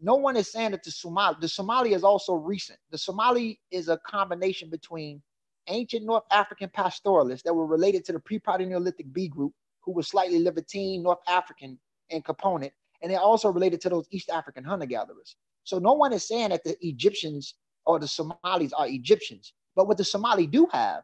[0.01, 1.37] no one is saying that the Somali.
[1.41, 2.79] The Somali is also recent.
[2.91, 5.21] The Somali is a combination between
[5.67, 10.43] ancient North African pastoralists that were related to the pre-Proto-Neolithic B group, who was slightly
[10.43, 11.79] Levantine, North African
[12.09, 12.73] in component,
[13.03, 15.37] and they're also related to those East African hunter-gatherers.
[15.65, 17.55] So no one is saying that the Egyptians
[17.87, 21.03] or the Somalis are Egyptians, but what the Somali do have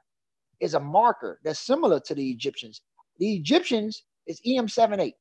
[0.60, 2.80] is a marker that's similar to the Egyptians,
[3.18, 5.12] The Egyptians is EM78.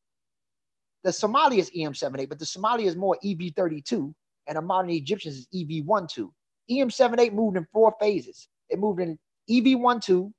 [1.03, 4.14] The Somali is EM78, but the Somali is more EV32,
[4.48, 6.30] and the modern Egyptians is EV12.
[6.69, 8.48] EM78 moved in four phases.
[8.69, 9.19] It moved in
[9.49, 10.32] EV12,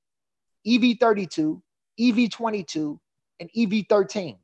[0.67, 1.61] EV32,
[1.99, 2.99] EV22,
[3.39, 4.37] and EV13.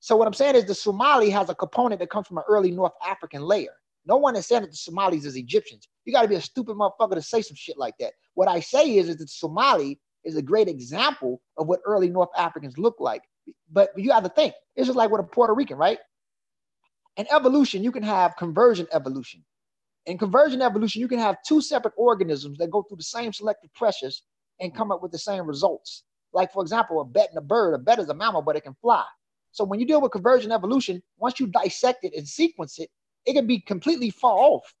[0.00, 2.70] So what I'm saying is the Somali has a component that comes from an early
[2.70, 3.74] North African layer.
[4.08, 5.86] No one is saying that the Somalis is Egyptians.
[6.06, 8.14] You got to be a stupid motherfucker to say some shit like that.
[8.34, 12.30] What I say is, is that Somali is a great example of what early North
[12.36, 13.22] Africans look like.
[13.70, 15.98] But you have to think, it's just like with a Puerto Rican, right?
[17.18, 19.44] In evolution, you can have convergent evolution.
[20.06, 23.72] In convergent evolution, you can have two separate organisms that go through the same selective
[23.74, 24.22] pressures
[24.58, 26.04] and come up with the same results.
[26.32, 27.74] Like, for example, a bet and a bird.
[27.74, 29.04] A bet is a mammal, but it can fly.
[29.52, 32.88] So when you deal with convergent evolution, once you dissect it and sequence it,
[33.26, 34.74] it can be completely far off,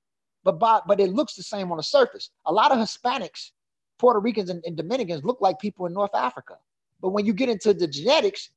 [0.44, 2.30] but by, but it looks the same on the surface.
[2.46, 3.50] A lot of Hispanics,
[3.98, 6.56] Puerto Ricans, and, and Dominicans look like people in North Africa.
[7.00, 8.50] But when you get into the genetics,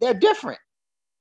[0.00, 0.58] they're different.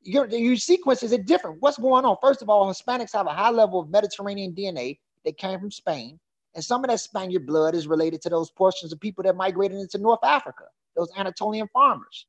[0.02, 1.58] Your, your sequences are different.
[1.60, 2.18] What's going on?
[2.22, 6.20] First of all, Hispanics have a high level of Mediterranean DNA that came from Spain.
[6.56, 9.78] And some of that Spaniard blood is related to those portions of people that migrated
[9.78, 10.64] into North Africa,
[10.96, 12.26] those Anatolian farmers.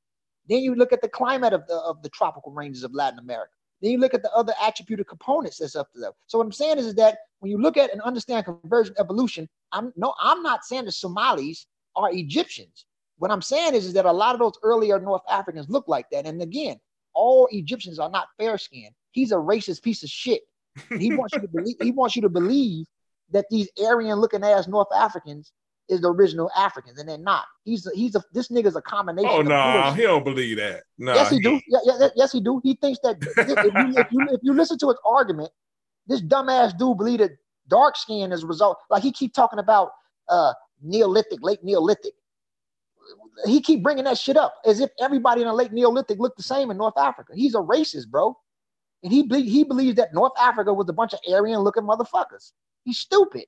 [0.49, 3.53] Then you look at the climate of the, of the tropical ranges of Latin America.
[3.81, 6.13] Then you look at the other attributed components that's up to them.
[6.27, 9.49] So what I'm saying is, is that when you look at and understand convergent evolution,
[9.73, 12.87] I'm no, I'm not saying the Somalis are Egyptians.
[13.19, 16.07] What I'm saying is, is that a lot of those earlier North Africans look like
[16.11, 16.27] that.
[16.27, 16.79] And again,
[17.15, 18.95] all Egyptians are not fair skinned.
[19.11, 20.43] He's a racist piece of shit.
[20.99, 22.87] He wants you to believe he wants you to believe
[23.31, 25.53] that these Aryan looking ass North Africans
[25.89, 27.45] is the original Africans, and they're not.
[27.65, 29.31] He's a, he's a this nigga's a combination.
[29.31, 30.83] Oh no, nah, he don't believe that.
[30.99, 31.61] Nah, yes, he, he do.
[31.69, 32.61] Yeah, yeah, yes, he do.
[32.63, 35.51] He thinks that if, you, if you if you listen to his argument,
[36.07, 37.33] this dumbass dude believe that
[37.69, 38.79] dark skin is a result.
[38.91, 39.93] Like he keep talking about
[40.29, 40.53] uh
[40.83, 42.13] Neolithic, late Neolithic.
[43.47, 46.43] He keep bringing that shit up as if everybody in the late Neolithic looked the
[46.43, 47.33] same in North Africa.
[47.35, 48.37] He's a racist, bro.
[49.03, 52.53] And he he believes that North Africa was a bunch of Aryan looking motherfuckers.
[52.85, 53.45] He's stupid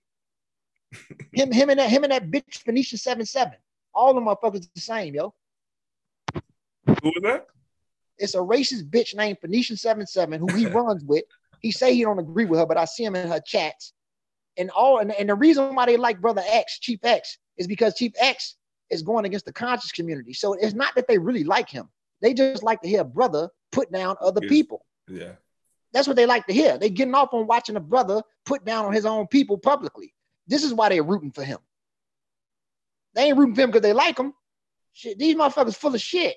[1.33, 3.55] him, him and that, him and that bitch Phoenician seven seven.
[3.95, 5.35] All the motherfuckers the same, yo.
[6.87, 7.47] Who is that?
[8.19, 11.25] It's a racist bitch named Phoenician seven seven who he runs with.
[11.61, 13.93] He say he don't agree with her, but I see him in her chats.
[14.57, 17.95] And all and, and the reason why they like Brother X, Chief X, is because
[17.95, 18.57] Chief X
[18.91, 20.33] is going against the conscious community.
[20.33, 21.89] So it's not that they really like him.
[22.21, 24.51] They just like to hear a brother put down other yes.
[24.51, 24.85] people.
[25.09, 25.33] Yeah.
[25.93, 26.79] That's what they like to hear.
[26.79, 30.13] They getting off on watching a brother put down on his own people publicly.
[30.51, 31.59] This is why they're rooting for him.
[33.15, 34.35] They ain't rooting for him because they like him.
[34.93, 36.35] Shit, these motherfuckers full of shit.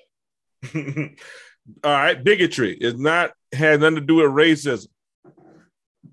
[0.74, 4.86] All right, bigotry is not has nothing to do with racism.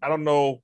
[0.01, 0.63] I don't know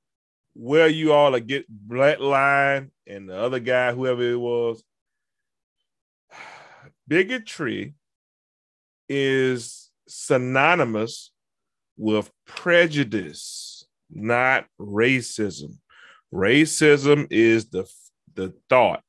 [0.53, 4.83] where you all are get Black Line and the other guy, whoever it was.
[7.07, 7.93] Bigotry
[9.07, 11.31] is synonymous
[11.97, 15.77] with prejudice, not racism.
[16.33, 17.89] Racism is the
[18.35, 19.01] the thought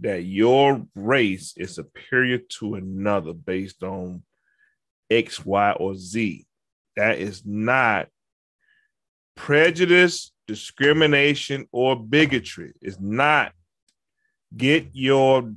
[0.00, 4.22] that your race is superior to another based on
[5.10, 6.46] X, Y, or Z.
[6.96, 8.08] That is not
[9.34, 12.72] prejudice, discrimination, or bigotry.
[12.80, 13.52] It's not.
[14.56, 15.52] Get your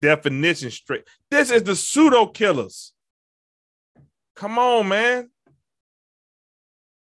[0.00, 1.04] definition straight.
[1.30, 2.92] This is the pseudo killers.
[4.36, 5.30] Come on, man.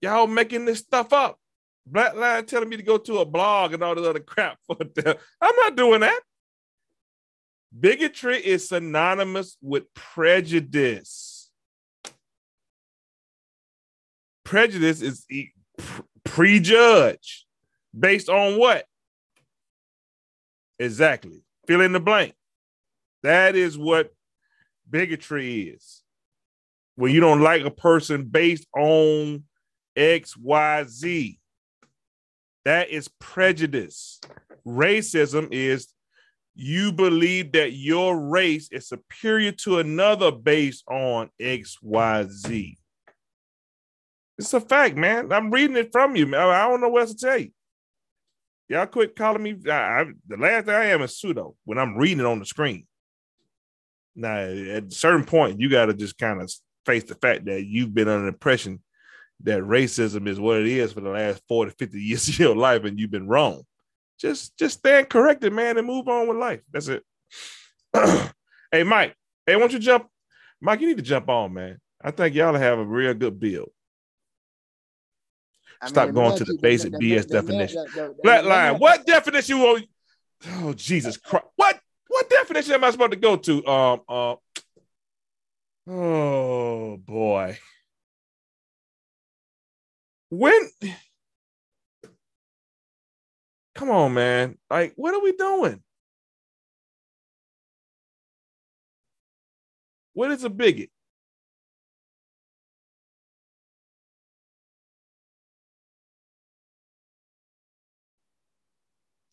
[0.01, 1.39] Y'all making this stuff up.
[1.89, 4.57] Black Line telling me to go to a blog and all this other crap.
[4.67, 5.15] for them.
[5.41, 6.19] I'm not doing that.
[7.77, 11.49] Bigotry is synonymous with prejudice.
[14.43, 15.25] Prejudice is
[16.23, 17.45] prejudge
[17.97, 18.85] based on what?
[20.79, 21.43] Exactly.
[21.67, 22.33] Fill in the blank.
[23.23, 24.13] That is what
[24.89, 26.03] bigotry is.
[26.95, 29.43] When you don't like a person based on
[29.95, 31.39] X, Y, Z.
[32.67, 34.19] That is prejudice.
[34.67, 35.87] Racism is
[36.53, 42.77] you believe that your race is superior to another based on X, Y, Z.
[44.37, 45.31] It's a fact, man.
[45.31, 46.27] I'm reading it from you.
[46.27, 46.41] man.
[46.41, 47.51] I don't know what else to tell you.
[48.67, 49.55] Y'all quit calling me.
[49.67, 52.45] I, I, the last thing I am is pseudo when I'm reading it on the
[52.45, 52.85] screen.
[54.13, 56.51] Now, at a certain point, you got to just kind of
[56.85, 58.81] face the fact that you've been under impression
[59.43, 62.83] that racism is what it is for the last 40, 50 years of your life
[62.83, 63.63] and you've been wrong.
[64.19, 66.61] Just just stand corrected, man, and move on with life.
[66.71, 67.03] That's it.
[68.71, 69.15] hey, Mike.
[69.45, 70.07] Hey, why don't you jump?
[70.59, 71.79] Mike, you need to jump on, man.
[72.01, 73.69] I think y'all have a real good build.
[75.85, 77.85] Stop mean, going to the basic the, BS the, definition.
[78.23, 78.79] Black line.
[78.79, 79.79] What definition will
[80.45, 81.45] Oh Jesus Christ.
[81.55, 83.67] What what definition am I supposed to go to?
[83.67, 84.35] Um uh
[85.89, 87.57] Oh boy.
[90.29, 90.69] When
[93.75, 94.57] come on, man.
[94.69, 95.81] Like, what are we doing?
[100.13, 100.89] What is a bigot?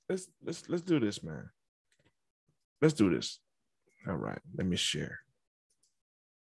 [0.09, 1.49] Let's let's let's do this, man.
[2.83, 3.41] Let's do this.
[4.07, 5.21] All right, let me share.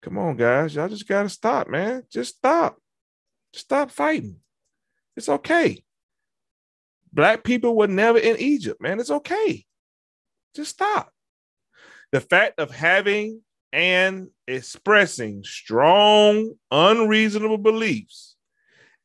[0.03, 0.75] Come on, guys.
[0.75, 2.05] Y'all just gotta stop, man.
[2.11, 2.82] Just stop.
[3.53, 4.37] Stop fighting.
[5.17, 5.83] It's okay.
[7.13, 8.99] Black people were never in Egypt, man.
[8.99, 9.65] It's okay.
[10.55, 11.13] Just stop.
[12.11, 13.43] The fact of having
[13.73, 18.37] and expressing strong, unreasonable beliefs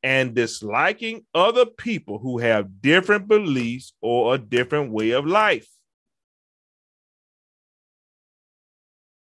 [0.03, 5.67] and disliking other people who have different beliefs or a different way of life.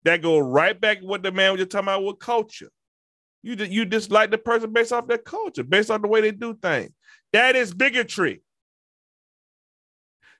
[0.03, 2.69] That go right back to what the man was just talking about with culture.
[3.41, 6.55] You, you dislike the person based off their culture, based on the way they do
[6.55, 6.91] things.
[7.31, 8.41] That is bigotry.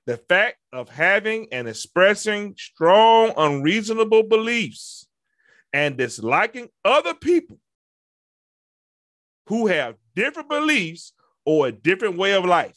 [0.06, 5.06] The fact of having and expressing strong, unreasonable beliefs
[5.72, 7.58] and disliking other people
[9.46, 11.12] who have different beliefs
[11.44, 12.76] or a different way of life.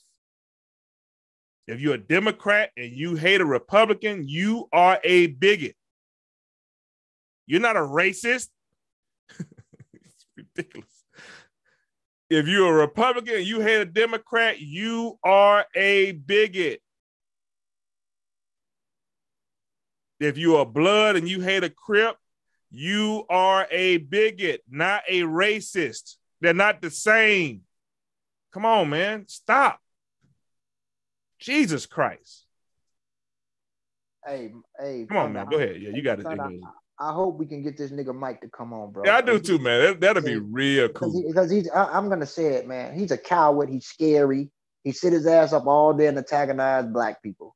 [1.67, 5.75] If you're a Democrat and you hate a Republican, you are a bigot.
[7.45, 8.49] You're not a racist.
[10.55, 11.03] Ridiculous.
[12.29, 16.81] If you're a Republican and you hate a Democrat, you are a bigot.
[20.19, 22.15] If you're blood and you hate a Crip,
[22.71, 26.15] you are a bigot, not a racist.
[26.41, 27.61] They're not the same.
[28.51, 29.27] Come on, man.
[29.27, 29.79] Stop.
[31.39, 32.45] Jesus Christ.
[34.25, 35.05] Hey, hey.
[35.07, 35.47] Come on, man.
[35.49, 35.81] Go ahead.
[35.81, 36.25] Yeah, you got it.
[36.99, 39.03] I hope we can get this nigga Mike to come on, bro.
[39.05, 39.99] Yeah, I do too, man.
[39.99, 41.23] That, will be real cool.
[41.25, 42.97] Because, he, he's, I, am gonna say it, man.
[42.97, 43.69] He's a coward.
[43.69, 44.51] He's scary.
[44.83, 47.55] He sit his ass up all day and antagonize black people.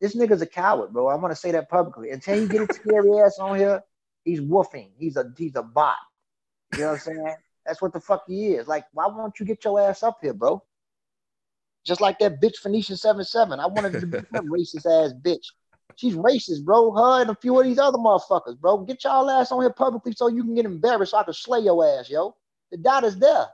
[0.00, 1.08] This nigga's a coward, bro.
[1.08, 2.10] I'm gonna say that publicly.
[2.10, 3.82] Until you get his scary ass on here,
[4.24, 4.90] he's woofing.
[4.98, 5.96] He's a he's a bot.
[6.74, 7.34] You know what I'm saying?
[7.64, 8.68] That's what the fuck he is.
[8.68, 10.62] Like, why won't you get your ass up here, bro?
[11.84, 13.58] Just like that bitch Phoenician 77.
[13.58, 15.46] I wanted to be a racist ass bitch.
[15.94, 16.92] She's racist, bro.
[16.92, 18.78] Her and a few of these other motherfuckers, bro.
[18.78, 21.60] Get y'all ass on here publicly so you can get embarrassed so I can slay
[21.60, 22.36] your ass, yo.
[22.70, 23.46] The data's there.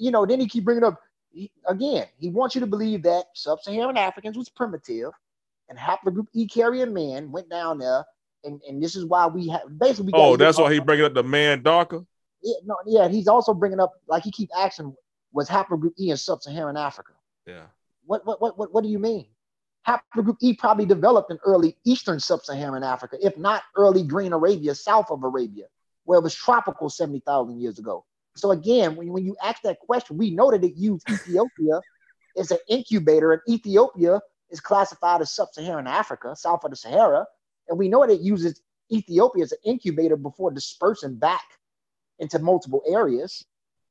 [0.00, 3.26] You know, then he keep bringing up, he, again, he wants you to believe that
[3.34, 5.10] sub-Saharan Africans was primitive
[5.68, 8.04] and haplogroup E carrying man went down there.
[8.44, 10.12] And, and this is why we have basically.
[10.14, 12.04] oh, that's why he bringing up the man darker?
[12.42, 13.08] Yeah, no, yeah.
[13.08, 14.94] He's also bringing up, like he keep asking,
[15.32, 17.12] was haplogroup E in sub-Saharan Africa?
[17.46, 17.64] Yeah.
[18.06, 19.26] What, what, what, what, what do you mean?
[19.86, 25.10] Haplogroup E probably developed in early Eastern Sub-Saharan Africa, if not early Green Arabia, south
[25.10, 25.64] of Arabia,
[26.04, 28.04] where it was tropical 70,000 years ago.
[28.36, 31.80] So again, when, when you ask that question, we know that it used Ethiopia
[32.36, 37.26] as an incubator, and Ethiopia is classified as Sub-Saharan Africa, south of the Sahara,
[37.68, 38.60] and we know that it uses
[38.92, 41.44] Ethiopia as an incubator before dispersing back
[42.18, 43.44] into multiple areas.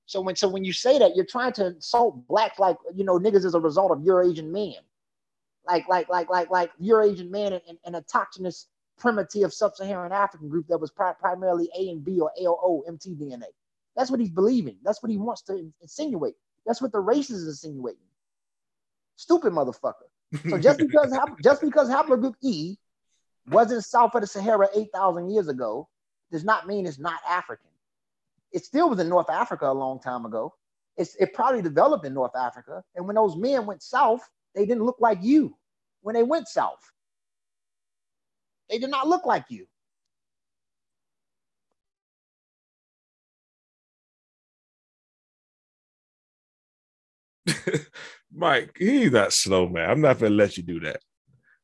[0.06, 3.20] So when so when you say that, you're trying to insult blacks like you know
[3.20, 4.76] niggas as a result of Eurasian man
[5.68, 8.66] like like like like like Eurasian man and, and, autochthonous
[8.98, 13.44] primitive sub-Saharan African group that was pri- primarily A and B or A or DNA.
[13.96, 14.78] That's what he's believing.
[14.84, 16.34] That's what he wants to insinuate.
[16.66, 18.02] That's what the race is insinuating.
[19.16, 20.08] Stupid motherfucker.
[20.50, 22.78] So just because just because haplogroup E
[23.50, 25.88] wasn't south of the Sahara 8,000 years ago
[26.32, 27.70] does not mean it's not African.
[28.52, 30.54] It still was in North Africa a long time ago.
[30.98, 32.84] It's, it probably developed in North Africa.
[32.96, 34.28] And when those men went south,
[34.58, 35.56] they didn't look like you
[36.02, 36.82] when they went south.
[38.70, 39.68] They did not look like you.
[48.34, 49.90] Mike, he's not slow, man.
[49.90, 51.00] I'm not gonna let you do that.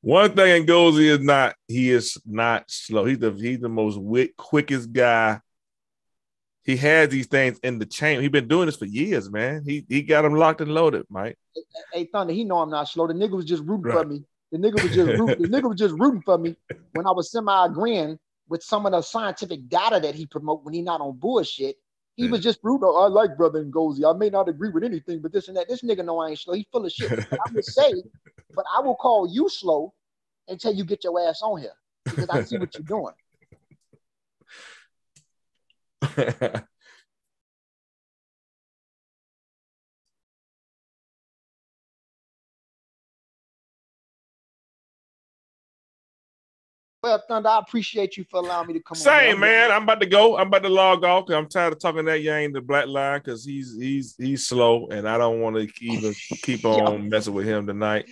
[0.02, 3.06] One thing Ngozi is not, he is not slow.
[3.06, 5.40] He's the he's the most wick, quickest guy
[6.64, 8.22] he has these things in the chain.
[8.22, 9.64] He's been doing this for years, man.
[9.66, 11.38] He he got them locked and loaded, Mike.
[11.92, 13.08] Hey, Thunder, he know I'm not slow.
[13.08, 14.00] The nigga was just rooting right.
[14.00, 14.24] for me.
[14.52, 16.56] The nigga was just rooting, the nigga was just rooting for me
[16.94, 18.18] when I was semi agreeing
[18.48, 21.76] with some of the scientific data that he promote when he not on bullshit.
[22.16, 22.32] He yeah.
[22.32, 22.88] was just rooting.
[22.88, 24.08] I like brother Ngozi.
[24.08, 25.68] I may not agree with anything, but this and that.
[25.68, 26.54] This nigga know I ain't slow.
[26.54, 27.12] He full of shit.
[27.32, 27.92] I would say,
[28.54, 29.94] but I will call you slow
[30.48, 31.74] until you get your ass on here
[32.06, 33.14] because I see what you're doing.
[47.04, 48.98] Well, Thunder, I appreciate you for allowing me to come.
[48.98, 49.72] Same, on, man.
[49.72, 50.38] I'm about to go.
[50.38, 53.20] I'm about to log off because I'm tired of talking that yang the black line
[53.20, 56.14] because he's he's he's slow and I don't want to even
[56.44, 58.06] keep on messing with him tonight.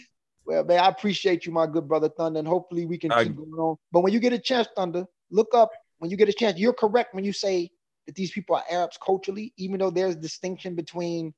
[0.44, 3.38] Well, man, I appreciate you, my good brother Thunder, and hopefully we can I, keep
[3.38, 3.78] going on.
[3.94, 6.60] But when you get a chance, Thunder, look up when you get a chance.
[6.60, 7.70] You're correct when you say
[8.12, 11.34] that these people are Arabs culturally, even though there's distinction between,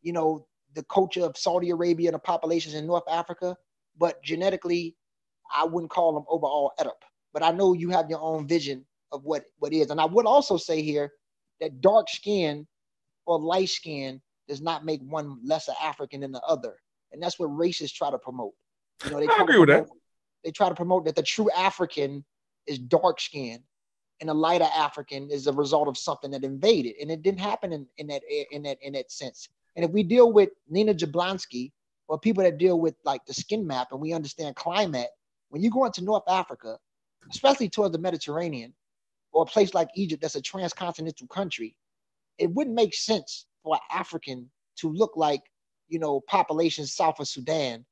[0.00, 3.56] you know, the culture of Saudi Arabia and the populations in North Africa.
[3.98, 4.96] But genetically,
[5.52, 6.94] I wouldn't call them overall Arab.
[7.32, 9.90] But I know you have your own vision of what what is.
[9.90, 11.12] And I would also say here
[11.60, 12.64] that dark skin
[13.26, 16.76] or light skin does not make one lesser African than the other
[17.14, 18.52] and that's what racists try to promote.
[19.04, 19.86] You know, they I agree with that.
[20.44, 22.24] They try to promote that the true African
[22.66, 23.62] is dark skinned
[24.20, 27.72] and a lighter African is a result of something that invaded, and it didn't happen
[27.72, 29.48] in, in that in that in that sense.
[29.76, 31.72] And if we deal with Nina Jablonski
[32.06, 35.08] or people that deal with like the skin map and we understand climate,
[35.48, 36.78] when you go into North Africa,
[37.30, 38.72] especially towards the Mediterranean
[39.32, 41.74] or a place like Egypt that's a transcontinental country,
[42.38, 45.42] it wouldn't make sense for an African to look like
[45.88, 47.84] you know, populations south of Sudan,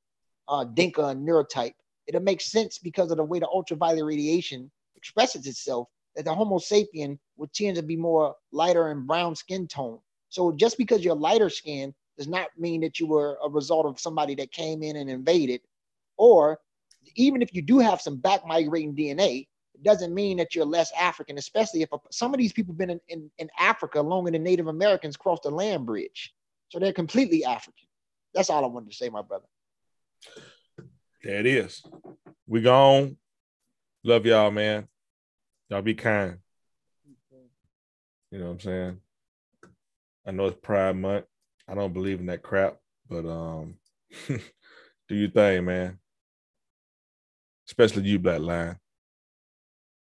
[0.49, 1.75] uh, Dinka and neurotype.
[2.07, 6.59] It'll make sense because of the way the ultraviolet radiation expresses itself that the Homo
[6.59, 9.99] sapien would tend to be more lighter and brown skin tone.
[10.29, 14.01] So just because you're lighter skin does not mean that you were a result of
[14.01, 15.61] somebody that came in and invaded.
[16.17, 16.59] Or
[17.17, 20.93] even if you do have some back migrating DNA, it doesn't mean that you're less
[20.99, 24.31] African, especially if a, some of these people have been in, in, in Africa longer
[24.31, 26.33] than Native Americans crossed the land bridge.
[26.69, 27.87] So they're completely African.
[28.35, 29.47] That's all I wanted to say, my brother.
[31.23, 31.83] There it is.
[32.47, 33.17] We gone.
[34.05, 34.89] Love y'all, man.
[35.69, 36.39] Y'all be kind.
[38.31, 39.01] You know what I'm saying?
[40.27, 41.27] I know it's Pride Month.
[41.69, 42.77] I don't believe in that crap,
[43.09, 43.75] but um,
[44.29, 44.41] do
[45.15, 45.99] your thing, man.
[47.67, 48.77] Especially you, Black Line.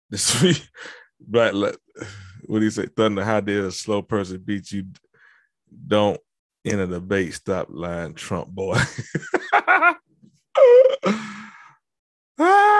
[0.10, 0.70] This
[1.20, 2.86] Black, what do you say?
[2.86, 4.86] Thunder, how did a slow person beat you?
[5.88, 6.20] Don't
[6.64, 8.78] in a debate stop line Trump boy.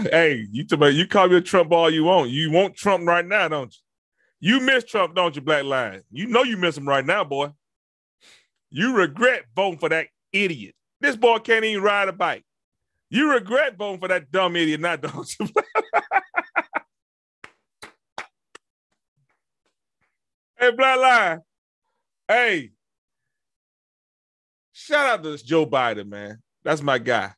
[0.10, 2.30] hey, you talk about you call me a Trump all you want.
[2.30, 3.74] You want Trump right now, don't
[4.40, 4.54] you?
[4.54, 6.02] You miss Trump, don't you, Black Line?
[6.10, 7.50] You know you miss him right now, boy.
[8.70, 10.74] You regret voting for that idiot.
[11.00, 12.44] This boy can't even ride a bike.
[13.10, 15.48] You regret voting for that dumb idiot, not don't you?
[20.58, 21.40] hey, Black Line.
[22.26, 22.70] Hey,
[24.84, 26.42] Shout out to Joe Biden, man.
[26.64, 27.32] That's my guy.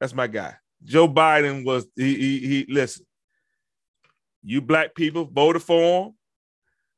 [0.00, 0.54] That's my guy.
[0.84, 3.06] Joe Biden was he he, he listen.
[4.42, 6.14] You black people voted for him.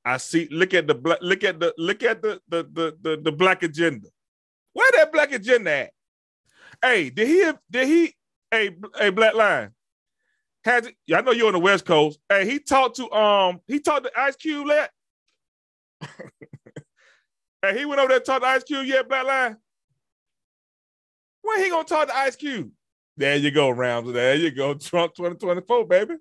[0.05, 0.49] I see.
[0.51, 1.19] Look at the black.
[1.23, 4.09] Look at the look at the the the the, the black agenda.
[4.73, 5.91] Where that black agenda at?
[6.83, 8.15] Hey, did he did he?
[8.51, 9.71] Hey, hey, black line.
[10.65, 12.19] Has I know you're on the West Coast.
[12.29, 14.67] Hey, he talked to um he talked to Ice Cube.
[14.67, 14.91] Let
[17.63, 19.57] Hey, he went over there to talk to Ice Cube Yeah, Black Line?
[21.43, 22.71] When he gonna talk to Ice Cube?
[23.17, 24.13] There you go, Rams.
[24.13, 24.75] There you go.
[24.75, 26.17] Trump 2024, baby.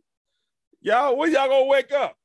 [0.81, 2.15] Y'all, when y'all gonna wake up?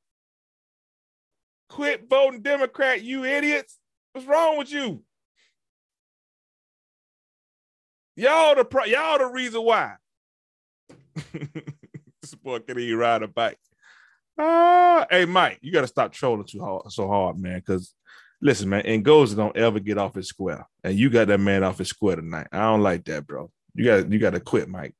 [1.69, 3.77] Quit voting Democrat, you idiots.
[4.13, 5.03] What's wrong with you?
[8.15, 9.95] Y'all the pro- y'all the reason why.
[11.33, 13.57] this boy can even ride a bike.
[14.37, 17.93] Uh, hey Mike, you gotta stop trolling too hard so hard, man, because
[18.43, 21.77] Listen, man, Ngozi don't ever get off his square, and you got that man off
[21.77, 22.47] his square tonight.
[22.51, 23.51] I don't like that, bro.
[23.75, 24.95] You got you got to quit, Mike.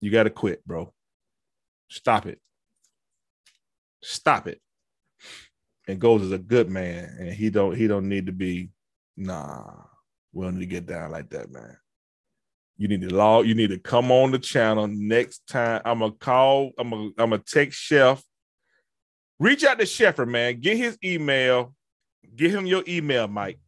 [0.00, 0.92] You got to quit, bro.
[1.88, 2.40] Stop it.
[4.02, 4.60] Stop it.
[5.88, 8.70] Ngozi is a good man, and he don't he don't need to be.
[9.16, 9.64] Nah,
[10.32, 11.76] we don't need to get down like that, man.
[12.76, 13.46] You need to log.
[13.46, 15.80] You need to come on the channel next time.
[15.84, 16.72] I'm gonna call.
[16.78, 18.22] I'm gonna I'm gonna text Chef
[19.38, 20.60] Reach out to Sheffer, man.
[20.60, 21.74] Get his email.
[22.34, 23.60] Get him your email, Mike.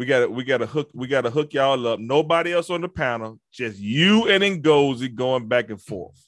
[0.00, 2.00] We got we got to hook we got to hook y'all up.
[2.00, 6.26] Nobody else on the panel, just you and Ngozi going back and forth.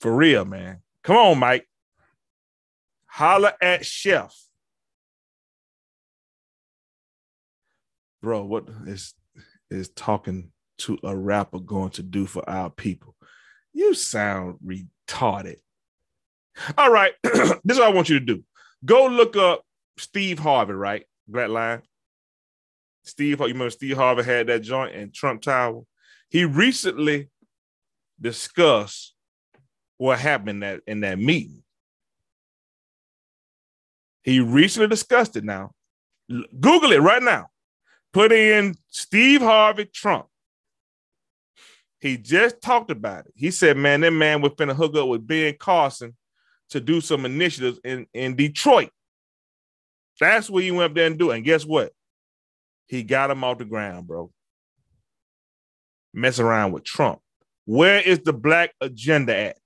[0.00, 0.82] For real, man.
[1.04, 1.68] Come on, Mike.
[3.06, 4.34] Holla at Chef.
[8.22, 9.14] Bro, what is
[9.70, 13.14] is talking to a rapper going to do for our people?
[13.72, 15.58] You sound retarded.
[16.76, 17.12] All right.
[17.22, 18.42] this is what I want you to do.
[18.84, 19.62] Go look up
[19.98, 21.04] Steve Harvey, right?
[21.26, 21.82] Black line.
[23.04, 25.82] Steve, you remember Steve Harvey had that joint in Trump Tower?
[26.28, 27.28] He recently
[28.20, 29.14] discussed
[29.98, 31.62] what happened that in that meeting.
[34.22, 35.72] He recently discussed it now.
[36.28, 37.48] Google it right now.
[38.12, 40.26] put in Steve Harvey Trump.
[42.00, 43.32] He just talked about it.
[43.34, 46.14] He said, man, that man was finna hook up with Ben Carson
[46.70, 48.90] to do some initiatives in, in Detroit.
[50.20, 51.30] That's what he went up there and do.
[51.30, 51.92] And guess what?
[52.86, 54.30] He got him off the ground, bro.
[56.12, 57.20] Mess around with Trump.
[57.64, 59.56] Where is the black agenda at?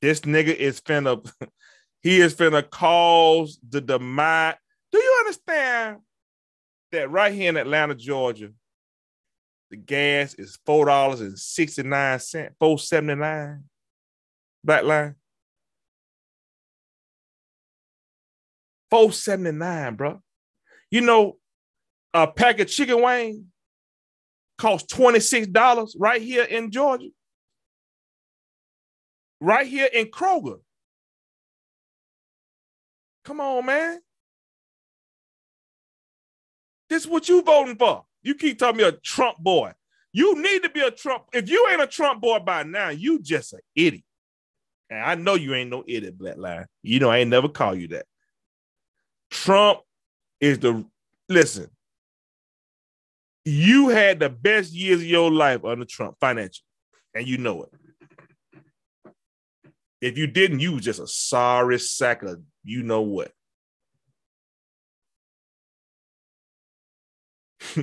[0.00, 1.30] This nigga is finna,
[2.02, 4.54] he is finna cause the demise.
[4.90, 5.98] Do you understand
[6.92, 8.50] that right here in Atlanta, Georgia,
[9.70, 13.64] the gas is four dollars and sixty nine cent, four seventy nine.
[14.62, 15.14] Black line.
[18.92, 20.22] 479, bro.
[20.90, 21.38] You know,
[22.12, 23.46] a pack of chicken wing
[24.58, 27.08] costs $26 right here in Georgia.
[29.40, 30.58] Right here in Kroger.
[33.24, 34.00] Come on, man.
[36.90, 38.04] This is what you voting for.
[38.22, 39.72] You keep telling me a Trump boy.
[40.12, 41.24] You need to be a Trump.
[41.32, 44.04] If you ain't a Trump boy by now, you just an idiot.
[44.90, 46.66] And I know you ain't no idiot, Black Line.
[46.82, 48.04] You know I ain't never call you that.
[49.32, 49.80] Trump
[50.40, 50.84] is the
[51.28, 51.70] listen.
[53.44, 56.66] You had the best years of your life under Trump financially,
[57.14, 57.70] and you know it.
[60.00, 63.32] If you didn't, you was just a sorry sack of you know what.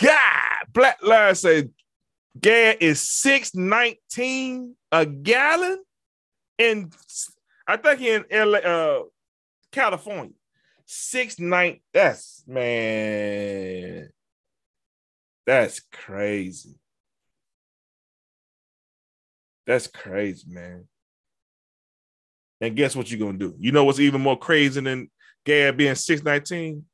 [0.00, 1.70] God, Black Line said
[2.40, 5.82] gas is 619 a gallon
[6.58, 6.90] in
[7.66, 9.02] I think in LA, uh,
[9.70, 10.34] California.
[10.84, 11.80] Six nine.
[11.92, 14.10] That's man.
[15.46, 16.74] That's crazy.
[19.66, 20.86] That's crazy, man.
[22.60, 23.54] And guess what you're gonna do?
[23.58, 25.10] You know what's even more crazy than
[25.44, 26.84] Gab being 619?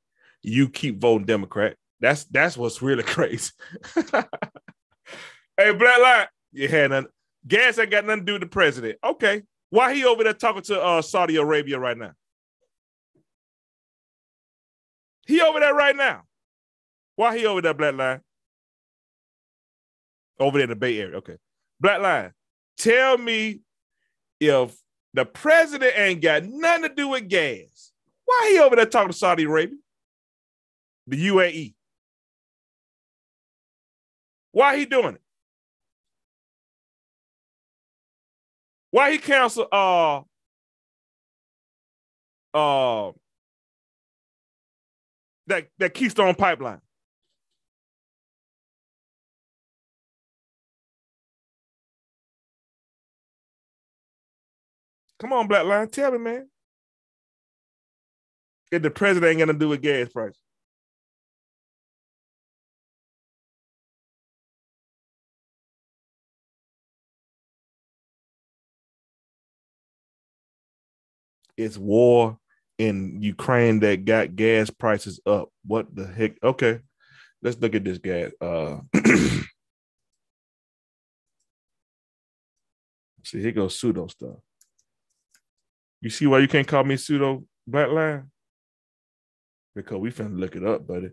[0.43, 1.77] You keep voting Democrat.
[2.01, 3.51] That's that's what's really crazy.
[3.95, 7.07] hey, Black Light, you had none.
[7.49, 8.99] Gas ain't got nothing to do with the president.
[9.03, 9.43] Okay.
[9.71, 12.13] Why he over there talking to uh, Saudi Arabia right now?
[15.27, 16.23] He over there right now.
[17.17, 18.21] Why he over there, Black Line?
[20.39, 21.17] Over there in the Bay Area.
[21.19, 21.37] Okay.
[21.81, 22.33] Black Line,
[22.79, 23.61] tell me
[24.41, 24.77] if
[25.15, 27.93] the president ain't got nothing to do with gas.
[28.25, 29.77] Why he over there talking to Saudi Arabia?
[31.07, 31.75] The UAE.
[34.53, 35.23] Why he doing it?
[38.91, 40.23] Why he cancel uh
[42.55, 43.13] uh
[45.47, 46.81] that that Keystone pipeline?
[55.21, 56.49] Come on, Black Line, tell me, man.
[58.71, 60.39] If the president ain't gonna do a gas price.
[71.59, 72.39] It's war
[72.79, 75.51] in Ukraine that got gas prices up.
[75.67, 76.43] What the heck?
[76.43, 76.79] Okay,
[77.43, 78.31] let's look at this gas.
[78.41, 78.79] Uh,
[83.25, 84.37] see, here goes pseudo stuff.
[86.01, 88.31] You see why you can't call me pseudo black line?
[89.75, 91.11] Because we finna look it up, buddy.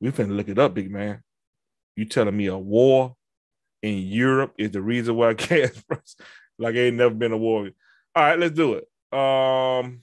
[0.00, 1.22] We finna look it up, big man.
[1.96, 3.16] You telling me a war
[3.82, 6.16] in Europe is the reason why gas prices
[6.58, 7.70] like ain't never been a war.
[8.14, 8.84] All right, let's do it.
[9.16, 10.02] Um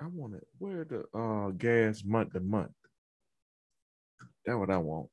[0.00, 0.46] I want it.
[0.58, 2.72] Where the uh gas month to month?
[4.44, 5.10] That's what I want.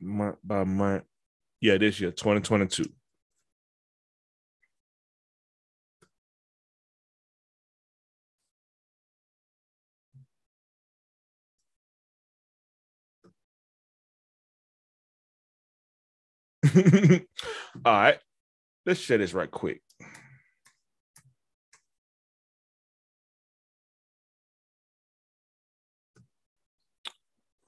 [0.00, 1.04] Month by month.
[1.60, 2.84] Yeah, this year, 2022.
[17.84, 18.18] All right,
[18.86, 19.82] let's share this right quick.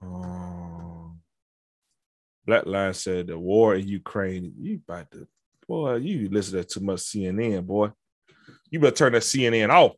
[0.02, 0.51] Um,
[2.46, 4.52] Black Line said the war in Ukraine.
[4.58, 5.26] You about to
[5.66, 7.90] boy, you listen to too much CNN, boy.
[8.70, 9.92] You better turn that CNN off.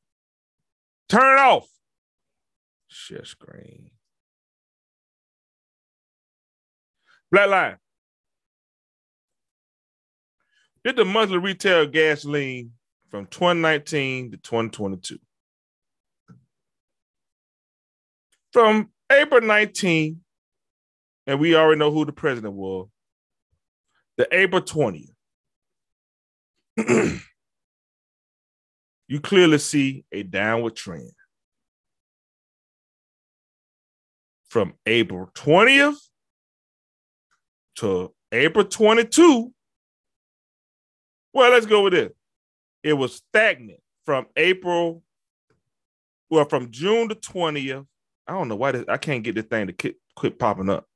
[1.08, 1.68] Turn it off.
[2.88, 3.90] Share screen.
[7.30, 7.76] Black line.
[10.84, 12.72] Did the monthly retail gasoline
[13.08, 15.18] from 2019 to 2022.
[18.52, 20.23] From April 19,
[21.26, 22.88] and we already know who the president was,
[24.16, 25.08] the April 20th.
[29.08, 31.10] you clearly see a downward trend.
[34.48, 35.96] From April 20th
[37.76, 39.52] to April 22,
[41.32, 42.14] well, let's go with it.
[42.84, 45.02] It was stagnant from April,
[46.30, 47.86] well, from June the 20th.
[48.28, 50.86] I don't know why this, I can't get this thing to quit, quit popping up.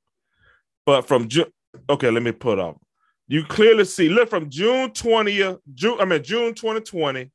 [0.89, 1.53] But from June,
[1.91, 2.81] okay, let me put up.
[3.27, 7.31] You clearly see, look from June 20th, June, I mean June 2020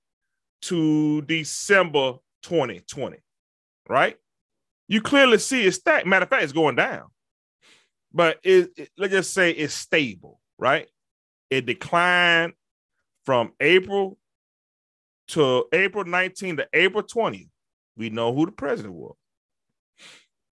[0.63, 3.17] to December 2020,
[3.87, 4.17] right?
[4.87, 6.07] You clearly see it's stacked.
[6.07, 7.03] Matter of fact, it's going down.
[8.11, 10.87] But it, it, let's just say it's stable, right?
[11.51, 12.53] It declined
[13.23, 14.17] from April
[15.27, 17.49] to April 19 to April 20th.
[17.97, 19.13] We know who the president was,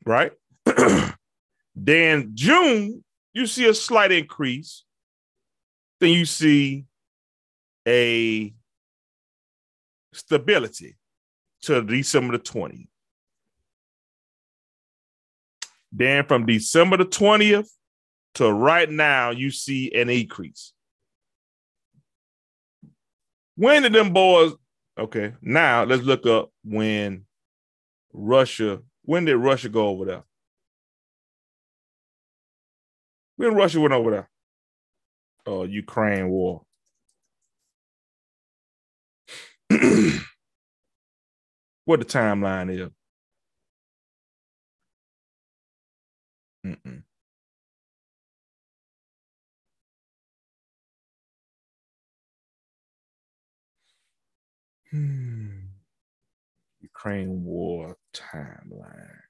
[0.05, 0.33] right?
[1.75, 3.03] then June,
[3.33, 4.83] you see a slight increase.
[5.99, 6.85] Then you see
[7.87, 8.53] a
[10.13, 10.97] stability
[11.63, 12.87] to December the 20th.
[15.91, 17.69] Then from December the 20th
[18.35, 20.73] to right now, you see an increase.
[23.55, 24.53] When did them boys?
[24.97, 27.25] Okay, now let's look up when
[28.13, 28.81] Russia.
[29.03, 30.23] When did Russia go over there?
[33.41, 34.29] When Russia went over there?
[35.47, 36.61] Oh, Ukraine war.
[41.85, 42.91] what the timeline is?
[46.63, 47.01] Mm-mm.
[54.91, 55.49] Hmm.
[56.81, 59.20] Ukraine war timeline.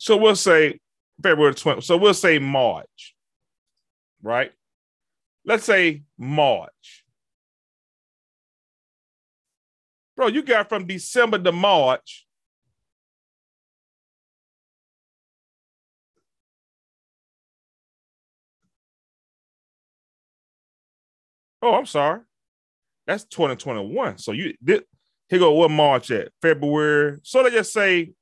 [0.00, 0.80] So we'll say
[1.22, 1.84] February 20th.
[1.84, 3.14] So we'll say March,
[4.22, 4.50] right?
[5.44, 7.04] Let's say March.
[10.16, 12.26] Bro, you got from December to March.
[21.60, 22.20] Oh, I'm sorry.
[23.06, 24.16] That's 2021.
[24.16, 24.84] So you did
[25.28, 26.32] here go what March at?
[26.40, 27.18] February.
[27.22, 28.12] So let's just say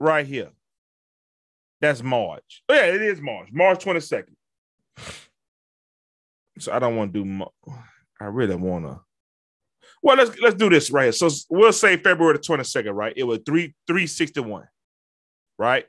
[0.00, 0.48] right here.
[1.80, 2.62] That's March.
[2.68, 3.48] Oh, yeah, it is March.
[3.52, 4.34] March 22nd.
[6.58, 7.52] So I don't want to do mo-
[8.20, 9.00] I really want to.
[10.02, 11.12] Well, let's let's do this right here.
[11.12, 13.12] So we'll say February the 22nd, right?
[13.16, 14.66] It was 3 361.
[15.58, 15.86] Right?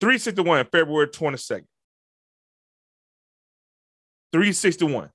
[0.00, 1.66] 361 February 22nd.
[4.32, 5.10] 361.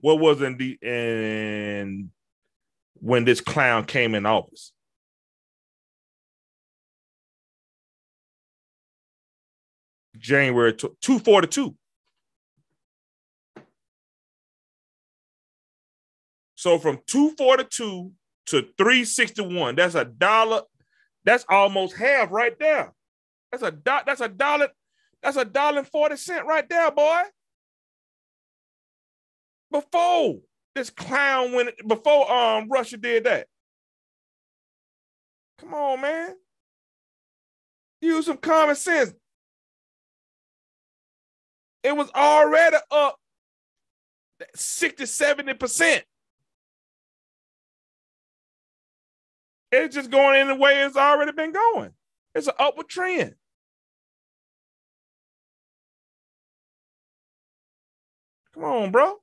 [0.00, 2.10] What was in the in
[2.96, 4.73] when this clown came in office?
[10.24, 11.76] January 242.
[16.54, 18.10] So from 242
[18.46, 20.62] to 361, that's a dollar.
[21.24, 22.94] That's almost half right there.
[23.52, 24.06] That's a dot.
[24.06, 24.68] That's a dollar.
[25.22, 27.22] That's a dollar and 40 cent right there, boy.
[29.70, 30.36] Before
[30.74, 33.46] this clown went, before um Russia did that.
[35.58, 36.34] Come on, man.
[38.00, 39.12] Use some common sense
[41.84, 43.20] it was already up
[44.56, 46.02] 60, 70%.
[49.70, 51.90] It's just going in the way it's already been going.
[52.34, 53.34] It's an upward trend.
[58.54, 59.16] Come on, bro.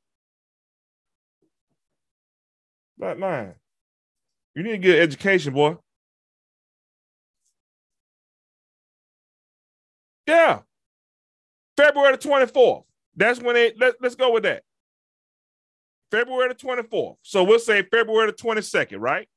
[2.98, 3.56] Black man.
[4.54, 5.78] You need to get education, boy.
[10.28, 10.60] Yeah.
[11.82, 12.84] February the 24th.
[13.16, 14.64] That's when it let, let's go with that.
[16.12, 17.16] February the 24th.
[17.24, 19.28] So we'll say February the 22nd, right?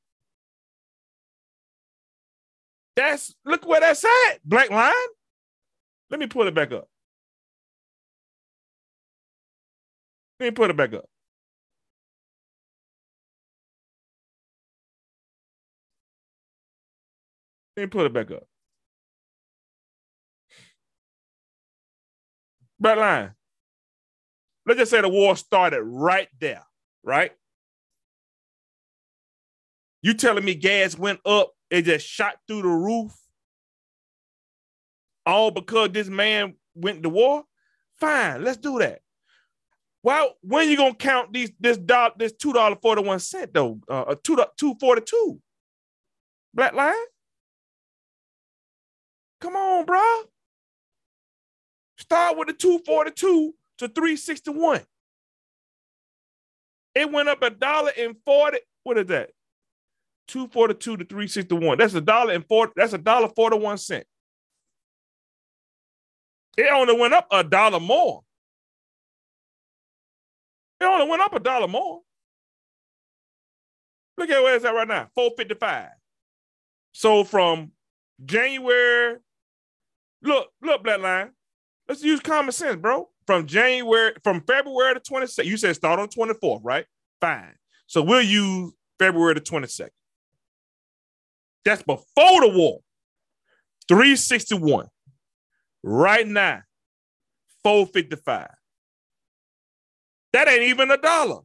[2.95, 4.43] That's look where that's at.
[4.43, 4.93] Black line.
[6.09, 6.87] Let me pull it back up.
[10.39, 11.05] Let me put it back up.
[17.75, 18.47] Let me put it back up.
[22.85, 23.31] Black line.
[24.67, 26.61] Let's just say the war started right there,
[27.01, 27.31] right?
[30.03, 33.11] You telling me gas went up, it just shot through the roof?
[35.25, 37.45] All because this man went to war?
[37.99, 38.99] Fine, let's do that.
[40.03, 43.79] Well, when you gonna count these this dollar this two dollar forty one cent though?
[43.89, 45.41] Uh, two two forty two.
[46.53, 46.93] Black line.
[49.41, 50.21] Come on, bro.
[51.97, 54.81] Start with the two forty two to 361.
[56.93, 58.59] It went up a dollar and 40.
[58.83, 59.31] What is that?
[60.29, 61.77] 242 to 361.
[61.77, 62.73] That's a dollar and 40.
[62.75, 64.05] That's a dollar 41 cent.
[66.57, 68.21] It only went up a dollar more.
[70.79, 72.01] It only went up a dollar more.
[74.17, 75.89] Look at where it's at right now 455.
[76.93, 77.71] So from
[78.23, 79.17] January,
[80.21, 81.31] look, look, Black Line.
[81.87, 85.45] Let's use common sense, bro from January, from February to 22nd.
[85.45, 86.85] You said start on 24th, right?
[87.21, 87.55] Fine.
[87.87, 89.89] So we'll use February the 22nd.
[91.63, 92.79] That's before the war.
[93.87, 94.87] 361.
[95.83, 96.61] Right now,
[97.63, 98.47] 455.
[100.33, 101.41] That ain't even a dollar.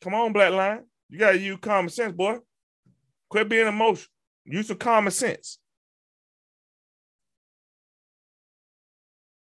[0.00, 0.84] Come on, Black Line.
[1.08, 2.38] You gotta use common sense, boy.
[3.28, 4.08] Quit being emotional.
[4.44, 5.58] Use some common sense.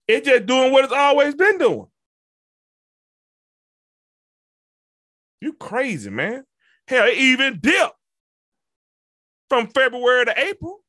[0.07, 1.87] It's just doing what it's always been doing.
[5.41, 6.43] You crazy, man.
[6.87, 7.95] Hell, it even dipped
[9.49, 10.79] from February to April.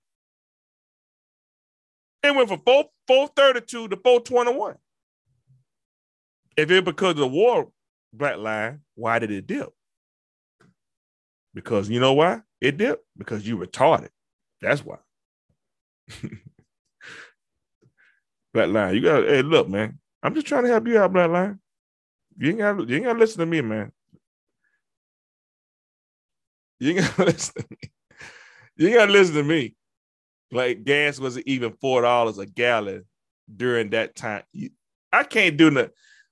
[2.23, 4.77] It went from 4, 432 to 421.
[6.57, 7.69] If it because of the war,
[8.13, 9.71] Black Line, why did it dip?
[11.55, 12.43] Because you know why?
[12.61, 13.05] It dipped?
[13.17, 14.11] Because you retarded.
[14.61, 14.99] That's why.
[18.57, 18.95] Black Line.
[18.95, 19.99] You got hey, look, man.
[20.23, 21.61] I'm just trying to help you out, Black Line.
[22.39, 23.93] You ain't got you ain't gotta listen to me, man.
[26.81, 27.91] You ain't gotta listen to me.
[28.79, 29.75] You ain't gotta listen to me.
[30.51, 33.05] Like gas wasn't even four dollars a gallon
[33.55, 34.45] during that time.
[35.13, 35.91] I can't do nothing.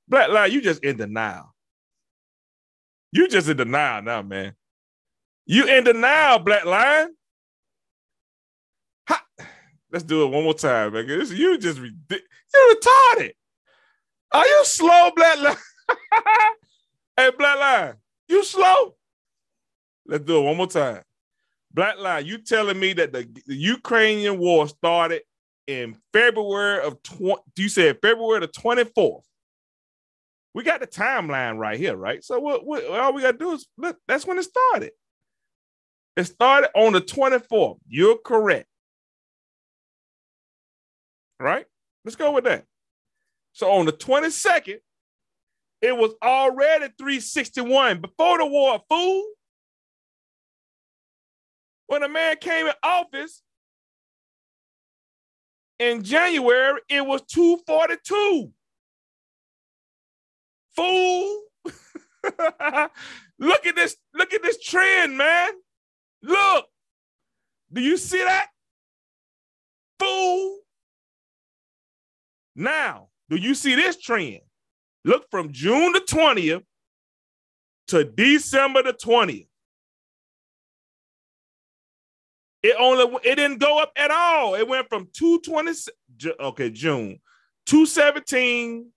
[0.09, 1.55] Black Line, you just in denial.
[3.13, 4.55] You just in denial now, man.
[5.45, 7.09] You in denial, Black Line.
[9.95, 11.07] Let's do it one more time, man.
[11.07, 11.93] You just you
[12.75, 13.31] retarded.
[14.33, 15.57] Are you slow, Black Line?
[17.17, 17.95] hey, Black Line,
[18.27, 18.97] you slow?
[20.05, 21.01] Let's do it one more time.
[21.73, 25.23] Black Line, you telling me that the, the Ukrainian war started
[25.69, 29.23] in February of 20, you said February the 24th.
[30.55, 32.25] We got the timeline right here, right?
[32.25, 34.91] So what, what all we gotta do is look, that's when it started.
[36.17, 37.79] It started on the 24th.
[37.87, 38.67] You're correct
[41.41, 41.67] right?
[42.05, 42.65] Let's go with that.
[43.53, 44.79] So on the 22nd,
[45.81, 49.25] it was already 361 before the war, fool.
[51.87, 53.43] When a man came in office
[55.79, 58.51] in January, it was 242.
[60.75, 61.43] Fool.
[63.39, 65.53] look at this, look at this trend, man.
[66.23, 66.67] Look.
[67.73, 68.47] Do you see that?
[69.99, 70.64] Fool.
[72.57, 74.41] Now, do you see this trend?
[75.05, 76.63] Look from June the 20th
[77.89, 79.49] to December the 20th.
[82.63, 84.55] It only it didn't go up at all.
[84.55, 85.73] It went from 220
[86.41, 87.21] okay, June
[87.67, 88.91] 217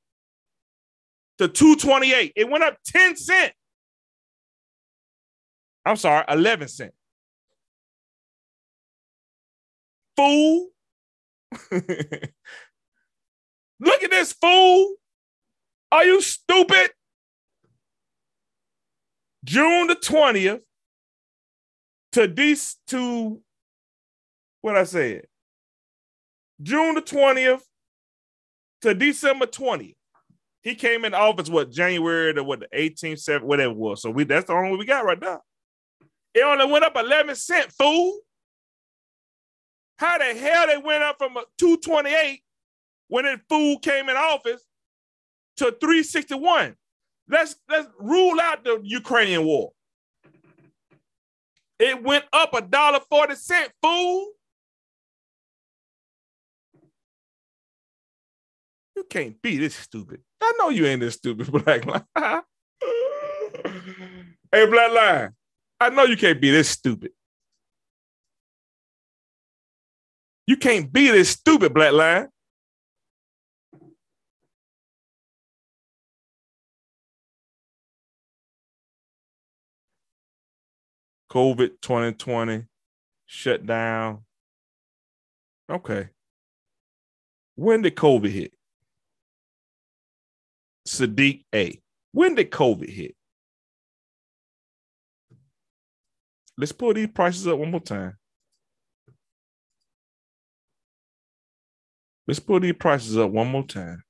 [1.40, 2.34] to 228.
[2.36, 3.54] It went up 10 cent.
[5.86, 6.94] I'm sorry, 11 cent.
[10.16, 10.70] Fool.
[13.80, 14.96] Look at this fool.
[15.92, 16.92] Are you stupid?
[19.44, 20.62] June the 20th
[22.14, 23.42] to this to
[24.62, 25.26] what I said.
[26.62, 27.62] June the 20th
[28.82, 29.96] to December 20th.
[30.62, 34.02] He came in office what January to what the 18th, 7, whatever it was.
[34.02, 35.42] So we that's the only one we got right now.
[36.34, 38.20] It only went up 11 cent, fool.
[39.98, 42.42] How the hell they went up from a 228
[43.08, 44.64] when that fool came in office
[45.58, 46.76] to 361.
[47.30, 49.72] Let's let's rule out the Ukrainian war.
[51.80, 54.30] It went up a dollar forty cent, fool.
[58.96, 60.22] You can't be this stupid.
[60.42, 62.04] I know you ain't this stupid, Black Line.
[64.52, 65.32] hey, Black Line.
[65.80, 67.12] I know you can't be this stupid.
[70.48, 72.30] You can't be this stupid, Black Line.
[81.32, 82.66] COVID 2020
[83.26, 84.24] shut down.
[85.70, 86.10] Okay.
[87.56, 88.54] When did COVID hit?
[90.88, 91.82] Sadiq A.
[92.12, 93.16] When did COVID hit?
[96.58, 98.18] Let's pull these prices up one more time.
[102.28, 104.04] Let's pull these prices up one more time.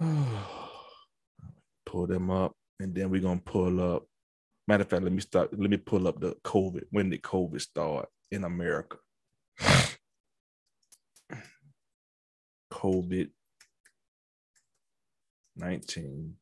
[1.86, 4.06] pull them up, and then we're gonna pull up.
[4.66, 5.58] Matter of fact, let me start.
[5.58, 6.84] Let me pull up the COVID.
[6.90, 8.96] When did COVID start in America?
[12.72, 13.30] COVID
[15.56, 16.34] 19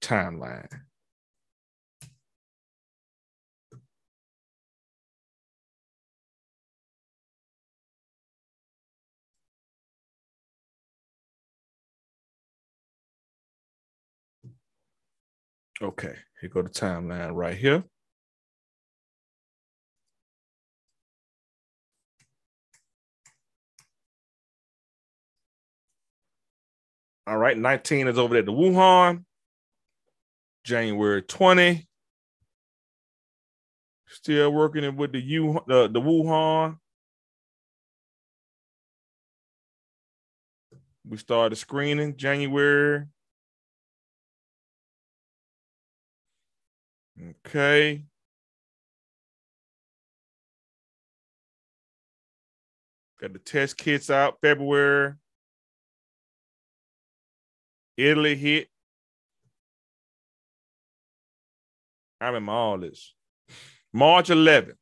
[0.00, 0.68] timeline.
[15.82, 17.82] Okay, here go the timeline right here.
[27.26, 29.24] All right, 19 is over there to Wuhan.
[30.64, 31.88] January 20.
[34.06, 36.78] Still working with the U the, the Wuhan.
[41.08, 43.06] We started screening January.
[47.30, 48.02] Okay.
[53.20, 55.14] Got the test kits out February.
[57.96, 58.68] Italy hit.
[62.20, 63.14] I remember all this.
[63.92, 64.76] March 11th,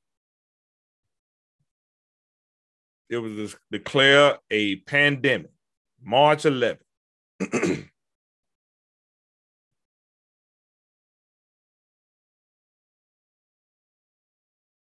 [3.09, 5.51] it was declared a pandemic.
[6.03, 6.79] March 11th.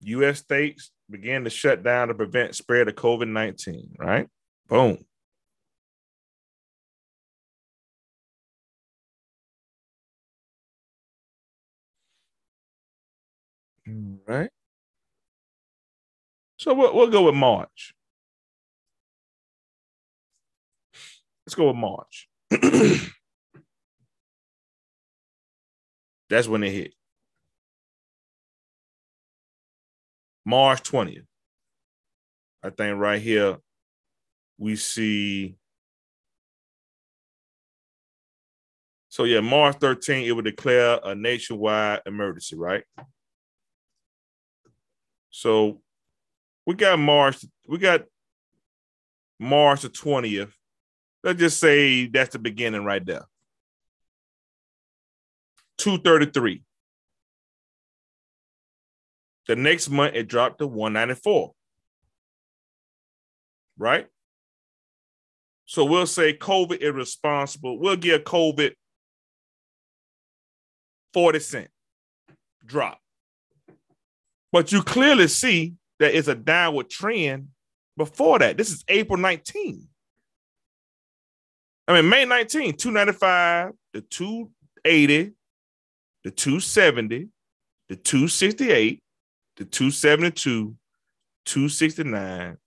[0.02, 0.40] U.S.
[0.40, 4.28] states began to shut down to prevent spread of COVID 19, right?
[4.68, 4.98] Boom.
[14.28, 14.50] Right.
[16.58, 17.94] So we'll, we'll go with March.
[21.46, 22.30] Let's go with March.
[26.30, 26.94] That's when it hit.
[30.46, 31.26] March 20th.
[32.64, 33.58] I think right here
[34.58, 35.56] we see.
[39.10, 42.84] So yeah, March 13th, it would declare a nationwide emergency, right?
[45.32, 45.82] So
[46.66, 48.04] we got March, we got
[49.40, 50.52] March the 20th.
[51.24, 53.26] Let's just say that's the beginning right there.
[55.78, 56.64] 233.
[59.48, 61.52] The next month it dropped to 194.
[63.78, 64.08] Right?
[65.66, 67.80] So we'll say COVID irresponsible.
[67.80, 68.74] We'll give COVID
[71.14, 71.70] 40 cent
[72.66, 73.00] drop.
[74.52, 77.48] But you clearly see that it's a downward trend
[77.98, 78.58] before that.
[78.58, 79.88] This is April 19.
[81.88, 85.34] I mean, May 19, 295, the 280,
[86.24, 87.28] the 270,
[87.90, 89.02] the 268,
[89.62, 90.76] the 272,
[91.46, 92.58] 269,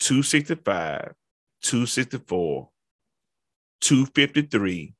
[0.00, 1.14] 265,
[1.62, 2.68] 264,
[3.80, 4.94] 253,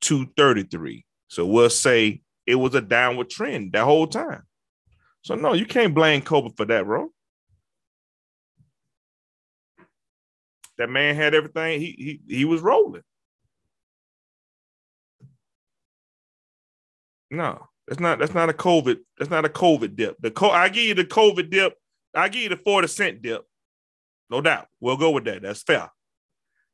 [0.00, 1.06] 233.
[1.28, 4.42] So we'll say it was a downward trend that whole time.
[5.22, 7.08] So no, you can't blame COVID for that, bro.
[10.78, 11.80] That man had everything.
[11.80, 13.02] He he he was rolling.
[17.30, 18.98] No, that's not that's not a COVID.
[19.18, 20.16] That's not a COVID dip.
[20.20, 21.74] The co- I give you the COVID dip.
[22.14, 23.44] I give you the 40 cent dip.
[24.30, 24.68] No doubt.
[24.80, 25.42] We'll go with that.
[25.42, 25.90] That's fair.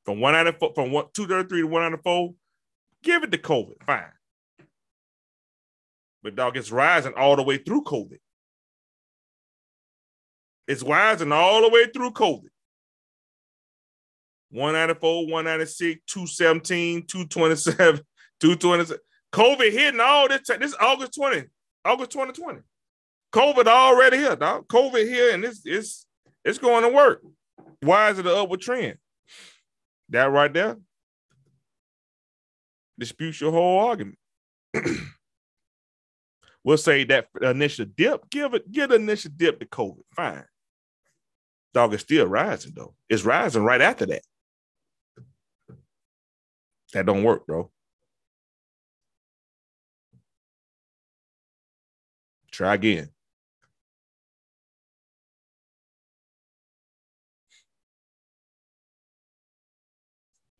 [0.05, 2.35] From 194, from 233 to 194,
[3.03, 3.83] give it to COVID.
[3.85, 4.05] Fine.
[6.23, 8.19] But dog, it's rising all the way through COVID.
[10.67, 12.49] It's rising all the way through COVID.
[14.51, 18.01] 194, 196, 217, 227,
[18.41, 18.99] 227.
[19.33, 20.43] COVID hitting all this.
[20.47, 21.45] This August 20,
[21.85, 22.61] August 2020.
[23.33, 24.69] COVID already here, dog.
[24.69, 26.07] COVID here, and it's it's
[26.45, 27.23] it's going to work.
[27.81, 28.99] Why is it an upward trend?
[30.09, 30.77] That right there
[32.99, 34.19] disputes your whole argument.
[36.65, 40.03] we'll say that initial dip, give it, give the initial dip to COVID.
[40.15, 40.45] Fine.
[41.75, 42.95] Dog is still rising though.
[43.09, 44.23] It's rising right after that.
[46.95, 47.71] That don't work, bro.
[52.59, 53.11] Try again.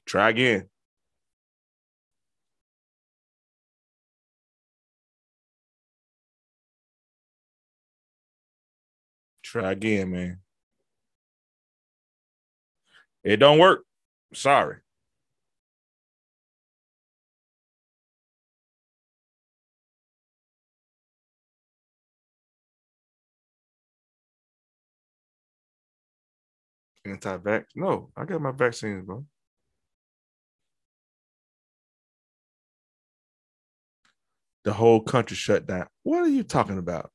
[0.07, 0.69] Try again.
[9.43, 10.39] Try again, man.
[13.25, 13.83] It don't work.
[14.33, 14.77] Sorry.
[27.11, 27.65] Anti-vax?
[27.75, 29.25] No, I got my vaccines, bro.
[34.65, 35.87] The whole country shut down.
[36.03, 37.11] What are you talking about?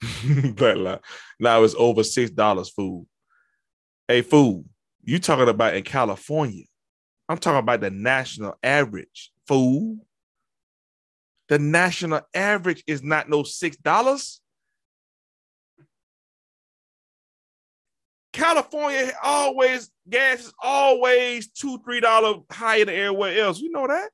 [0.54, 1.02] but
[1.40, 3.06] now it's over six dollars food.
[4.06, 4.64] Hey, food.
[5.02, 6.64] You talking about in California?
[7.28, 10.00] I'm talking about the national average food.
[11.48, 14.40] The national average is not no six dollars.
[18.38, 23.58] California always gas is always two three dollar higher than everywhere else.
[23.58, 24.10] You know that.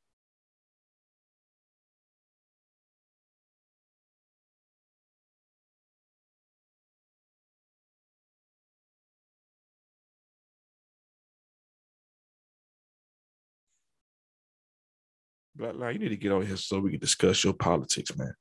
[15.56, 18.34] Black Line, you need to get on here so we can discuss your politics, man.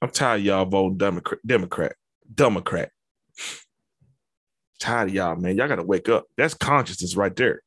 [0.00, 1.96] I'm tired y'all voting Democrat, Democrat,
[2.32, 2.90] Democrat.
[4.78, 5.56] Tired of y'all, man.
[5.56, 6.26] Y'all gotta wake up.
[6.36, 7.62] That's consciousness right there.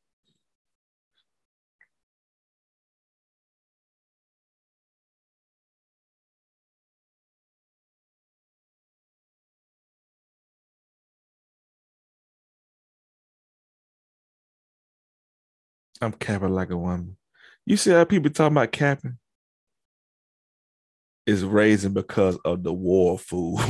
[16.00, 17.16] I'm capping like a woman.
[17.64, 19.18] You see how people talking about capping?
[21.24, 23.60] Is raising because of the war food.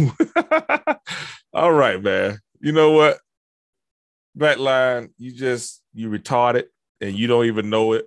[1.52, 2.38] All right, man.
[2.60, 3.18] You know what?
[4.38, 6.64] Backline, you just you retarded
[7.02, 8.06] and you don't even know it.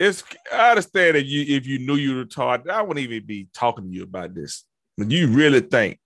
[0.00, 3.84] It's I understand that you if you knew you retarded, I wouldn't even be talking
[3.84, 4.64] to you about this.
[4.98, 6.00] But you really think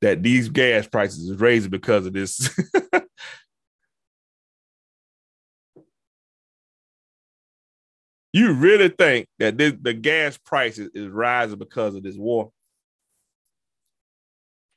[0.00, 2.50] that these gas prices is raising because of this
[8.36, 12.52] You really think that this, the gas prices is rising because of this war?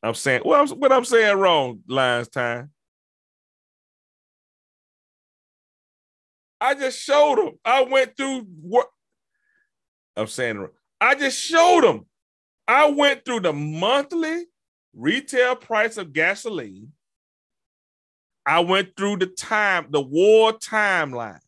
[0.02, 2.72] I'm saying, well, I'm, what I'm saying wrong, Lines Time.
[6.62, 7.60] I just showed them.
[7.66, 8.88] I went through what
[10.16, 10.66] I'm saying.
[11.02, 12.06] I just showed them.
[12.66, 14.46] I went through the monthly
[14.94, 16.94] retail price of gasoline.
[18.46, 21.42] I went through the time, the war timeline.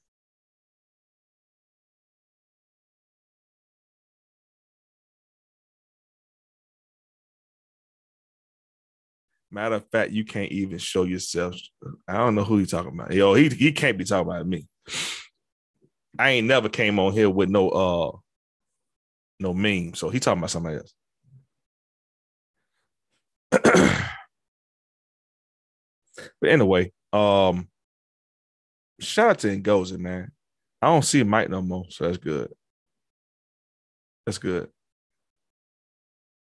[9.51, 11.55] Matter of fact, you can't even show yourself.
[12.07, 13.11] I don't know who you talking about.
[13.11, 14.65] Yo, he he can't be talking about me.
[16.17, 18.17] I ain't never came on here with no uh
[19.41, 19.93] no meme.
[19.95, 20.93] So he talking about somebody else.
[26.39, 27.67] but anyway, um
[29.01, 30.31] shout out to Ngozi, man.
[30.81, 32.53] I don't see Mike no more, so that's good.
[34.25, 34.69] That's good.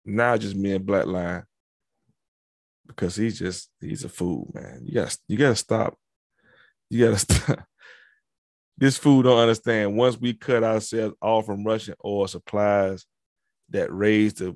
[0.05, 1.43] Now just me and Black Line
[2.87, 4.81] because he's just he's a fool, man.
[4.85, 5.97] You got you got to stop.
[6.89, 7.65] You got to stop.
[8.77, 9.95] This fool don't understand.
[9.95, 13.05] Once we cut ourselves off from Russian oil supplies
[13.69, 14.55] that raised the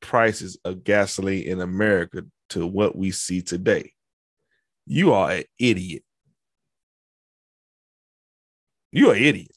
[0.00, 3.92] prices of gasoline in America to what we see today,
[4.86, 6.04] you are an idiot.
[8.90, 9.56] You're an idiot.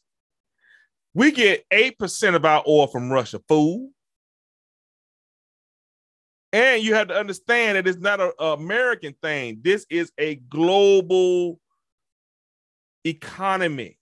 [1.13, 3.89] We get 8% of our oil from Russia, fool.
[6.55, 9.59] And you have to understand that it's not an American thing.
[9.61, 11.59] This is a global
[13.03, 13.99] economy.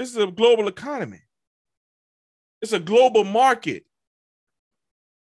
[0.00, 1.20] This is a global economy.
[2.60, 3.84] It's a global market.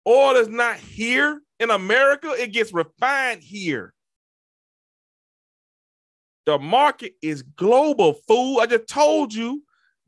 [0.07, 3.93] Oil is not here in America, it gets refined here.
[6.47, 8.61] The market is global, fool.
[8.61, 9.61] I just told you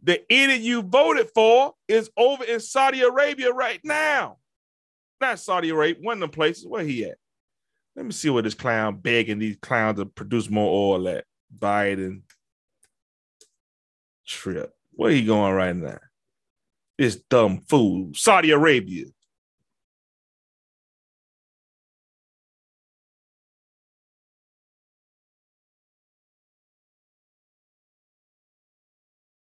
[0.03, 4.38] the idiot you voted for is over in Saudi Arabia right now.
[5.21, 6.67] Not Saudi Arabia, one of the places.
[6.67, 7.17] Where he at?
[7.95, 11.25] Let me see where this clown begging these clowns to produce more oil at.
[11.57, 12.21] Biden
[14.27, 14.73] trip.
[14.91, 15.99] Where he going right now?
[16.97, 18.11] This dumb fool.
[18.13, 19.05] Saudi Arabia.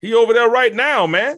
[0.02, 1.38] He over there right now, man.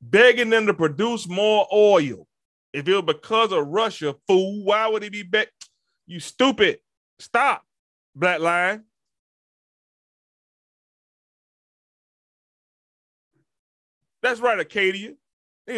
[0.00, 2.26] Begging them to produce more oil.
[2.72, 5.48] If it was because of Russia, fool, why would he be back?
[6.06, 6.78] You stupid.
[7.18, 7.62] Stop,
[8.14, 8.84] Black Line.
[14.22, 15.14] That's right, Acadia.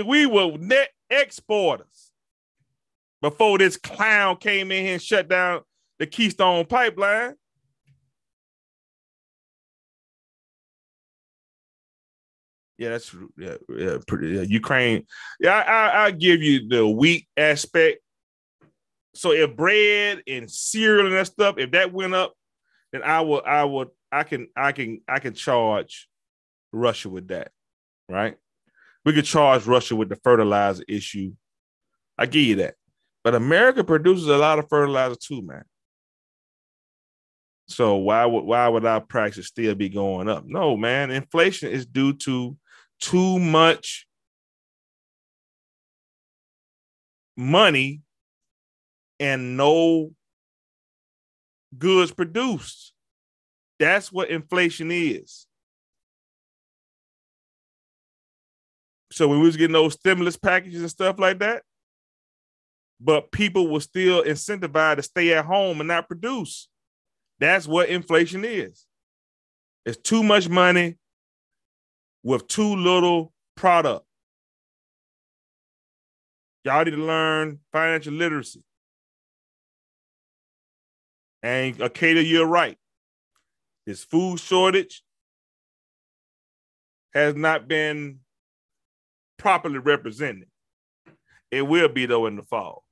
[0.04, 2.12] We were net exporters
[3.20, 5.62] before this clown came in here and shut down
[5.98, 7.34] the Keystone Pipeline.
[12.82, 13.14] Yeah, that's.
[13.38, 14.30] Yeah, yeah, pretty.
[14.30, 14.42] Yeah.
[14.42, 15.06] Ukraine.
[15.38, 18.00] Yeah, I, I, I give you the wheat aspect.
[19.14, 22.34] So if bread and cereal and that stuff, if that went up,
[22.92, 26.08] then I would, I would, I can, I can, I can charge
[26.72, 27.52] Russia with that,
[28.08, 28.36] right?
[29.04, 31.34] We could charge Russia with the fertilizer issue.
[32.18, 32.74] I give you that,
[33.22, 35.64] but America produces a lot of fertilizer too, man.
[37.68, 40.44] So why would why would our prices still be going up?
[40.46, 41.10] No, man.
[41.10, 42.56] Inflation is due to
[43.02, 44.06] too much
[47.36, 48.00] money
[49.18, 50.12] and no
[51.76, 52.92] goods produced.
[53.78, 55.46] That's what inflation is.
[59.10, 61.64] So when we was getting those stimulus packages and stuff like that,
[63.00, 66.68] but people were still incentivized to stay at home and not produce.
[67.40, 68.86] That's what inflation is.
[69.84, 70.98] It's too much money
[72.22, 74.04] with too little product.
[76.64, 78.62] Y'all need to learn financial literacy.
[81.42, 82.78] And Acadia, you're right.
[83.84, 85.02] This food shortage
[87.12, 88.20] has not been
[89.38, 90.48] properly represented.
[91.50, 92.84] It will be though in the fall.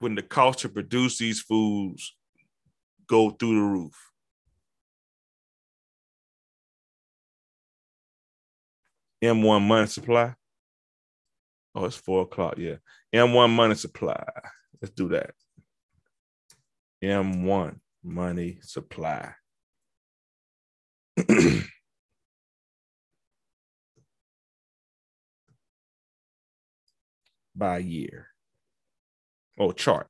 [0.00, 2.14] When the cost to produce these foods
[3.08, 3.94] go through the roof.
[9.22, 10.34] M1 money supply.
[11.74, 12.54] Oh, it's four o'clock.
[12.58, 12.76] Yeah.
[13.14, 14.24] M1 money supply.
[14.80, 15.30] Let's do that.
[17.02, 19.32] M1 money supply.
[27.56, 28.28] By year.
[29.58, 30.08] Oh, chart.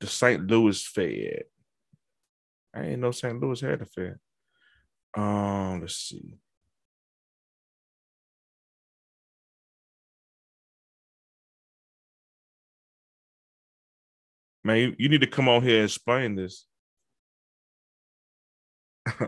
[0.00, 0.46] The St.
[0.46, 1.44] Louis Fed.
[2.74, 3.40] I ain't know St.
[3.40, 4.18] Louis had a Fed.
[5.14, 6.38] Um, let's see.
[14.64, 16.66] Man, you, you need to come on here and explain this.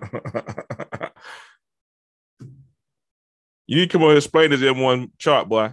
[3.67, 5.73] you need to come on and explain this in one chart, boy.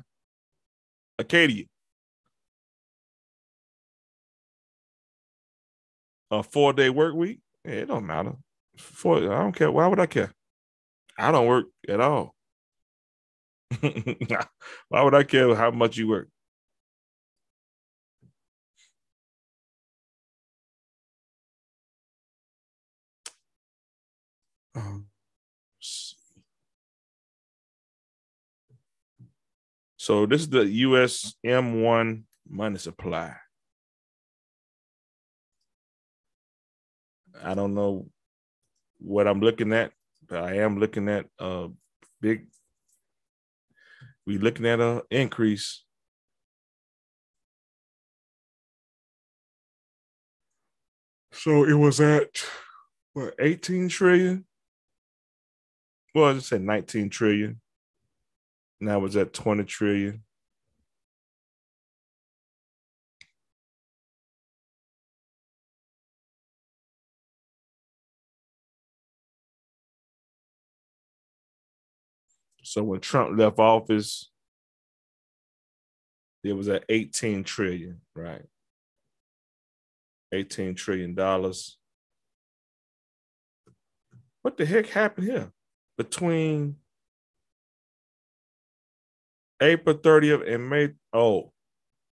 [1.19, 1.65] Acadia.
[6.32, 8.34] A four day work week, it don't matter.
[8.78, 9.72] Four, I don't care.
[9.72, 10.32] Why would I care?
[11.18, 12.36] I don't work at all.
[14.90, 16.30] Why would I care how much you work?
[24.76, 25.08] Um,
[29.98, 33.36] so this is the US M1 money supply.
[37.43, 38.07] I don't know
[38.99, 39.91] what I'm looking at,
[40.27, 41.69] but I am looking at a
[42.22, 42.47] big.
[44.26, 45.84] We looking at a increase.
[51.31, 52.43] So it was at
[53.14, 54.45] what 18 trillion?
[56.14, 57.61] Well, I just said 19 trillion.
[58.80, 60.23] Now it's at 20 trillion.
[72.78, 74.30] So when Trump left office,
[76.44, 78.45] it was at 18 trillion, right?
[80.32, 81.76] 18 trillion dollars.
[84.44, 85.52] What the heck happened here
[85.98, 86.76] between
[89.60, 90.90] April 30th and May?
[91.12, 91.52] Oh,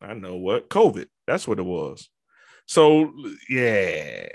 [0.01, 1.09] I know what COVID.
[1.27, 2.09] That's what it was.
[2.66, 3.12] So
[3.51, 4.28] yeah,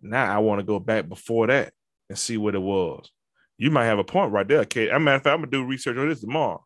[0.00, 1.74] now I want to go back before that
[2.08, 3.10] and see what it was.
[3.56, 4.88] You might have a point right there, Kate.
[4.88, 6.64] As a matter of fact, I'm gonna do research on this tomorrow.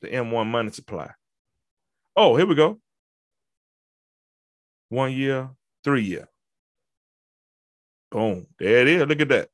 [0.00, 1.10] The M1 money supply.
[2.16, 2.80] Oh, here we go.
[4.88, 5.50] One year,
[5.84, 6.28] three year.
[8.10, 8.46] Boom.
[8.58, 9.06] There it is.
[9.06, 9.48] Look at that.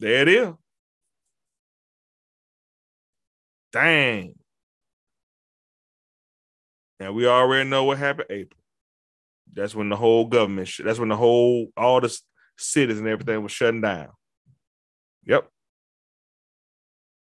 [0.00, 0.54] There it is.
[3.72, 4.34] Dang.
[7.00, 8.60] And we already know what happened April.
[9.52, 12.16] That's when the whole government, that's when the whole, all the
[12.56, 14.08] cities and everything was shutting down.
[15.26, 15.48] Yep.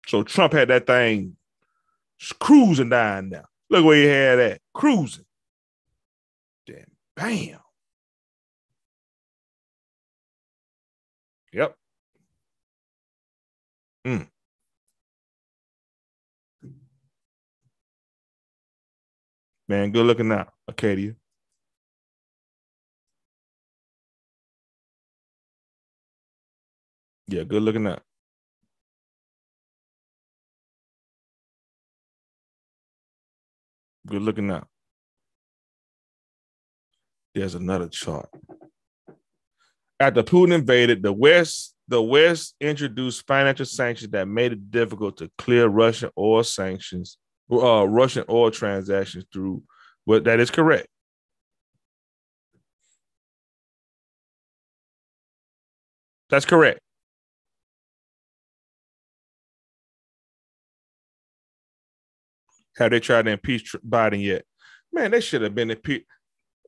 [0.06, 1.36] So Trump had that thing
[2.38, 3.44] cruising down now.
[3.68, 5.24] Look where he had that cruising.
[6.66, 6.86] Then
[7.16, 7.58] bam.
[11.52, 11.76] Yep.
[14.06, 14.28] Mm.
[19.68, 21.14] Man, good looking out, Acadia.
[27.28, 28.02] Yeah, good looking out.
[34.06, 34.68] Good looking out.
[37.34, 38.28] There's another chart.
[39.98, 45.30] After Putin invaded the West, the West introduced financial sanctions that made it difficult to
[45.38, 47.18] clear Russian oil sanctions
[47.50, 49.62] uh, Russian oil transactions through.
[50.06, 50.88] But that is correct.
[56.28, 56.80] That's correct.
[62.76, 64.44] Have they tried to impeach Biden yet?
[64.92, 66.06] Man, they should have been impeached.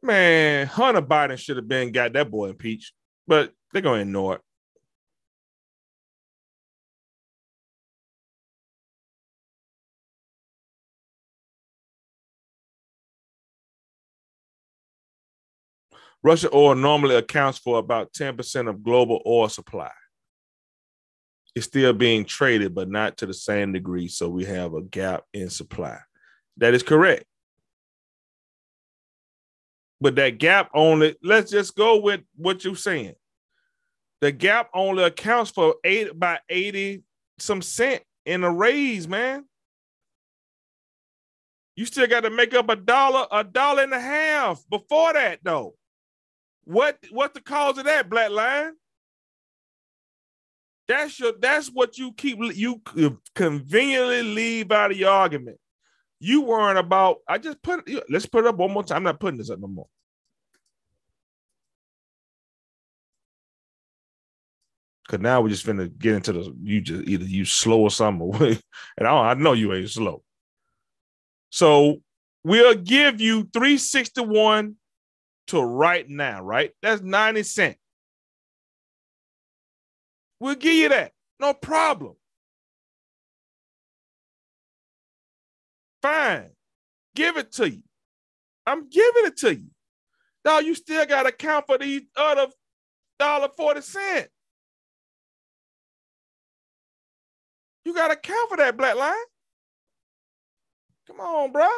[0.03, 2.93] Man, Hunter Biden should have been got that boy impeached,
[3.27, 4.41] but they're gonna ignore it.
[16.23, 19.91] Russian oil normally accounts for about 10% of global oil supply.
[21.59, 24.07] It's still being traded, but not to the same degree.
[24.07, 25.99] So we have a gap in supply.
[26.59, 27.25] That is correct.
[30.01, 33.17] But that gap only, let's just go with what you're saying.
[34.21, 37.03] The gap only accounts for eight by 80
[37.41, 39.45] some cent in a raise, man.
[41.75, 45.41] You still got to make up a dollar, a dollar and a half before that,
[45.43, 45.75] though.
[46.63, 48.75] What what's the cause of that, Black Line?
[50.89, 52.81] That's your that's what you keep you
[53.35, 55.59] conveniently leave out of your argument.
[56.19, 57.19] You weren't about.
[57.29, 58.97] I just put let's put it up one more time.
[58.99, 59.87] I'm not putting this up no more.
[65.09, 68.31] Cause now we're just gonna get into the you just either you slow or something,
[68.99, 70.23] and I, I know you ain't slow.
[71.51, 72.03] So
[72.45, 74.77] we'll give you 361
[75.49, 76.73] to right now, right?
[76.83, 77.79] That's 90 cents.
[80.41, 81.13] We'll give you that.
[81.41, 82.15] No problem.
[86.03, 86.51] Fine.
[87.15, 87.83] Give it to you.
[88.67, 89.71] I'm giving it to you.
[90.45, 92.49] Now you still got to count for these other
[93.19, 94.29] dollar forty cent.
[97.85, 99.15] You got to count for that black line.
[101.07, 101.69] Come on, bro.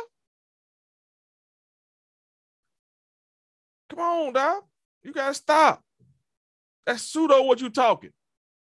[3.90, 4.62] Come on, dog.
[5.02, 5.82] You gotta stop.
[6.86, 8.10] That's pseudo what you talking.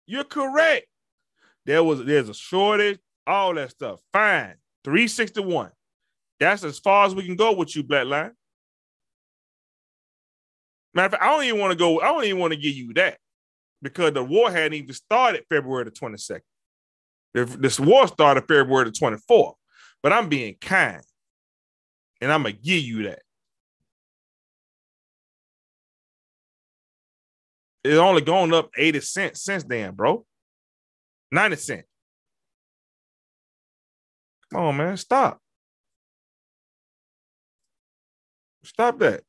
[0.07, 0.87] You're correct.
[1.65, 3.99] There was there's a shortage, all that stuff.
[4.13, 4.55] Fine.
[4.83, 5.71] 361.
[6.39, 8.31] That's as far as we can go with you, Black Line.
[10.93, 12.73] Matter of fact, I don't even want to go, I don't even want to give
[12.73, 13.17] you that
[13.81, 16.41] because the war hadn't even started February the 22nd.
[17.33, 19.53] This war started February the 24th,
[20.01, 21.03] but I'm being kind
[22.21, 23.19] and I'm going to give you that.
[27.87, 30.25] It's only gone up 80 cents since then, bro.
[31.31, 31.87] 90 cents.
[34.51, 34.97] Come on, man.
[34.97, 35.39] Stop.
[38.63, 39.23] Stop that.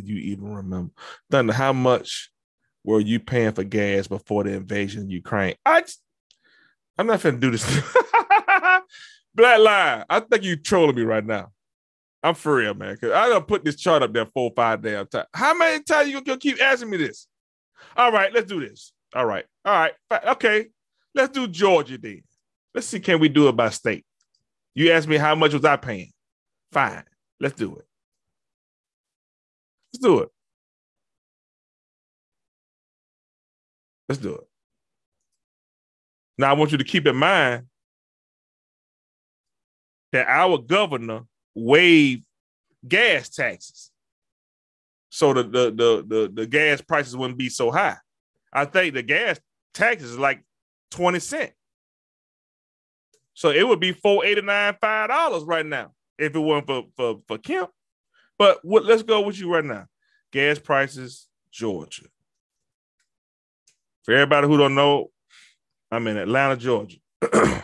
[0.00, 1.52] Do you even remember?
[1.52, 2.30] How much
[2.84, 5.54] were you paying for gas before the invasion of Ukraine?
[5.64, 6.02] I just,
[6.98, 7.64] I'm not finna do this.
[9.34, 10.04] Black line.
[10.10, 11.50] I think you trolling me right now.
[12.22, 12.96] I'm for real, man.
[12.96, 15.26] Cause I don't put this chart up there four five damn times.
[15.34, 17.26] How many times you gonna keep asking me this?
[17.96, 18.92] All right, let's do this.
[19.14, 19.92] All right, all right,
[20.28, 20.66] okay.
[21.14, 22.22] Let's do Georgia then.
[22.74, 24.06] Let's see, can we do it by state?
[24.74, 26.12] You asked me how much was I paying?
[26.70, 27.04] Fine,
[27.40, 27.84] let's do it.
[30.02, 30.28] Do it.
[34.08, 34.48] Let's do it.
[36.36, 37.66] Now I want you to keep in mind
[40.10, 41.22] that our governor
[41.54, 42.24] waived
[42.86, 43.90] gas taxes.
[45.10, 47.96] So the the the the, the gas prices wouldn't be so high.
[48.52, 49.38] I think the gas
[49.72, 50.42] taxes is like
[50.90, 51.52] 20 cent.
[53.34, 57.38] So it would be 489 five dollars right now if it weren't for for, for
[57.38, 57.70] Kemp.
[58.36, 59.86] But what let's go with you right now.
[60.32, 62.06] Gas prices, Georgia.
[64.04, 65.10] For everybody who don't know,
[65.90, 66.98] I'm in Atlanta, Georgia.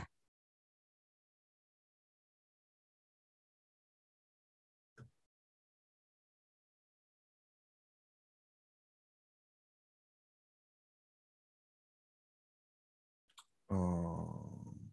[13.70, 14.90] Um,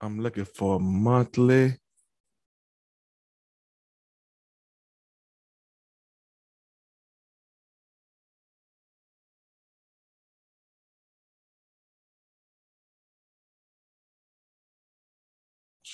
[0.00, 1.78] I'm looking for monthly.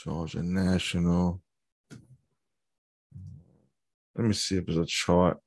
[0.03, 1.43] Georgia National.
[4.15, 5.39] Let me see if there's a chart.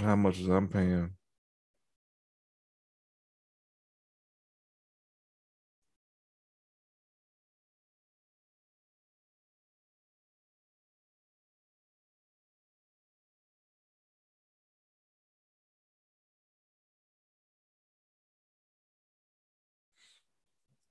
[0.00, 1.10] How much is I'm paying?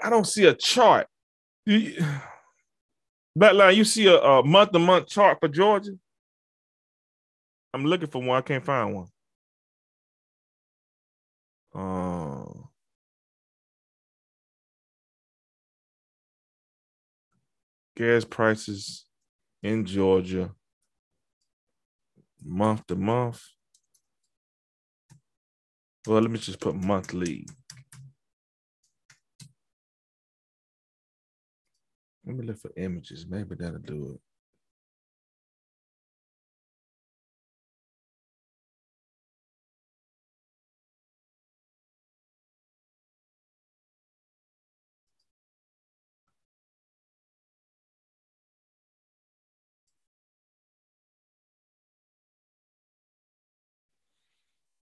[0.06, 1.07] I don't see a chart.
[1.68, 2.22] Backline,
[3.76, 5.94] you see a, a month to month chart for Georgia?
[7.73, 8.38] I'm looking for one.
[8.38, 9.07] I can't find one.
[11.73, 12.45] Uh,
[17.98, 19.06] gas prices
[19.64, 20.52] in Georgia
[22.44, 23.41] month to month.
[26.06, 27.48] Well, let me just put monthly.
[32.26, 33.26] Let me look for images.
[33.30, 34.19] Maybe that'll do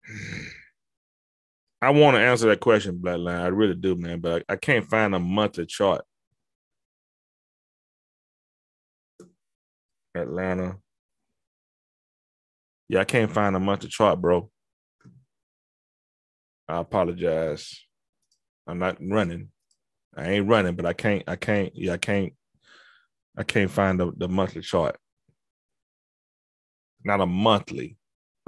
[0.07, 0.13] it.
[1.81, 3.41] I want to answer that question, Bloodline.
[3.41, 6.03] I really do, man, but I can't find a monthly chart.
[10.15, 10.77] Atlanta.
[12.89, 14.49] Yeah, I can't find a monthly chart, bro.
[16.67, 17.81] I apologize.
[18.67, 19.49] I'm not running.
[20.15, 21.23] I ain't running, but I can't.
[21.27, 21.75] I can't.
[21.75, 22.33] Yeah, I can't.
[23.37, 24.97] I can't find the, the monthly chart.
[27.03, 27.97] Not a monthly.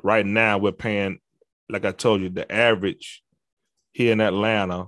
[0.03, 1.19] Right now, we're paying,
[1.69, 3.23] like I told you, the average
[3.93, 4.87] here in Atlanta.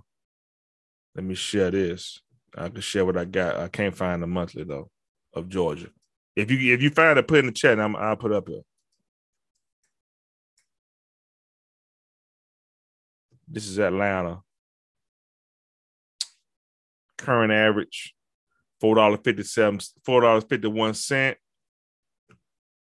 [1.16, 2.22] Let me share this.
[2.56, 3.58] I can share what I got.
[3.58, 4.90] I can't find the monthly though
[5.34, 5.90] of Georgia.
[6.38, 7.80] If you if you find it, put in the chat.
[7.80, 8.62] I'm, I'll put up here.
[13.48, 14.42] This is Atlanta.
[17.18, 18.14] Current average,
[18.80, 21.38] four dollar fifty seven, four dollars fifty one cent.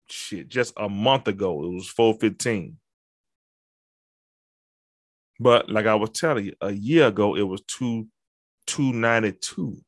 [0.08, 2.76] Shit, just a month ago it was four fifteen.
[5.40, 8.06] But like I was telling you, a year ago it was two
[8.64, 9.78] two ninety two.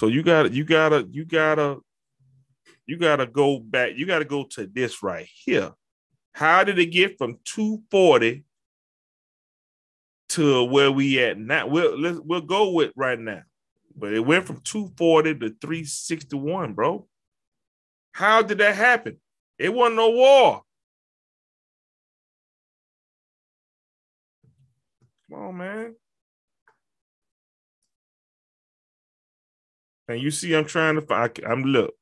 [0.00, 1.76] So you gotta, you gotta you gotta
[2.86, 3.92] you gotta go back.
[3.96, 5.72] You gotta go to this right here.
[6.32, 8.42] How did it get from 240
[10.30, 11.66] to where we at now?
[11.66, 13.42] We'll let's we'll go with right now.
[13.94, 17.06] But it went from 240 to 361, bro.
[18.12, 19.20] How did that happen?
[19.58, 20.62] It wasn't no war.
[25.28, 25.94] Come on, man.
[30.10, 31.30] And you see, I'm trying to find.
[31.48, 31.94] I'm look.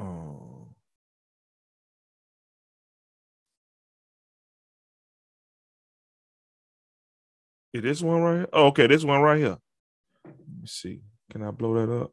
[0.00, 0.68] Oh.
[7.74, 8.48] Yeah, this one right here.
[8.54, 9.58] Oh, okay, this one right here.
[10.24, 11.02] Let me see.
[11.30, 12.12] Can I blow that up?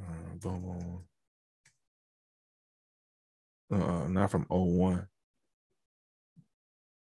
[0.00, 0.62] Uh, boom,
[3.70, 3.80] boom.
[3.80, 5.06] Uh, not from 01.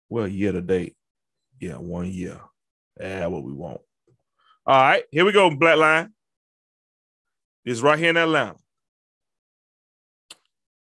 [0.09, 0.95] Well, year to date.
[1.59, 2.39] Yeah, one year.
[2.99, 3.81] Yeah, what we want.
[4.67, 6.11] All right, here we go, Black Line.
[7.63, 8.57] It's right here in Atlanta.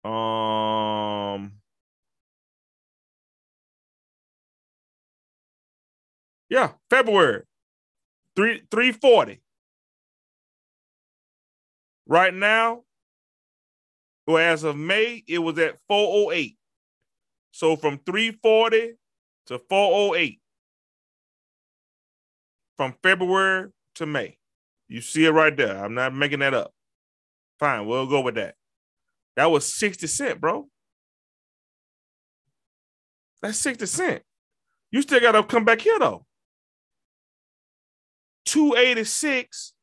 [0.03, 1.51] Um,
[6.49, 7.43] yeah, February
[8.35, 9.41] three three forty.
[12.07, 12.85] Right now,
[14.25, 16.57] well, as of May, it was at 408.
[17.51, 18.93] So from 340
[19.47, 20.39] to 408
[22.77, 24.37] from February to May.
[24.87, 25.83] You see it right there.
[25.83, 26.71] I'm not making that up.
[27.59, 28.55] Fine, we'll go with that.
[29.35, 30.67] That was 60 cent, bro.
[33.41, 34.23] That's 60 cent.
[34.91, 36.25] You still got to come back here though.
[38.45, 39.73] 286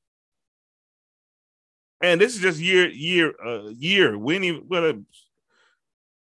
[2.00, 5.02] and this is just year year uh year we ain't even well,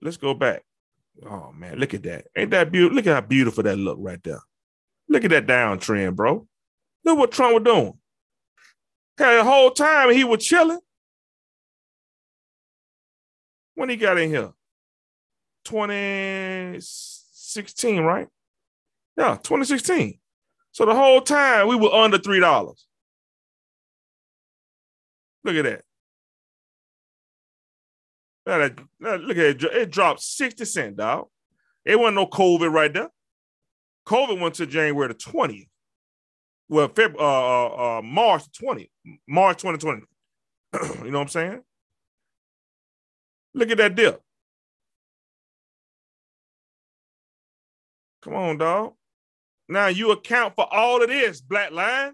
[0.00, 0.62] let's go back
[1.26, 4.22] oh man look at that ain't that beautiful look at how beautiful that look right
[4.22, 4.40] there
[5.08, 6.46] look at that downtrend bro
[7.04, 7.92] look what trump was doing
[9.16, 10.80] the whole time he was chilling
[13.74, 14.50] when he got in here
[15.64, 18.28] 2016 right
[19.16, 20.18] yeah 2016
[20.72, 22.86] so the whole time we were under three dollars
[25.44, 25.82] Look at that.
[28.46, 28.78] Now that
[29.22, 29.64] Look at it.
[29.64, 31.28] It dropped 60 cent, dog.
[31.84, 33.08] It wasn't no COVID right there.
[34.06, 35.68] COVID went to January the 20th.
[36.70, 38.88] Well, February, uh, uh, uh, March 20,
[39.26, 40.02] March 2020.
[41.04, 41.62] you know what I'm saying?
[43.54, 44.22] Look at that dip.
[48.22, 48.92] Come on, dog.
[49.68, 52.12] Now you account for all of this, Black Line.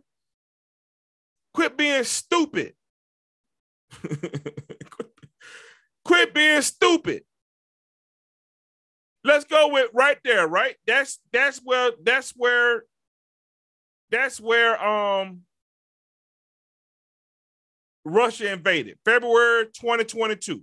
[1.52, 2.72] Quit being stupid.
[6.02, 7.24] Quit being stupid.
[9.22, 10.76] Let's go with right there, right?
[10.86, 12.84] That's that's where that's where
[14.10, 15.42] that's where um
[18.04, 20.62] Russia invaded February 2022.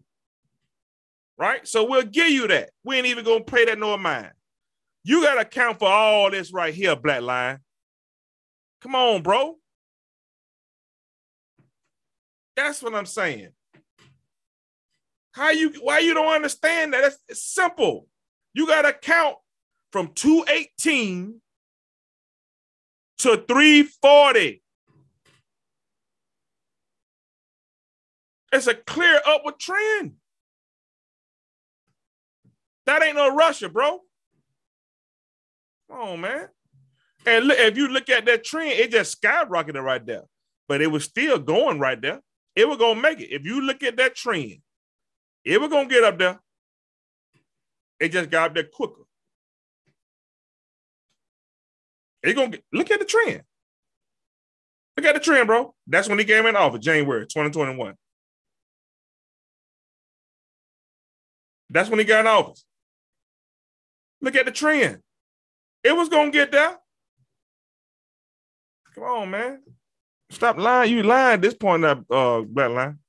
[1.37, 1.67] Right?
[1.67, 2.69] So we'll give you that.
[2.83, 4.31] We ain't even gonna pay that no mind.
[5.03, 7.59] You gotta account for all this right here, Black Line.
[8.81, 9.57] Come on, bro.
[12.55, 13.49] That's what I'm saying.
[15.33, 17.01] How you why you don't understand that?
[17.01, 18.07] That's it's simple.
[18.53, 19.37] You got to count
[19.91, 21.41] from 218
[23.23, 24.61] to 340.
[28.51, 30.13] It's a clear upward trend.
[32.85, 33.99] That ain't no Russia, bro.
[35.89, 36.47] Come on, man.
[37.25, 40.23] And look, if you look at that trend, it just skyrocketed right there,
[40.67, 42.21] but it was still going right there
[42.55, 43.31] it was gonna make it.
[43.31, 44.59] If you look at that trend,
[45.43, 46.39] it was gonna get up there.
[47.99, 49.02] It just got up there quicker.
[52.23, 53.43] It gonna get, look at the trend.
[54.95, 55.73] Look at the trend, bro.
[55.87, 57.95] That's when he came in office, January 2021.
[61.69, 62.63] That's when he got in office.
[64.21, 64.99] Look at the trend.
[65.83, 66.77] It was gonna get there.
[68.95, 69.61] Come on, man.
[70.29, 70.91] Stop lying.
[70.91, 72.99] You lying at this point, that uh, black line.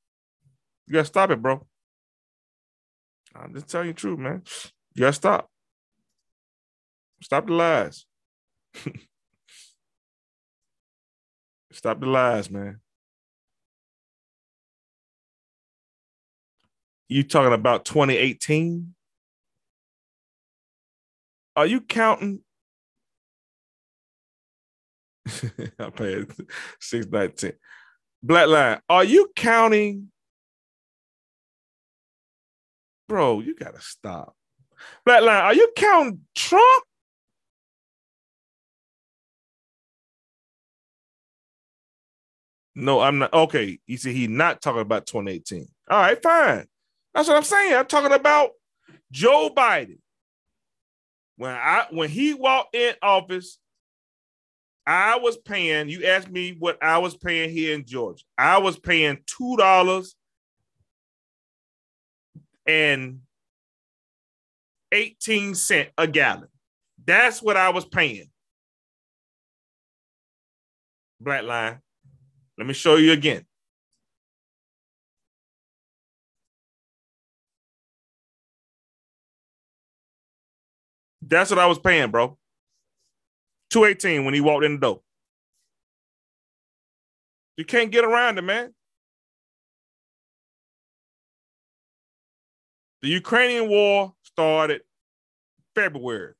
[0.87, 1.65] You gotta stop it, bro.
[3.35, 4.43] I'm just telling you the truth, man.
[4.95, 5.51] You gotta stop.
[7.23, 8.07] Stop the lies.
[11.73, 12.81] stop the lies, man.
[17.09, 18.95] You talking about 2018?
[21.57, 22.41] Are you counting
[25.79, 26.27] I paid
[26.81, 27.53] six nineteen.
[28.23, 28.81] Black line.
[28.89, 30.11] Are you counting?
[33.09, 34.35] Bro, you gotta stop.
[35.05, 35.43] Black line.
[35.43, 36.85] Are you counting Trump?
[42.75, 43.33] No, I'm not.
[43.33, 45.67] Okay, you see, he's not talking about 2018.
[45.91, 46.67] All right, fine.
[47.15, 47.75] That's what I'm saying.
[47.75, 48.51] I'm talking about
[49.13, 49.99] Joe Biden.
[51.37, 53.59] When I when he walked in office,
[54.87, 58.25] I was paying, you asked me what I was paying here in Georgia.
[58.37, 60.15] I was paying $2
[62.67, 63.21] and
[64.93, 66.49] 18 cent a gallon.
[67.05, 68.31] That's what I was paying.
[71.21, 71.81] Black line.
[72.57, 73.45] Let me show you again.
[81.23, 82.39] That's what I was paying, bro.
[83.71, 85.01] 218 when he walked in the door.
[87.57, 88.75] You can't get around it, man.
[93.03, 94.83] The Ukrainian war started
[95.75, 96.35] February.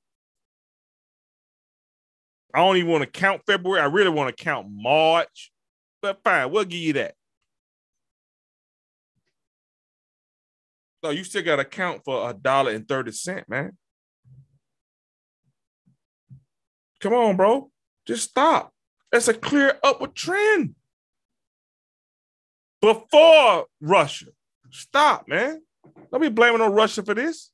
[2.55, 3.81] I don't even want to count February.
[3.81, 5.51] I really want to count March
[6.05, 7.15] but fine, we'll give you that.
[11.03, 13.79] So you still got to count for a dollar and 30 cent, man.
[17.01, 17.71] Come on, bro.
[18.07, 18.75] Just stop.
[19.11, 20.75] That's a clear upward trend.
[22.83, 24.27] Before Russia.
[24.71, 25.63] Stop, man.
[26.13, 27.51] Don't be blaming on Russia for this.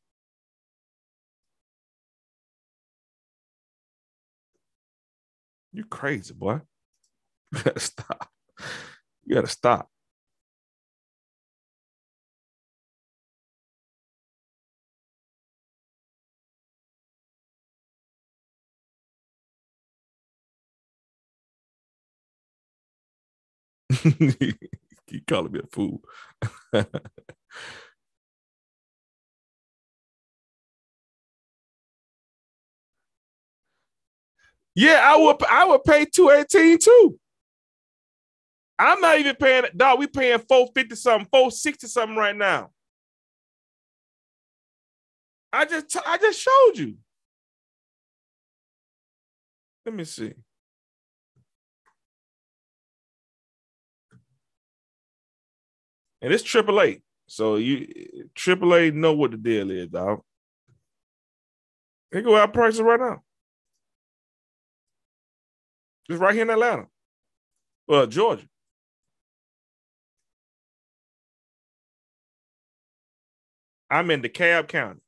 [5.73, 6.63] You crazy, boy.
[7.77, 8.29] Stop.
[9.25, 9.91] You gotta stop.
[25.11, 26.01] you calling me a fool.
[34.75, 37.19] yeah, I would I would pay 218 too.
[38.81, 39.99] I'm not even paying dog.
[39.99, 42.71] We paying 450 something, 460 something right now.
[45.53, 46.97] I just I just showed you.
[49.85, 50.33] Let me see.
[56.23, 57.03] And it's AAA.
[57.27, 57.87] So you
[58.35, 60.23] AAA know what the deal is, dog.
[62.13, 63.23] They go out prices right now.
[66.09, 66.87] Just right here in Atlanta.
[67.87, 68.47] Well, Georgia.
[73.91, 75.01] I'm in DeKalb County.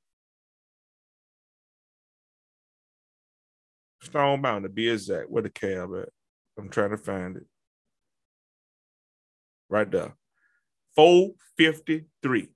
[4.02, 5.30] Stone Mountain to be exact.
[5.30, 6.08] Where the cab at?
[6.58, 7.46] I'm trying to find it.
[9.68, 10.14] Right there.
[10.96, 12.48] 453.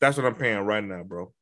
[0.00, 1.32] That's what I'm paying right now, bro.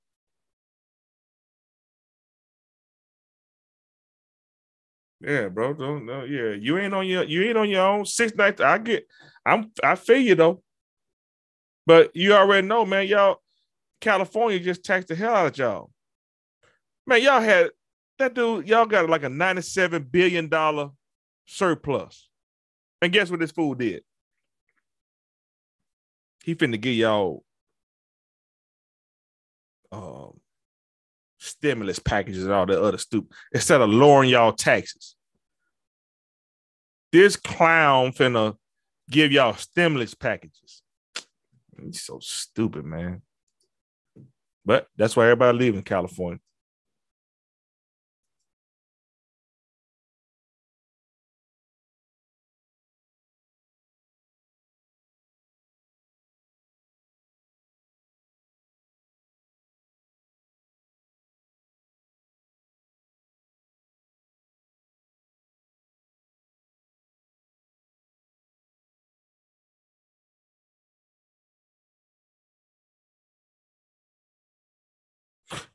[5.21, 5.73] Yeah, bro.
[5.75, 6.53] Don't no, yeah.
[6.53, 8.05] You ain't on your you ain't on your own.
[8.05, 8.61] Six nights.
[8.61, 9.07] I get
[9.47, 10.63] I'm I feel you though.
[11.86, 13.41] But you already know, man, y'all,
[14.01, 15.91] California just taxed the hell out of y'all.
[17.07, 17.70] Man, y'all had
[18.19, 20.51] that dude, y'all got like a $97 billion
[21.47, 22.28] surplus.
[23.01, 24.02] And guess what this fool did?
[26.44, 27.44] He finna give y'all
[29.91, 30.41] um,
[31.39, 35.17] stimulus packages and all that other stupid instead of lowering y'all taxes.
[37.12, 38.57] This clown finna
[39.11, 40.82] give y'all stimulus packages.
[41.85, 43.23] He's so stupid, man.
[44.65, 46.39] But that's why everybody leaving California.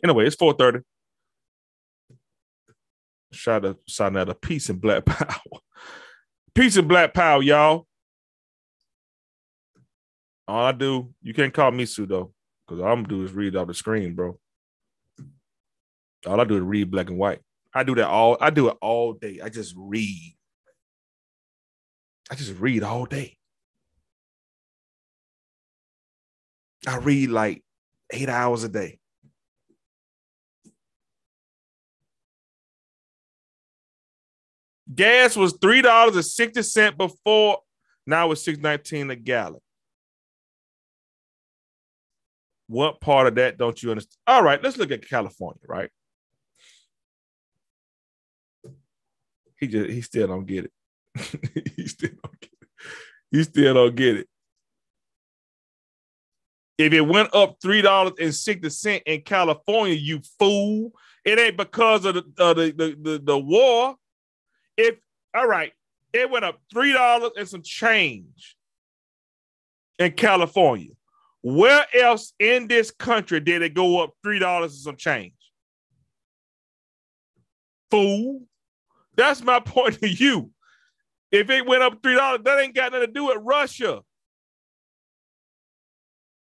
[0.04, 0.84] Anyway, it's 4:30.
[3.32, 5.60] Shout out, shout out a peace and black power.
[6.56, 7.86] peace and black power, y'all.
[10.48, 12.34] All I do, you can't call me Sue though,
[12.66, 14.40] because all I'm gonna do is read off the screen, bro.
[16.26, 17.40] All I do is read black and white.
[17.74, 18.38] I do that all.
[18.40, 19.40] I do it all day.
[19.44, 20.36] I just read.
[22.32, 23.38] I just read all day.
[26.88, 27.64] I read like
[28.12, 29.00] eight hours a day.
[34.94, 37.60] Gas was three dollars and sixty cent before.
[38.06, 39.60] Now it's six nineteen a gallon.
[42.68, 44.18] What part of that don't you understand?
[44.28, 45.62] All right, let's look at California.
[45.68, 45.90] Right?
[49.60, 50.72] He just he still don't get it.
[51.76, 52.70] he still don't get it.
[53.32, 54.30] He still don't get it.
[56.78, 60.92] If it went up three dollars and sixty cent in California, you fool!
[61.26, 63.96] It ain't because of the, uh, the, the the the war.
[64.78, 64.96] If
[65.36, 65.74] all right,
[66.14, 68.56] it went up three dollars and some change
[70.00, 70.92] in California.
[71.42, 75.34] Where else in this country did it go up three dollars and some change?
[77.92, 78.44] Fool.
[79.16, 80.52] That's my point to you.
[81.32, 84.02] If it went up three dollars, that ain't got nothing to do with Russia.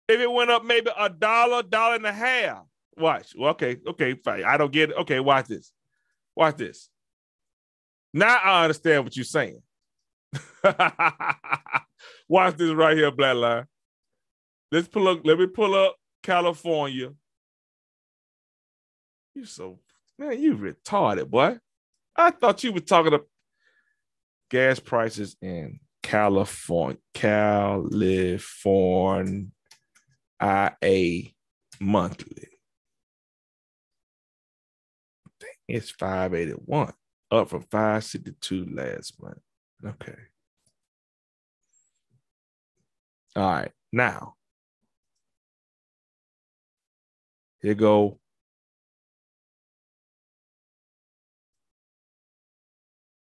[0.09, 2.65] If it went up maybe a dollar, dollar and a half,
[2.97, 3.35] Watch.
[3.37, 4.45] Well, okay, okay, fine.
[4.45, 4.97] I don't get it.
[4.99, 5.73] Okay, watch this.
[6.37, 6.89] Watch this.
[8.13, 9.63] Now I understand what you're saying.
[12.29, 13.67] watch this right here, Black Line.
[14.71, 15.21] Let's pull up.
[15.25, 17.11] Let me pull up California.
[19.35, 19.79] You so
[20.19, 21.59] man, you retarded, boy.
[22.15, 23.27] I thought you were talking about
[24.51, 28.27] gas prices in California, California,
[30.43, 31.23] IA
[31.81, 32.49] monthly.
[35.69, 36.93] It's 581,
[37.33, 39.39] up from 562 last month.
[39.85, 40.15] Okay.
[43.37, 43.73] All right.
[43.93, 44.37] Now,
[47.61, 48.19] here go.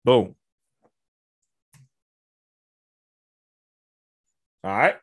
[0.05, 0.35] Boom.
[4.63, 5.02] All right.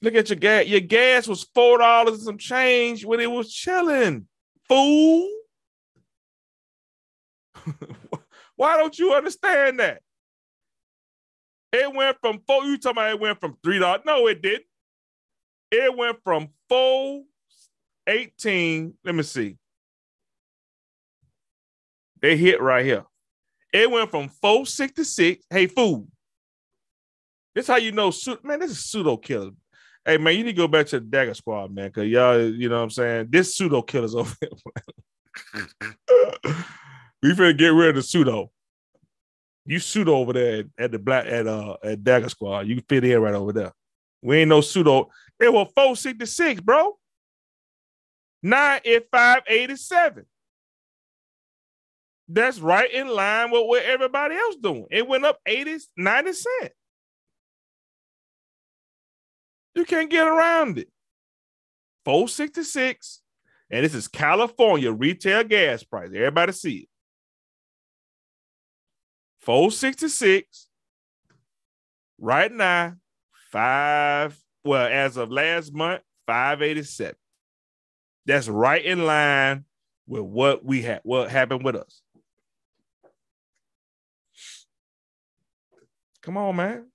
[0.00, 0.66] Look at your gas.
[0.66, 4.26] Your gas was four dollars and some change when it was chilling.
[4.68, 5.28] Fool.
[8.56, 10.02] Why don't you understand that?
[11.72, 12.64] It went from four.
[12.64, 14.02] You talking about it went from three dollars?
[14.06, 14.64] No, it didn't.
[15.70, 17.24] It went from four
[18.06, 18.94] eighteen.
[19.04, 19.56] Let me see.
[22.20, 23.04] They hit right here.
[23.72, 25.44] It went from 466.
[25.50, 26.08] Hey, fool.
[27.54, 28.12] This how you know,
[28.42, 29.50] man, this is pseudo killer.
[30.08, 32.70] Hey, man, you need to go back to the Dagger Squad, man, because y'all, you
[32.70, 33.26] know what I'm saying?
[33.28, 34.48] This pseudo killer's over here.
[37.22, 38.50] we finna get rid of the pseudo.
[39.66, 42.66] You pseudo over there at, at the black at uh at Dagger Squad.
[42.66, 43.72] You can fit in right over there.
[44.22, 45.10] We ain't no pseudo.
[45.38, 46.96] It was 466, bro.
[48.42, 50.24] Nine at 587
[52.28, 54.86] that's right in line with what everybody else doing.
[54.90, 56.74] It went up 80, 90 cents.
[59.74, 60.88] You can't get around it.
[62.04, 63.20] 466.
[63.70, 66.08] And this is California retail gas price.
[66.08, 66.88] Everybody see it.
[69.40, 70.66] 466.
[72.20, 72.94] Right now,
[73.50, 77.14] five, well, as of last month, 587.
[78.26, 79.64] That's right in line
[80.06, 82.02] with what we had, what happened with us.
[86.22, 86.86] Come on, man.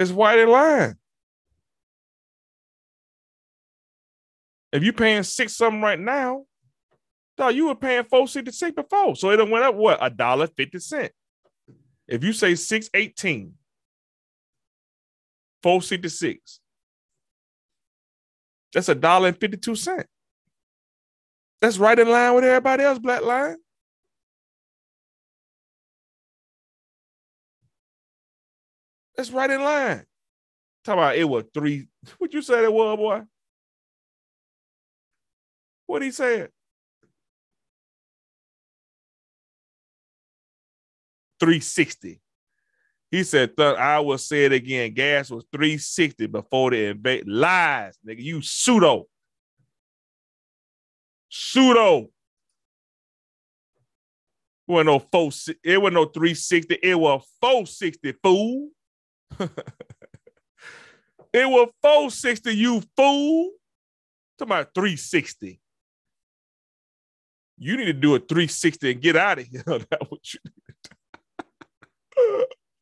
[0.00, 0.96] It's white in line.
[4.72, 6.44] If you're paying six something right now,
[7.36, 9.16] dog, you were paying four sixty six before.
[9.16, 11.10] So it went up what a dollar fifty cent.
[12.06, 13.54] If you say six eighteen,
[15.62, 16.60] four sixty six,
[18.72, 20.06] that's a dollar and fifty two cent.
[21.60, 23.56] That's right in line with everybody else, black line.
[29.18, 30.04] That's right in line.
[30.84, 31.88] Talk about it was three.
[32.18, 33.22] What you say it was, boy?
[35.86, 36.50] What he said?
[41.40, 42.20] 360.
[43.10, 44.94] He said, I will say it again.
[44.94, 47.26] Gas was 360 before the invade.
[47.26, 48.22] Lies, nigga.
[48.22, 49.06] You pseudo.
[51.28, 52.02] Pseudo.
[52.02, 52.10] It
[54.68, 55.30] wasn't no four,
[55.64, 56.78] it was no 360.
[56.82, 58.68] It was 460, fool.
[59.38, 59.50] It
[61.32, 63.50] was 460, you fool.
[64.38, 65.60] Talking about 360.
[67.58, 69.62] You need to do a 360 and get out of here.
[69.66, 70.52] That's what you need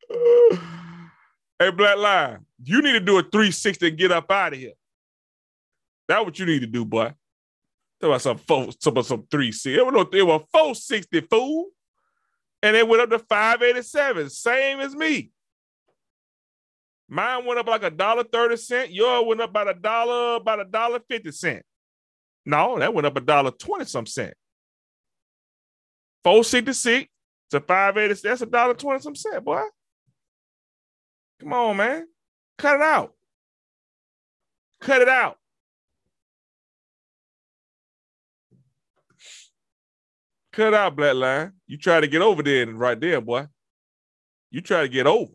[1.59, 4.73] hey, Black Line, you need to do a 360 and get up out of here.
[6.07, 7.13] That's what you need to do, boy.
[7.99, 9.75] Talk about some four, some, some 360.
[9.75, 11.65] It was, it was 460, fool.
[12.63, 15.31] And it went up to 587, same as me.
[17.09, 18.91] Mine went up like a dollar thirty cent.
[18.91, 21.63] Yours went up about a dollar, about a dollar fifty cent.
[22.45, 24.33] No, that went up a dollar twenty some cent.
[26.23, 27.09] Four sixty six
[27.51, 28.13] to five eighty.
[28.13, 29.61] That's a dollar twenty some cent, boy.
[31.39, 32.07] Come on, man.
[32.57, 33.13] Cut it out.
[34.81, 35.37] Cut it out.
[40.51, 41.53] Cut out, Black Line.
[41.67, 43.45] You try to get over there right there, boy.
[44.49, 45.31] You try to get over.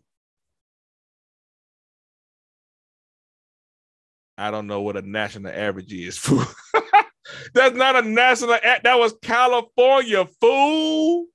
[4.36, 6.44] I don't know what a national average is, fool.
[7.54, 8.58] That's not a national.
[8.82, 11.26] That was California, fool.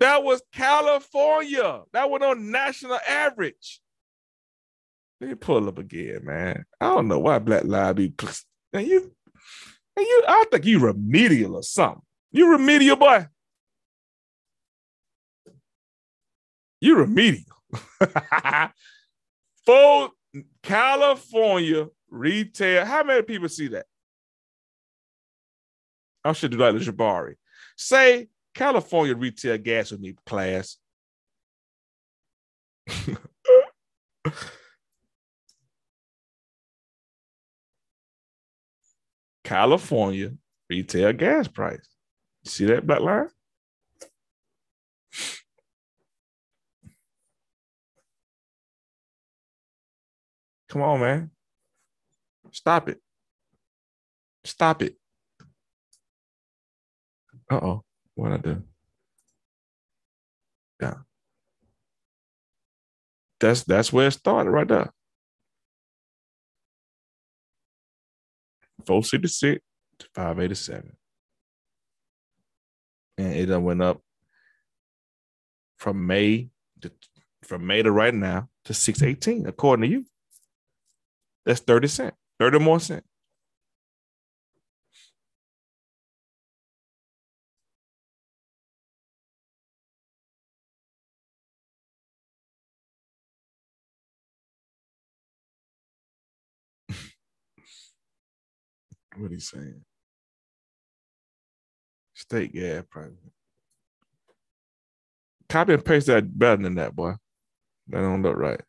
[0.00, 1.82] That was California.
[1.92, 3.80] That was on national average.
[5.20, 6.64] Let me pull up again, man.
[6.80, 8.44] I don't know why Black Lives.
[8.72, 9.12] And you,
[9.96, 10.22] and you.
[10.28, 12.02] I think you remedial or something.
[12.30, 13.26] You remedial, boy.
[16.80, 17.44] You remedial.
[19.66, 20.10] Full
[20.62, 22.84] California retail.
[22.84, 23.86] How many people see that?
[26.24, 27.36] I should do like the Jabari.
[27.76, 30.76] Say California retail gas with me, class.
[39.44, 40.32] California
[40.68, 41.88] retail gas price.
[42.44, 43.28] See that black line?
[50.68, 51.30] Come on, man.
[52.52, 53.00] Stop it.
[54.44, 54.96] Stop it.
[57.50, 57.84] Uh oh.
[58.14, 58.62] What I do?
[60.80, 60.94] Yeah.
[63.40, 64.92] That's that's where it started right there.
[68.86, 69.62] 466
[69.98, 70.96] to 587.
[73.18, 74.00] And it done went up
[75.76, 76.48] from May
[76.80, 76.90] to
[77.44, 80.04] from May to right now to 618, according to you.
[81.46, 83.04] That's 30 cent, 30 more cent.
[99.16, 99.84] what he's saying.
[102.14, 103.10] State gas price.
[105.48, 107.14] Copy and paste that better than that, boy.
[107.88, 108.60] That don't look right.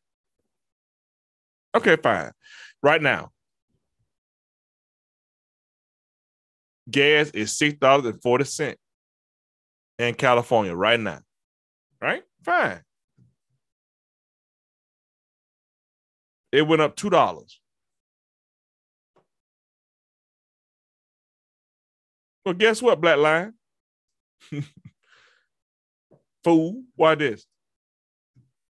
[1.75, 2.31] Okay, fine.
[2.81, 3.31] Right now,
[6.89, 8.77] gas is six dollars and forty cent
[9.97, 11.19] in California right now.
[12.01, 12.23] Right?
[12.43, 12.81] Fine.
[16.51, 17.59] It went up two dollars.
[22.45, 23.53] Well, guess what, Black Line?
[26.43, 27.45] Fool, why this?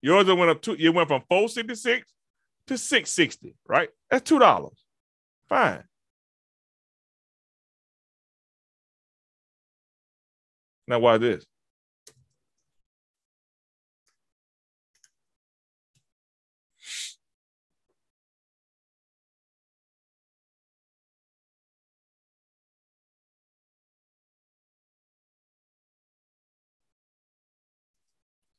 [0.01, 2.09] Yours went up two, it went from 466
[2.67, 3.89] to 660, right?
[4.09, 4.83] That's two dollars.
[5.49, 5.83] Fine.
[10.87, 11.45] Now why this?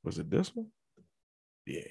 [0.04, 0.68] Was it this one?
[1.66, 1.82] Yeah.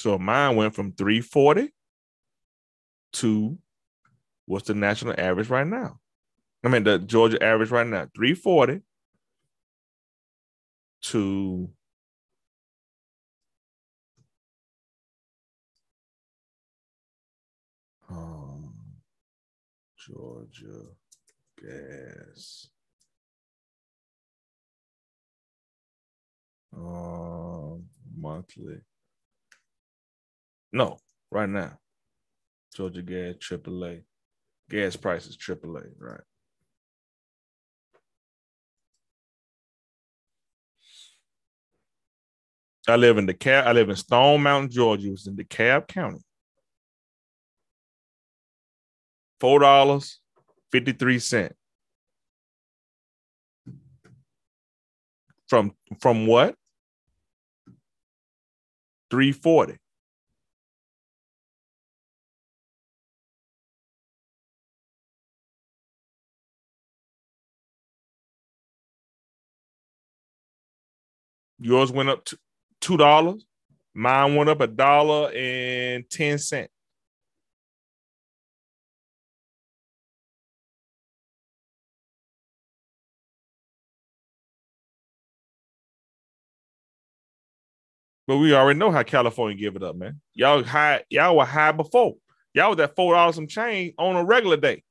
[0.00, 1.68] So mine went from 340
[3.12, 3.58] to
[4.46, 6.00] what's the national average right now?
[6.64, 8.80] I mean, the Georgia average right now, 340
[11.02, 11.70] to
[18.08, 18.74] um,
[19.98, 20.86] Georgia
[21.60, 22.70] gas.
[26.74, 27.84] Um,
[28.16, 28.80] monthly.
[30.72, 30.98] No,
[31.30, 31.78] right now.
[32.74, 34.02] Georgia gas, AAA.
[34.68, 36.20] Gas prices, AAA, right.
[42.88, 43.66] I live in DeKalb.
[43.66, 45.12] I live in Stone Mountain, Georgia.
[45.12, 46.20] It's in DeKalb County.
[49.38, 50.18] Four dollars,
[50.72, 51.54] fifty-three cent.
[55.48, 56.54] From from what?
[59.10, 59.76] Three forty.
[71.60, 72.26] Yours went up
[72.80, 73.44] two dollars.
[73.94, 76.70] Mine went up a dollar and ten cent.
[88.26, 90.20] But we already know how California give it up, man.
[90.34, 92.14] Y'all high, y'all were high before.
[92.54, 94.84] Y'all was at four dollars some change on a regular day.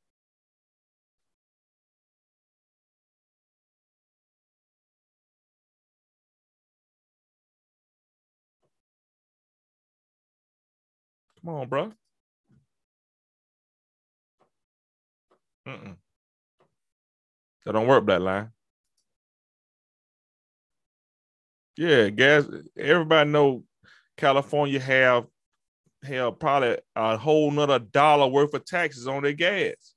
[11.44, 11.94] Come on, bro.
[15.68, 15.96] Mm-mm.
[17.66, 18.50] That don't work, that Line.
[21.78, 22.46] Yeah, gas.
[22.78, 23.64] Everybody know
[24.18, 25.28] California have
[26.04, 29.94] have probably a whole nother dollar worth of taxes on their gas.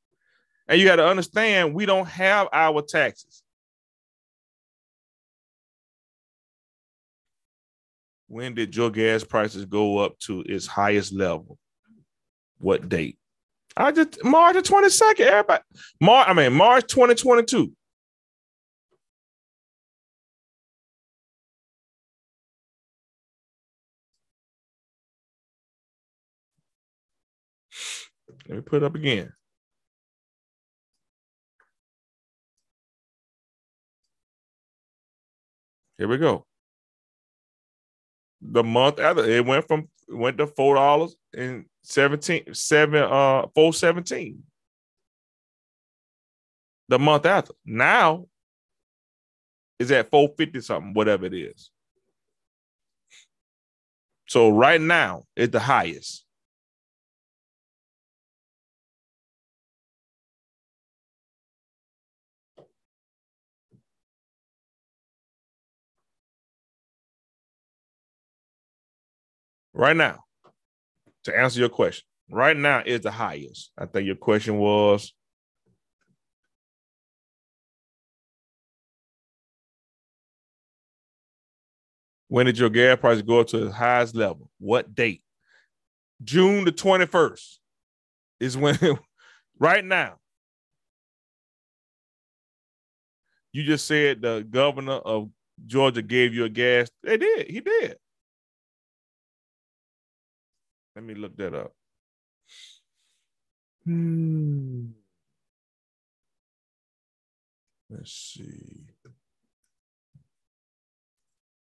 [0.69, 3.42] And you got to understand, we don't have our taxes.
[8.33, 11.59] When did your gas prices go up to its highest level?
[12.61, 13.19] What date?
[13.77, 15.21] I just March the 22nd.
[15.21, 15.63] Everybody.
[16.01, 17.71] March, I mean March 2022.
[28.49, 29.31] Let me put it up again.
[35.99, 36.47] Here we go.
[38.43, 39.25] The month after.
[39.25, 44.43] It went from went to four dollars and 17 seven uh 417
[46.89, 47.55] the month after.
[47.65, 48.27] Now
[49.79, 51.71] is at 450 something whatever it is.
[54.29, 56.25] So right now it's the highest
[69.73, 70.25] right now
[71.25, 72.05] to answer your question.
[72.31, 73.71] Right now is the highest.
[73.77, 75.13] I think your question was
[82.33, 84.49] When did your gas price go up to the highest level?
[84.59, 85.21] What date?
[86.25, 87.59] June the 21st
[88.41, 88.79] is when,
[89.59, 90.15] right now.
[93.53, 95.29] You just said the governor of
[95.67, 96.89] Georgia gave you a gas.
[97.03, 97.51] They did.
[97.51, 97.99] He did.
[100.95, 101.73] Let me look that up.
[103.85, 104.87] Hmm.
[107.91, 108.87] Let's see.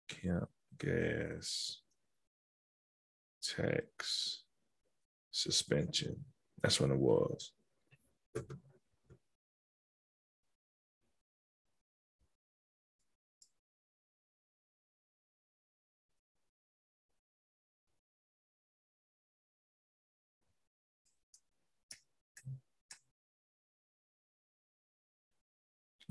[0.09, 0.49] Kemp
[0.79, 1.81] gas
[3.43, 4.43] tax
[5.31, 6.25] suspension.
[6.63, 7.53] That's when it was.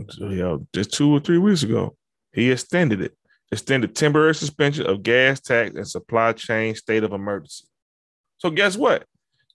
[0.10, 1.96] So, yeah, just two or three weeks ago,
[2.34, 3.18] he extended it,
[3.52, 7.66] extended temporary suspension of gas tax and supply chain state of emergency.
[8.38, 9.06] So guess what?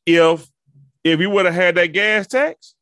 [0.04, 0.46] If
[1.04, 2.74] if he would have had that gas tax,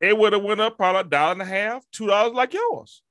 [0.00, 3.02] it would have went up probably a dollar and a half, two dollars like yours.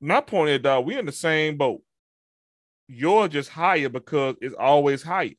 [0.00, 1.82] My point is, dog, we're in the same boat.
[2.88, 5.30] You're just higher because it's always higher.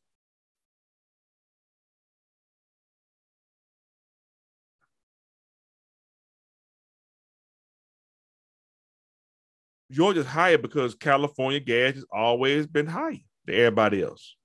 [9.96, 13.16] Georgia's higher because California gas has always been higher
[13.46, 14.36] than everybody else.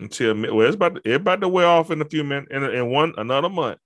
[0.00, 3.14] Until well, it's about about to wear off in a few minutes in, in one
[3.18, 3.78] another month.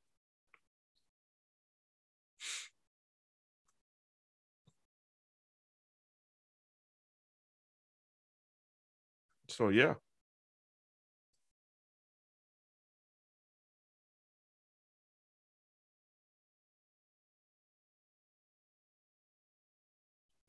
[9.57, 9.95] So yeah.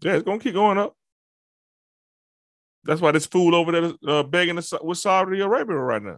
[0.02, 0.94] Yeah, it's gonna keep going up.
[2.84, 6.18] That's why this fool over there uh, begging the, with Saudi Arabia right now.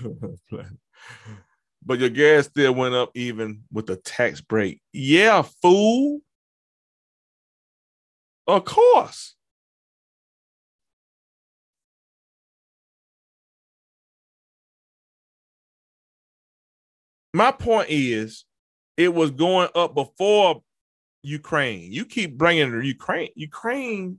[1.84, 4.80] but your gas still went up even with the tax break.
[4.92, 6.20] Yeah, fool.
[8.46, 9.34] Of course.
[17.32, 18.44] My point is,
[18.96, 20.62] it was going up before
[21.22, 21.92] Ukraine.
[21.92, 23.30] You keep bringing Ukraine.
[23.36, 24.18] Ukraine,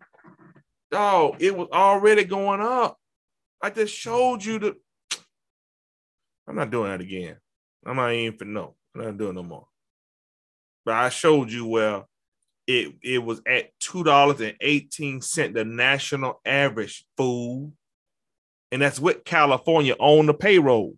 [0.93, 2.97] oh, it was already going up.
[3.61, 4.75] I just showed you the.
[6.47, 7.37] I'm not doing that again.
[7.85, 8.75] I'm not even for no.
[8.95, 9.67] I'm not doing no more.
[10.85, 12.03] But I showed you where
[12.67, 17.73] it it was at two dollars and eighteen cent, the national average food,
[18.71, 20.97] and that's with California on the payroll.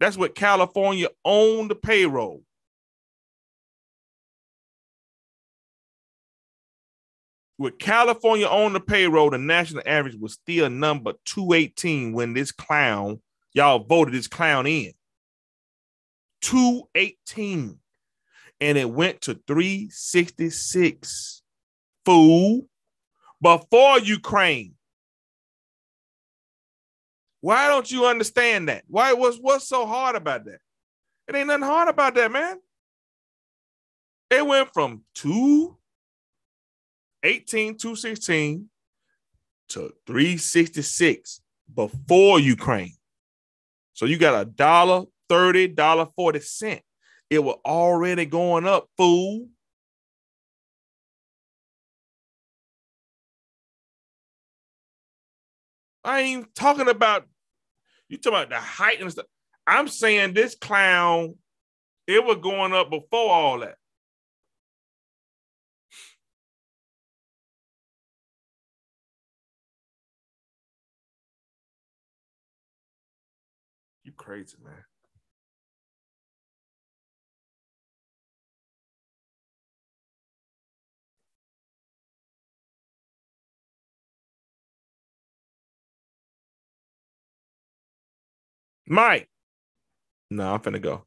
[0.00, 2.42] That's what California on the payroll.
[7.56, 13.20] With California on the payroll, the national average was still number 218 when this clown
[13.54, 14.92] Y'all voted this clown in.
[16.42, 17.78] 218.
[18.60, 21.42] And it went to 366.
[22.04, 22.66] Fool.
[23.40, 24.74] Before Ukraine.
[27.40, 28.84] Why don't you understand that?
[28.86, 30.60] Why was what's so hard about that?
[31.28, 32.56] It ain't nothing hard about that, man.
[34.30, 35.76] It went from 2
[37.22, 38.68] 18 216
[39.68, 41.40] to 366
[41.74, 42.94] before Ukraine.
[43.94, 46.82] So you got a dollar 30, dollar 40 cent.
[47.30, 49.48] It was already going up, fool.
[56.04, 57.26] I ain't talking about
[58.08, 59.26] you talking about the height and stuff.
[59.66, 61.36] I'm saying this clown,
[62.06, 63.76] it was going up before all that.
[74.24, 74.72] Crazy, man.
[88.86, 89.28] Mike.
[90.30, 91.04] No, I'm finna go.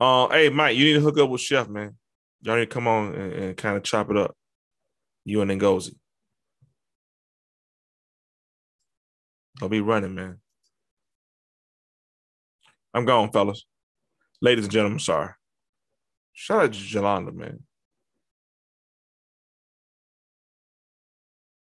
[0.00, 1.96] Uh, hey, Mike, you need to hook up with Chef, man.
[2.42, 4.34] Y'all need to come on and, and kind of chop it up.
[5.24, 5.94] You and Ngozi.
[9.60, 10.38] I'll be running, man.
[12.92, 13.64] I'm gone, fellas.
[14.40, 15.32] Ladies and gentlemen, sorry.
[16.32, 17.62] Shout out to Jolanda, man.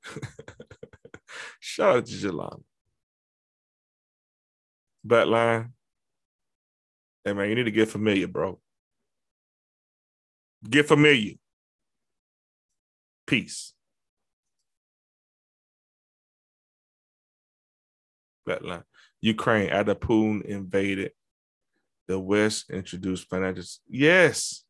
[1.61, 2.63] Shout out to Jolanda.
[5.07, 5.73] Backline.
[7.25, 8.59] Hey man, you need to get familiar, bro.
[10.69, 11.35] Get familiar.
[13.27, 13.75] Peace.
[18.49, 18.85] Backline.
[19.21, 21.13] Ukraine, Putin invaded
[22.09, 23.65] the West, introduced financial.
[23.87, 24.65] Yes.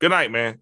[0.00, 0.58] Good night, man.